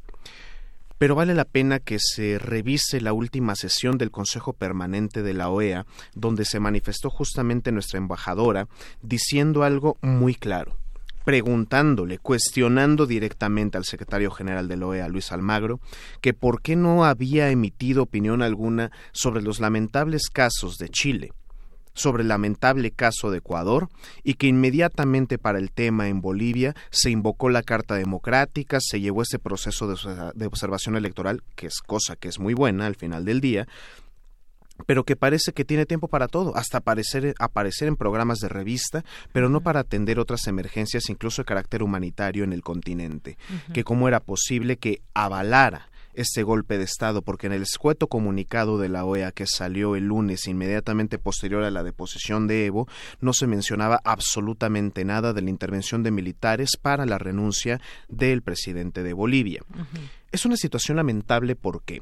[0.98, 5.50] Pero vale la pena que se revise la última sesión del Consejo Permanente de la
[5.50, 8.68] OEA, donde se manifestó justamente nuestra embajadora
[9.04, 10.81] diciendo algo muy claro
[11.24, 15.80] preguntándole, cuestionando directamente al secretario general de la OEA, Luis Almagro,
[16.22, 21.32] que por qué no había emitido opinión alguna sobre los lamentables casos de Chile,
[21.94, 23.90] sobre el lamentable caso de Ecuador
[24.24, 29.24] y que inmediatamente para el tema en Bolivia se invocó la Carta Democrática, se llevó
[29.24, 29.88] ese proceso
[30.34, 33.68] de, observación electoral, que es cosa que es muy buena al final del día,
[34.86, 39.04] pero que parece que tiene tiempo para todo, hasta aparecer, aparecer en programas de revista,
[39.32, 43.38] pero no para atender otras emergencias, incluso de carácter humanitario en el continente,
[43.74, 48.78] que cómo era posible que avalara este golpe de Estado, porque en el escueto comunicado
[48.78, 52.88] de la OEA que salió el lunes inmediatamente posterior a la deposición de Evo,
[53.20, 57.80] no se mencionaba absolutamente nada de la intervención de militares para la renuncia
[58.10, 59.64] del presidente de Bolivia.
[60.32, 62.02] Es una situación lamentable porque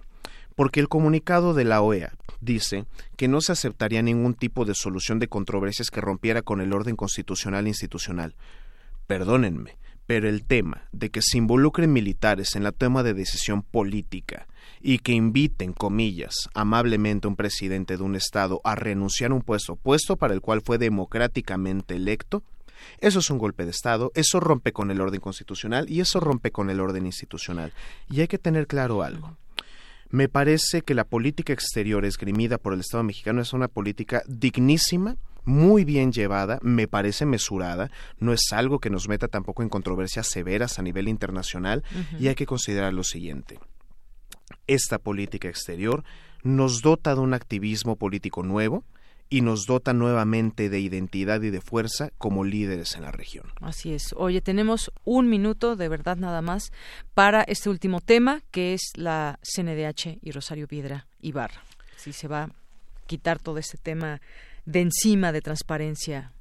[0.59, 2.11] porque el comunicado de la OEA
[2.41, 2.83] dice
[3.15, 6.97] que no se aceptaría ningún tipo de solución de controversias que rompiera con el orden
[6.97, 8.35] constitucional e institucional.
[9.07, 14.49] Perdónenme, pero el tema de que se involucren militares en la toma de decisión política
[14.81, 19.43] y que inviten, comillas, amablemente a un presidente de un Estado a renunciar a un
[19.43, 22.43] puesto, puesto para el cual fue democráticamente electo,
[22.99, 26.51] eso es un golpe de Estado, eso rompe con el orden constitucional y eso rompe
[26.51, 27.71] con el orden institucional.
[28.09, 29.37] Y hay que tener claro algo.
[30.11, 35.17] Me parece que la política exterior esgrimida por el Estado mexicano es una política dignísima,
[35.45, 40.27] muy bien llevada, me parece mesurada, no es algo que nos meta tampoco en controversias
[40.27, 41.83] severas a nivel internacional
[42.19, 43.59] y hay que considerar lo siguiente.
[44.65, 46.03] Esta política exterior
[46.41, 48.83] nos dota de un activismo político nuevo,
[49.29, 53.45] y nos dota nuevamente de identidad y de fuerza como líderes en la región.
[53.61, 54.13] Así es.
[54.17, 56.71] Oye, tenemos un minuto, de verdad nada más,
[57.13, 61.63] para este último tema, que es la CNDH y Rosario Piedra Ibarra.
[61.95, 62.49] Si se va a
[63.05, 64.21] quitar todo este tema
[64.65, 66.31] de encima de transparencia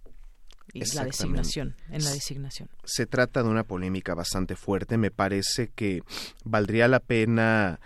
[0.72, 2.68] y la designación, en la designación.
[2.84, 4.98] Se trata de una polémica bastante fuerte.
[4.98, 6.02] Me parece que
[6.44, 7.80] valdría la pena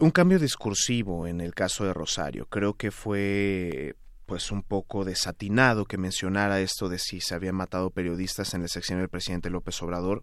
[0.00, 2.46] un cambio discursivo en el caso de Rosario.
[2.46, 3.96] Creo que fue
[4.26, 8.68] pues un poco desatinado que mencionara esto de si se habían matado periodistas en el
[8.68, 10.22] sexenio del presidente López Obrador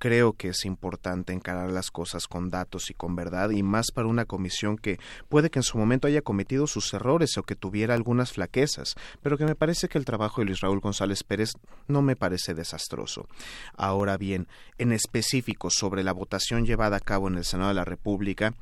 [0.00, 4.08] creo que es importante encarar las cosas con datos y con verdad y más para
[4.08, 4.98] una comisión que
[5.28, 9.36] puede que en su momento haya cometido sus errores o que tuviera algunas flaquezas, pero
[9.36, 11.52] que me parece que el trabajo de Luis Raúl González Pérez
[11.86, 13.28] no me parece desastroso.
[13.76, 14.48] Ahora bien,
[14.78, 18.54] en específico sobre la votación llevada a cabo en el Senado de la República,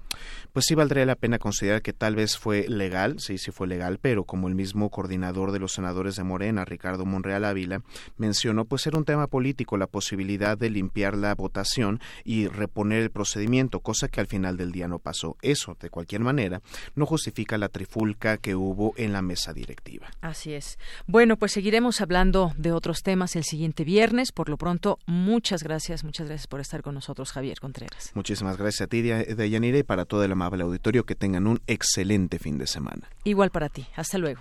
[0.52, 4.00] pues sí valdría la pena considerar que tal vez fue legal, sí, sí fue legal,
[4.02, 7.82] pero como el mismo coordinador de los senadores de Morena, Ricardo Monreal Ávila,
[8.16, 13.10] mencionó, pues era un tema político la posibilidad de limpiar la votación y reponer el
[13.10, 15.36] procedimiento, cosa que al final del día no pasó.
[15.42, 16.62] Eso, de cualquier manera,
[16.94, 20.08] no justifica la trifulca que hubo en la mesa directiva.
[20.20, 20.78] Así es.
[21.06, 24.32] Bueno, pues seguiremos hablando de otros temas el siguiente viernes.
[24.32, 28.12] Por lo pronto, muchas gracias, muchas gracias por estar con nosotros, Javier Contreras.
[28.14, 31.04] Muchísimas gracias a ti, Deyanira, y para todo el amable auditorio.
[31.04, 33.08] Que tengan un excelente fin de semana.
[33.24, 33.86] Igual para ti.
[33.96, 34.40] Hasta luego.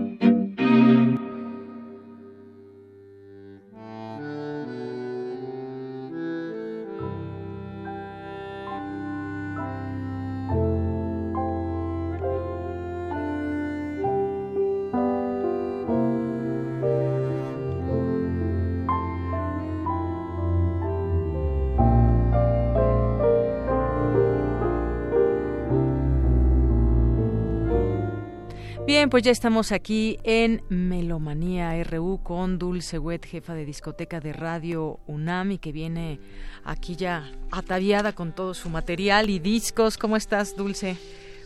[29.11, 35.01] pues ya estamos aquí en Melomanía RU con Dulce Wet, jefa de discoteca de Radio
[35.05, 36.21] UNAM y que viene
[36.63, 39.97] aquí ya ataviada con todo su material y discos.
[39.97, 40.95] ¿Cómo estás, Dulce?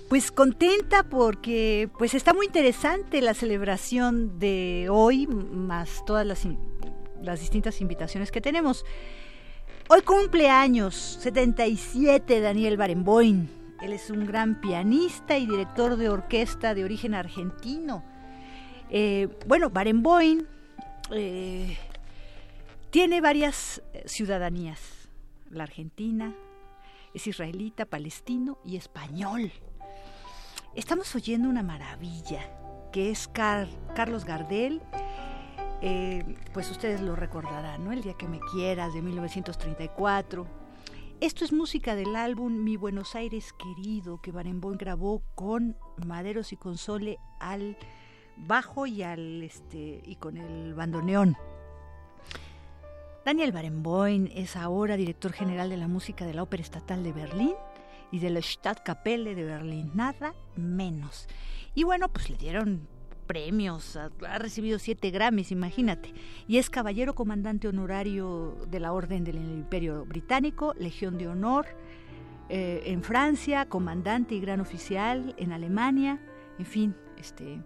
[0.10, 7.82] Pues contenta porque pues está muy interesante la celebración de hoy, más todas las, distintas
[7.82, 8.86] invitaciones que tenemos.
[9.90, 16.84] Hoy cumpleaños 77 Daniel Barenboim él es un gran pianista y director de orquesta de
[16.84, 18.04] origen argentino.
[18.90, 20.44] Eh, bueno, Barenboim
[21.12, 21.78] eh,
[22.90, 24.80] tiene varias eh, ciudadanías.
[25.52, 26.34] La argentina,
[27.14, 29.52] es israelita, palestino y español.
[30.74, 32.42] Estamos oyendo una maravilla,
[32.92, 34.82] que es Carlos Gardel.
[36.54, 37.92] pues ustedes lo recordarán, ¿no?
[37.92, 40.65] El día que me quieras, de 1934
[41.22, 46.58] esto es música del álbum Mi Buenos Aires Querido que Barenboim grabó con Maderos y
[46.58, 47.78] Console al
[48.36, 51.38] bajo y al este y con el bandoneón.
[53.24, 57.56] Daniel Barenboim es ahora director general de la música de la Ópera Estatal de Berlín
[58.12, 61.28] y de la Stadtkapelle de Berlín, nada menos.
[61.74, 62.88] Y bueno, pues le dieron
[63.28, 66.14] premios, ha, recibido siete Grammys, imagínate.
[66.48, 71.66] Y es caballero comandante honorario de la Orden del Imperio Británico, Legión de Honor
[72.50, 76.20] eh, en Francia, comandante y gran oficial en Alemania,
[76.60, 77.60] en fin, este,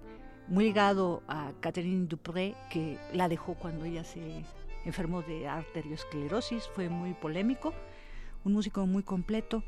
[0.47, 4.43] muy ligado a Catherine Dupré, que la dejó cuando ella se
[4.85, 7.73] enfermó de arteriosclerosis, fue muy polémico,
[8.45, 9.63] un músico muy completo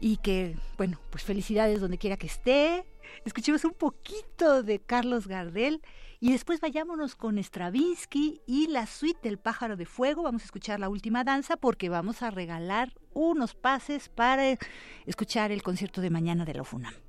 [0.00, 2.84] y que, bueno, pues felicidades donde quiera que esté.
[3.24, 5.82] Escuchemos un poquito de Carlos Gardel
[6.20, 10.22] y después vayámonos con Stravinsky y la suite del pájaro de fuego.
[10.22, 14.58] Vamos a escuchar la última danza porque vamos a regalar unos pases para
[15.06, 17.05] escuchar el concierto de mañana de la UFUNAM.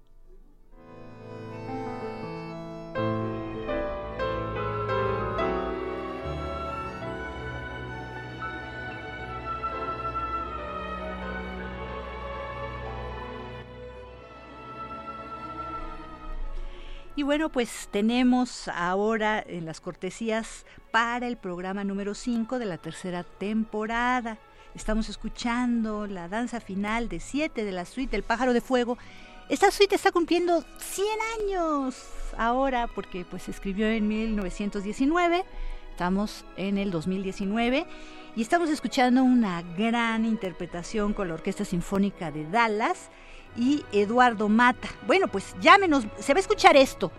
[17.17, 22.77] Y bueno, pues tenemos ahora en las cortesías para el programa número 5 de la
[22.77, 24.37] tercera temporada.
[24.75, 28.99] Estamos escuchando la danza final de 7 de la suite El pájaro de fuego.
[29.49, 31.07] Esta suite está cumpliendo 100
[31.41, 32.05] años
[32.37, 35.43] ahora porque pues se escribió en 1919.
[35.89, 37.87] Estamos en el 2019
[38.35, 43.09] y estamos escuchando una gran interpretación con la Orquesta Sinfónica de Dallas
[43.57, 44.87] y Eduardo Mata.
[45.05, 47.11] Bueno, pues llámenos, se va a escuchar esto.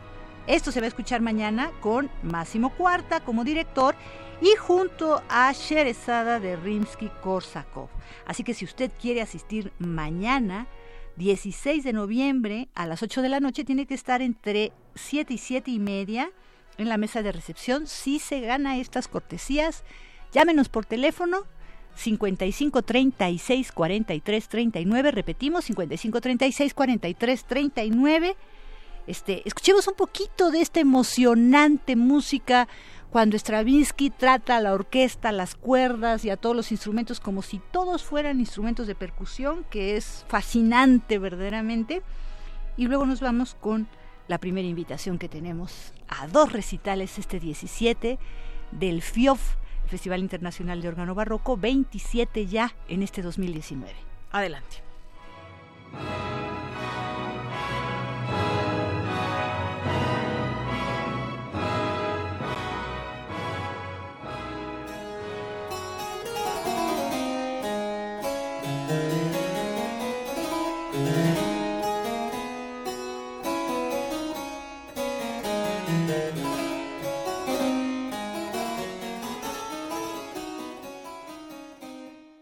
[0.46, 3.94] Esto se va a escuchar mañana con Máximo Cuarta como director
[4.40, 7.88] y junto a Sherezada de Rimsky-Korsakov.
[8.26, 10.66] Así que si usted quiere asistir mañana,
[11.16, 15.38] 16 de noviembre a las 8 de la noche, tiene que estar entre 7 y
[15.38, 16.30] 7 y media
[16.78, 17.86] en la mesa de recepción.
[17.86, 19.84] Si se gana estas cortesías,
[20.32, 21.44] llámenos por teléfono
[21.98, 28.36] 55 36 43 39, repetimos 55 36 43 39.
[29.06, 32.68] Este, escuchemos un poquito de esta emocionante música
[33.10, 37.60] cuando Stravinsky trata a la orquesta, las cuerdas y a todos los instrumentos como si
[37.72, 42.02] todos fueran instrumentos de percusión, que es fascinante verdaderamente.
[42.76, 43.88] Y luego nos vamos con
[44.28, 48.18] la primera invitación que tenemos a dos recitales este 17
[48.72, 49.56] del FIOF
[49.88, 53.94] Festival Internacional de Órgano Barroco, 27 ya en este 2019.
[54.30, 54.82] Adelante.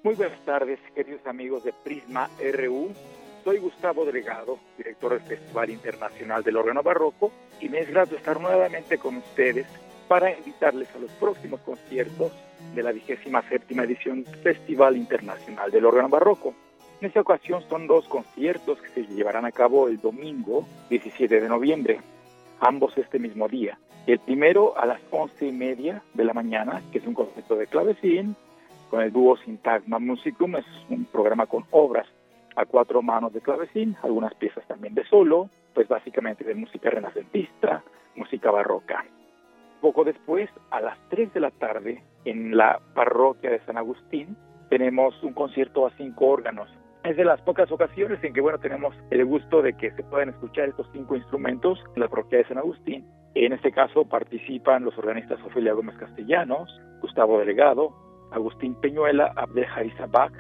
[0.07, 2.93] Muy buenas tardes, queridos amigos de Prisma RU.
[3.43, 8.41] Soy Gustavo Delgado, director del Festival Internacional del Órgano Barroco, y me es grato estar
[8.41, 9.67] nuevamente con ustedes
[10.07, 12.31] para invitarles a los próximos conciertos
[12.77, 16.55] de la vigésima séptima edición del Festival Internacional del Órgano Barroco.
[17.01, 21.49] En esta ocasión son dos conciertos que se llevarán a cabo el domingo 17 de
[21.49, 22.01] noviembre,
[22.61, 23.77] ambos este mismo día.
[24.07, 27.67] El primero a las once y media de la mañana, que es un concierto de
[27.67, 28.37] clavecín,
[28.91, 30.57] con el dúo Sintagma Musicum.
[30.57, 32.07] Es un programa con obras
[32.57, 37.83] a cuatro manos de clavecín, algunas piezas también de solo, pues básicamente de música renacentista,
[38.15, 39.05] música barroca.
[39.81, 44.37] Poco después, a las 3 de la tarde, en la parroquia de San Agustín,
[44.71, 46.69] tenemos un concierto a cinco órganos.
[47.05, 50.31] es de las pocas ocasiones en que, bueno, tenemos el gusto de que se puedan
[50.31, 53.07] escuchar estos cinco instrumentos en la parroquia de San Agustín.
[53.35, 56.69] En este caso participan los organistas Ofelia Gómez Castellanos,
[57.01, 57.93] Gustavo Delegado,
[58.37, 59.67] Agustín Peñuela, Abdel
[60.11, 60.33] Bach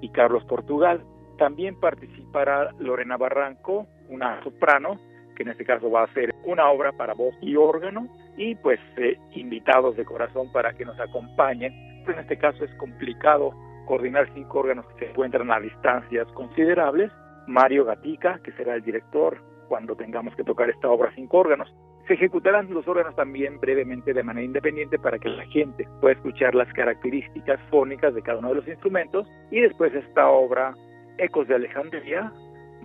[0.00, 1.02] y Carlos Portugal.
[1.38, 4.98] También participará Lorena Barranco, una soprano,
[5.36, 8.80] que en este caso va a hacer una obra para voz y órgano, y pues
[8.96, 11.72] eh, invitados de corazón para que nos acompañen.
[12.08, 13.52] En este caso es complicado
[13.86, 17.10] coordinar cinco órganos que se encuentran a distancias considerables.
[17.46, 19.38] Mario Gatica, que será el director
[19.68, 21.72] cuando tengamos que tocar esta obra cinco órganos.
[22.06, 26.54] Se ejecutarán los órganos también brevemente de manera independiente para que la gente pueda escuchar
[26.54, 29.28] las características fónicas de cada uno de los instrumentos.
[29.50, 30.74] Y después esta obra
[31.18, 32.32] Ecos de Alejandría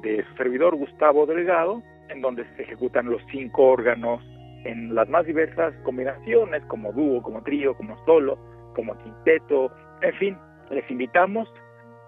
[0.02, 4.24] de su servidor Gustavo Delgado, en donde se ejecutan los cinco órganos
[4.66, 8.38] en las más diversas combinaciones, como dúo, como trío, como solo,
[8.76, 9.72] como quinteto,
[10.02, 10.38] en fin,
[10.70, 11.52] les invitamos,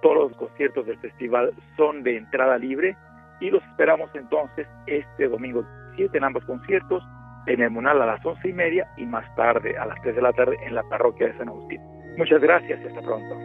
[0.01, 2.95] todos los conciertos del festival son de entrada libre
[3.41, 5.65] y los esperamos entonces este domingo
[5.99, 7.03] 7 en ambos conciertos,
[7.45, 10.21] en el Munal a las once y media y más tarde a las 3 de
[10.21, 11.81] la tarde en la parroquia de San Agustín.
[12.17, 13.35] Muchas gracias y hasta pronto.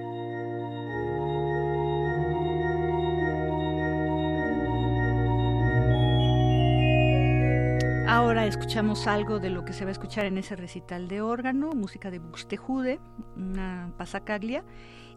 [8.06, 11.70] Ahora escuchamos algo de lo que se va a escuchar en ese recital de órgano,
[11.72, 13.00] música de Buxtejude,
[13.36, 14.62] una pasacaglia,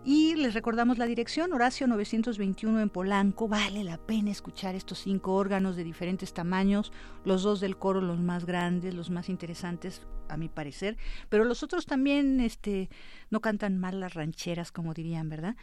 [0.06, 3.48] y les recordamos la dirección, Horacio 921 en Polanco.
[3.48, 6.92] Vale la pena escuchar estos cinco órganos de diferentes tamaños,
[7.26, 10.98] los dos del coro los más grandes, los más interesantes a mi parecer,
[11.30, 12.90] pero los otros también este
[13.30, 15.56] no cantan mal las rancheras como dirían, ¿verdad?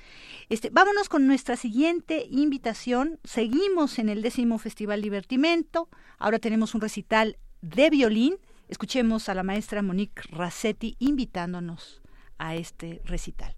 [0.48, 3.18] Este, vámonos con nuestra siguiente invitación.
[3.24, 5.88] Seguimos en el décimo Festival Divertimento.
[6.18, 8.36] Ahora tenemos un recital de violín.
[8.68, 12.02] Escuchemos a la maestra Monique Rassetti invitándonos
[12.38, 13.56] a este recital.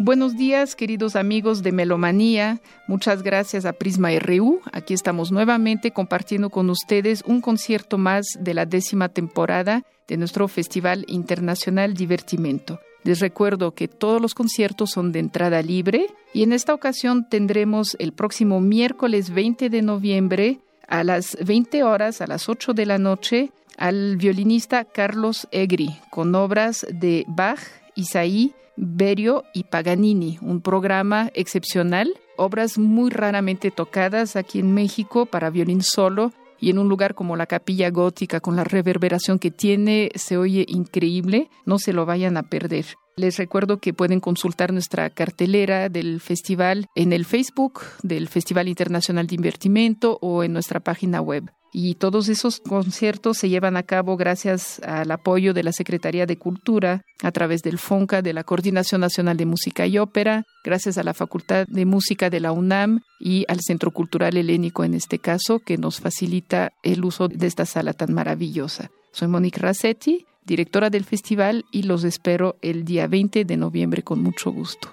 [0.00, 2.60] Buenos días, queridos amigos de Melomanía.
[2.86, 4.60] Muchas gracias a Prisma RU.
[4.70, 10.46] Aquí estamos nuevamente compartiendo con ustedes un concierto más de la décima temporada de nuestro
[10.46, 12.78] Festival Internacional Divertimento.
[13.02, 17.96] Les recuerdo que todos los conciertos son de entrada libre y en esta ocasión tendremos
[17.98, 22.98] el próximo miércoles 20 de noviembre a las 20 horas, a las 8 de la
[22.98, 27.58] noche, al violinista Carlos Egri con obras de Bach,
[27.96, 35.50] Isaí, Berio y Paganini, un programa excepcional, obras muy raramente tocadas aquí en México para
[35.50, 40.10] violín solo y en un lugar como la capilla gótica con la reverberación que tiene
[40.14, 42.86] se oye increíble, no se lo vayan a perder.
[43.16, 49.26] Les recuerdo que pueden consultar nuestra cartelera del festival en el Facebook del Festival Internacional
[49.26, 51.50] de Invertimento o en nuestra página web.
[51.72, 56.38] Y todos esos conciertos se llevan a cabo gracias al apoyo de la Secretaría de
[56.38, 61.02] Cultura a través del FONCA, de la Coordinación Nacional de Música y Ópera, gracias a
[61.02, 65.58] la Facultad de Música de la UNAM y al Centro Cultural Helénico en este caso,
[65.58, 68.90] que nos facilita el uso de esta sala tan maravillosa.
[69.12, 74.22] Soy Monique Rassetti, directora del festival, y los espero el día 20 de noviembre con
[74.22, 74.88] mucho gusto.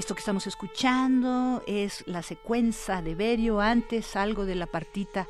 [0.00, 5.28] Esto que estamos escuchando es la secuencia de Berio, antes algo de la partita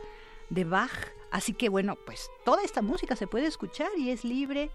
[0.49, 0.93] de Bach.
[1.33, 4.71] Así que bueno, pues toda esta música se puede escuchar y es libre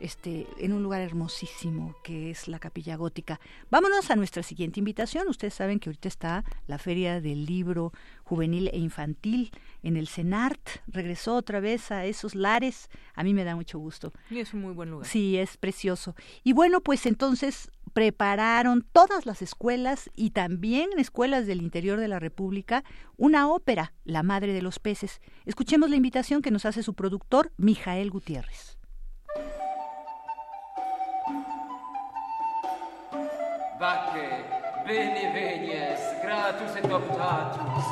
[0.00, 3.38] este, en un lugar hermosísimo que es la Capilla Gótica.
[3.70, 5.28] Vámonos a nuestra siguiente invitación.
[5.28, 7.92] Ustedes saben que ahorita está la Feria del Libro
[8.24, 9.52] Juvenil e Infantil
[9.84, 10.80] en el CENART.
[10.88, 12.90] Regresó otra vez a esos lares.
[13.14, 14.12] A mí me da mucho gusto.
[14.30, 15.06] Y es un muy buen lugar.
[15.06, 16.16] Sí, es precioso.
[16.42, 22.18] Y bueno, pues entonces prepararon todas las escuelas y también escuelas del interior de la
[22.18, 22.84] República
[23.16, 25.20] una ópera, La Madre de los Peces.
[25.44, 28.78] Escuchemos la invitación que nos hace su productor, Mijael Gutiérrez.
[33.78, 34.44] Bacche,
[34.86, 37.84] bene venies, gratus et optatus,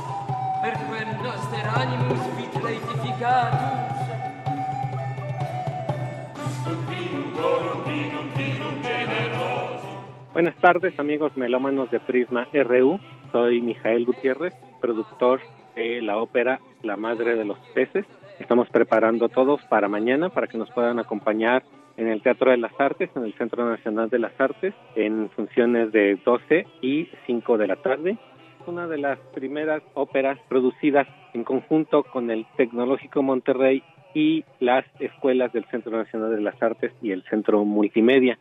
[1.22, 4.00] noster animus vit laetificatus.
[10.32, 13.00] Buenas tardes amigos melómanos de Prisma RU,
[13.32, 15.40] soy Mijael Gutiérrez, productor
[15.74, 18.06] de la ópera La Madre de los Peces.
[18.38, 21.64] Estamos preparando todos para mañana para que nos puedan acompañar
[21.96, 25.90] en el Teatro de las Artes, en el Centro Nacional de las Artes, en funciones
[25.90, 28.16] de 12 y 5 de la tarde.
[28.68, 33.82] Una de las primeras óperas producidas en conjunto con el Tecnológico Monterrey
[34.14, 38.38] y las escuelas del Centro Nacional de las Artes y el Centro Multimedia.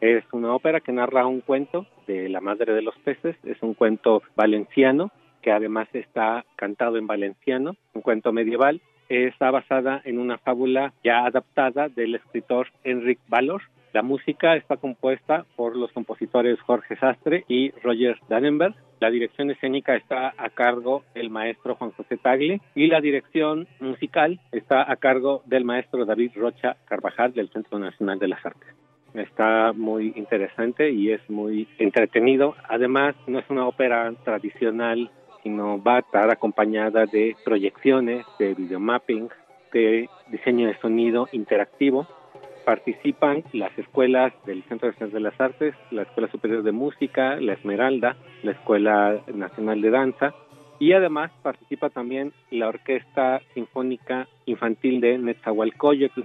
[0.00, 3.74] Es una ópera que narra un cuento de la madre de los peces, es un
[3.74, 5.10] cuento valenciano
[5.42, 8.80] que además está cantado en valenciano, un cuento medieval.
[9.08, 13.62] Está basada en una fábula ya adaptada del escritor Enric Valor.
[13.92, 18.74] La música está compuesta por los compositores Jorge Sastre y Roger Dannenberg.
[19.00, 24.40] La dirección escénica está a cargo del maestro Juan José Tagle y la dirección musical
[24.52, 28.87] está a cargo del maestro David Rocha Carvajal del Centro Nacional de las Artes.
[29.18, 32.54] Está muy interesante y es muy entretenido.
[32.68, 35.10] Además, no es una ópera tradicional,
[35.42, 39.28] sino va a estar acompañada de proyecciones, de videomapping,
[39.72, 42.06] de diseño de sonido interactivo.
[42.64, 47.54] Participan las escuelas del Centro Nacional de las Artes, la Escuela Superior de Música, la
[47.54, 50.34] Esmeralda, la Escuela Nacional de Danza
[50.78, 56.22] y además participa también la Orquesta Sinfónica Infantil de Netzahualcoyotl,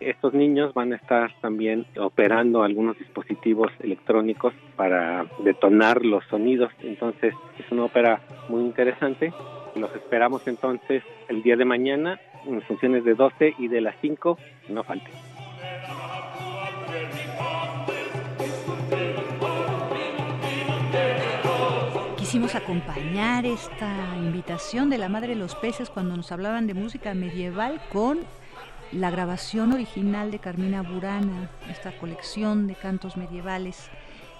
[0.00, 6.72] estos niños van a estar también operando algunos dispositivos electrónicos para detonar los sonidos.
[6.82, 9.32] Entonces es una ópera muy interesante.
[9.74, 14.38] Los esperamos entonces el día de mañana en funciones de 12 y de las 5.
[14.68, 15.10] No falte.
[22.16, 27.14] Quisimos acompañar esta invitación de la Madre de los Peces cuando nos hablaban de música
[27.14, 28.20] medieval con
[28.92, 33.90] la grabación original de Carmina Burana, esta colección de cantos medievales.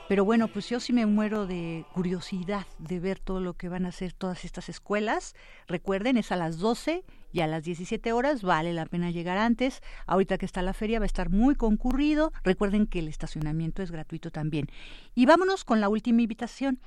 [0.07, 3.87] Pero bueno, pues yo sí me muero de curiosidad de ver todo lo que van
[3.87, 5.35] a hacer todas estas escuelas.
[5.67, 9.81] Recuerden, es a las 12 y a las 17 horas, vale la pena llegar antes.
[10.07, 12.33] Ahorita que está la feria va a estar muy concurrido.
[12.45, 14.67] Recuerden que el estacionamiento es gratuito también.
[15.15, 16.81] Y vámonos con la última invitación.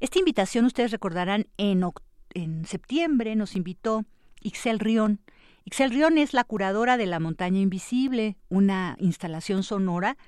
[0.00, 1.84] Esta invitación ustedes recordarán en,
[2.32, 4.06] en septiembre nos invitó
[4.40, 5.20] Ixel Rión
[5.66, 10.18] Ixel Rion es la curadora de La Montaña Invisible, una instalación sonora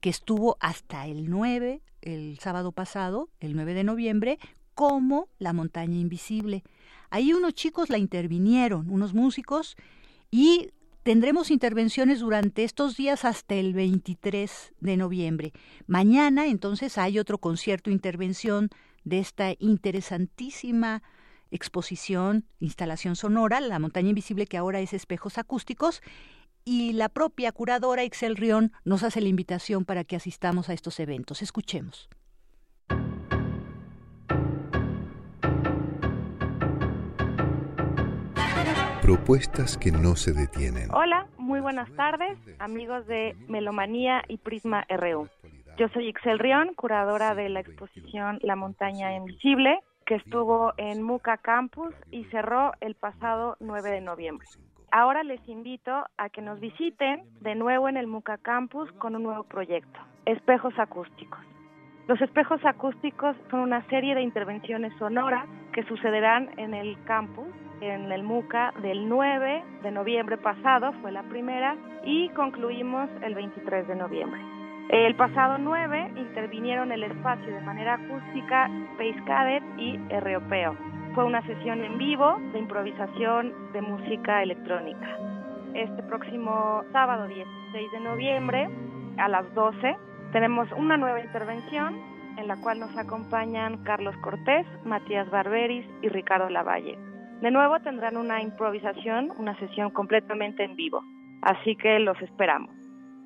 [0.00, 4.38] que estuvo hasta el 9, el sábado pasado, el 9 de noviembre,
[4.74, 6.62] como La Montaña Invisible.
[7.08, 9.76] Ahí unos chicos la intervinieron, unos músicos,
[10.30, 10.68] y
[11.02, 15.52] tendremos intervenciones durante estos días hasta el 23 de noviembre.
[15.86, 18.68] Mañana entonces hay otro concierto intervención
[19.04, 21.02] de esta interesantísima
[21.52, 26.02] exposición, instalación sonora, La montaña invisible que ahora es espejos acústicos,
[26.64, 30.98] y la propia curadora Excel Rion nos hace la invitación para que asistamos a estos
[31.00, 31.42] eventos.
[31.42, 32.08] Escuchemos.
[39.02, 40.88] Propuestas que no se detienen.
[40.94, 45.28] Hola, muy buenas tardes, amigos de Melomanía y Prisma RU.
[45.76, 49.80] Yo soy Excel Rion, curadora de la exposición La montaña invisible,
[50.14, 54.46] estuvo en Muca Campus y cerró el pasado 9 de noviembre.
[54.90, 59.22] Ahora les invito a que nos visiten de nuevo en el Muca Campus con un
[59.22, 61.40] nuevo proyecto, Espejos Acústicos.
[62.08, 67.46] Los espejos acústicos son una serie de intervenciones sonoras que sucederán en el campus,
[67.80, 73.86] en el MUCA, del 9 de noviembre pasado, fue la primera, y concluimos el 23
[73.86, 74.51] de noviembre.
[74.92, 80.76] El pasado 9 intervinieron el espacio de manera acústica Space Cadet y Europeo.
[81.14, 85.16] Fue una sesión en vivo de improvisación de música electrónica.
[85.72, 88.68] Este próximo sábado 16 de noviembre
[89.16, 89.96] a las 12
[90.30, 91.98] tenemos una nueva intervención
[92.36, 96.98] en la cual nos acompañan Carlos Cortés, Matías Barberis y Ricardo Lavalle.
[97.40, 101.02] De nuevo tendrán una improvisación, una sesión completamente en vivo,
[101.40, 102.81] así que los esperamos.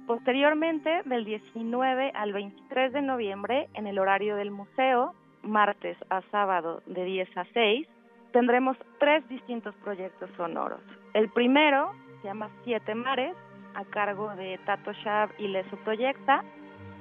[0.06, 6.80] Posteriormente, del 19 al 23 de noviembre, en el horario del museo, martes a sábado
[6.86, 7.88] de 10 a 6,
[8.32, 10.80] tendremos tres distintos proyectos sonoros.
[11.12, 13.34] El primero se llama Siete Mares,
[13.74, 16.44] a cargo de Tato Shab y Leso Proyecta.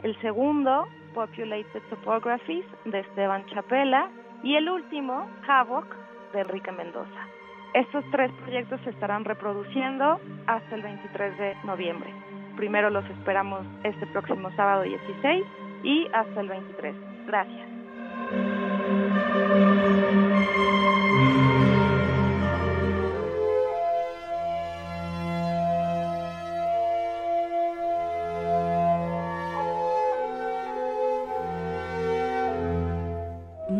[0.01, 4.09] El segundo, Populated Topographies, de Esteban Chapela.
[4.43, 5.85] Y el último, Havoc,
[6.33, 7.27] de Enrique Mendoza.
[7.73, 12.24] Estos tres proyectos se estarán reproduciendo hasta el 23 de noviembre.
[12.55, 15.45] Primero los esperamos este próximo sábado 16
[15.83, 16.95] y hasta el 23.
[17.27, 17.75] Gracias.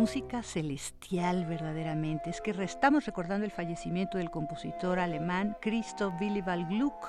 [0.06, 2.30] música celestial verdaderamente.
[2.30, 7.08] Es que estamos recordando el fallecimiento del compositor alemán Christoph Willibald Gluck,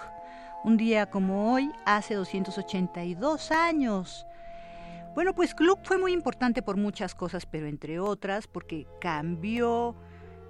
[0.67, 4.27] un día como hoy, hace 282 años.
[5.15, 9.95] Bueno, pues Gluck fue muy importante por muchas cosas, pero entre otras porque cambió,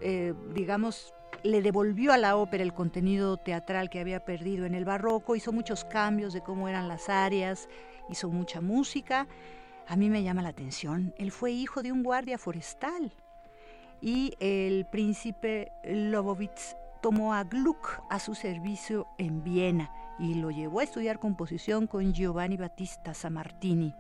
[0.00, 1.12] eh, digamos,
[1.42, 5.52] le devolvió a la ópera el contenido teatral que había perdido en el barroco, hizo
[5.52, 7.68] muchos cambios de cómo eran las áreas,
[8.08, 9.28] hizo mucha música.
[9.86, 13.12] A mí me llama la atención, él fue hijo de un guardia forestal
[14.00, 20.80] y el príncipe Lobovitz tomó a Gluck a su servicio en Viena y lo llevó
[20.80, 23.94] a estudiar composición con Giovanni Battista Sammartini.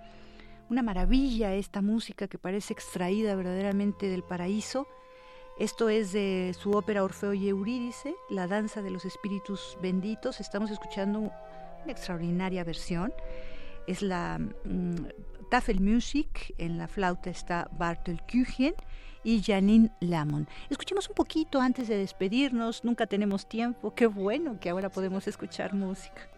[0.68, 4.88] Una maravilla esta música que parece extraída verdaderamente del paraíso.
[5.58, 10.40] Esto es de su ópera Orfeo y Eurídice, La danza de los espíritus benditos.
[10.40, 11.32] Estamos escuchando una
[11.92, 13.12] extraordinaria versión.
[13.86, 14.96] Es la mm,
[15.50, 18.74] Tafelmusik, en la flauta está Bartel Küchen
[19.22, 20.48] y Janine Lamon.
[20.70, 25.74] Escuchemos un poquito antes de despedirnos, nunca tenemos tiempo, qué bueno que ahora podemos escuchar
[25.74, 26.28] música.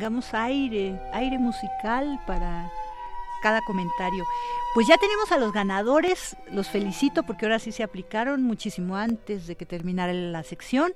[0.00, 2.72] Tengamos aire, aire musical para
[3.42, 4.24] cada comentario.
[4.72, 9.46] Pues ya tenemos a los ganadores, los felicito porque ahora sí se aplicaron muchísimo antes
[9.46, 10.94] de que terminara la sección.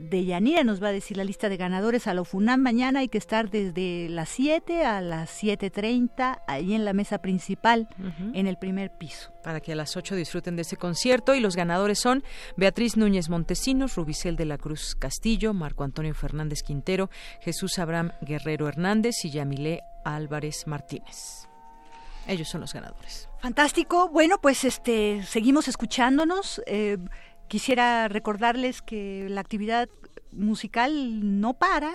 [0.00, 3.00] De Yanira nos va a decir la lista de ganadores a la FUNAM mañana.
[3.00, 7.88] Hay que estar desde las 7 a las 7.30 ahí en la mesa principal,
[8.34, 9.32] en el primer piso.
[9.42, 11.34] Para que a las 8 disfruten de ese concierto.
[11.34, 12.24] Y los ganadores son
[12.56, 17.08] Beatriz Núñez Montesinos, Rubicel de la Cruz Castillo, Marco Antonio Fernández Quintero,
[17.40, 21.48] Jesús Abraham Guerrero Hernández y Yamilé Álvarez Martínez.
[22.26, 23.28] Ellos son los ganadores.
[23.38, 24.08] Fantástico.
[24.08, 26.60] Bueno, pues este seguimos escuchándonos.
[26.66, 26.98] Eh,
[27.48, 29.88] quisiera recordarles que la actividad
[30.32, 31.92] musical no para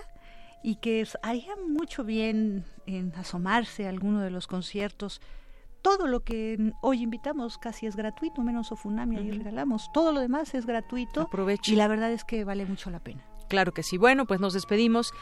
[0.64, 5.22] y que haría mucho bien en asomarse a alguno de los conciertos.
[5.82, 9.90] Todo lo que hoy invitamos casi es gratuito, menos Ofunami, y regalamos.
[9.94, 11.28] Todo lo demás es gratuito.
[11.72, 13.24] Y la verdad es que vale mucho la pena.
[13.52, 13.98] Claro que sí.
[13.98, 15.14] Bueno, pues nos despedimos.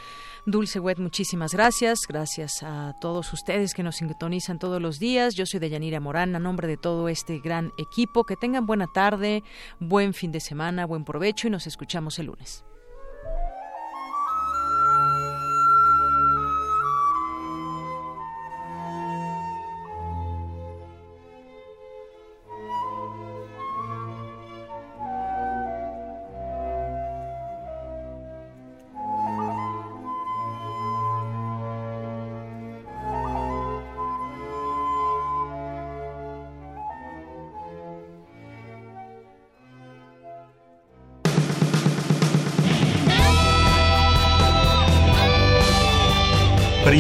[0.45, 2.01] Dulce Wet, muchísimas gracias.
[2.07, 5.34] Gracias a todos ustedes que nos sintonizan todos los días.
[5.34, 8.26] Yo soy Deyanira Morán, a nombre de todo este gran equipo.
[8.26, 9.43] Que tengan buena tarde,
[9.80, 12.64] buen fin de semana, buen provecho y nos escuchamos el lunes.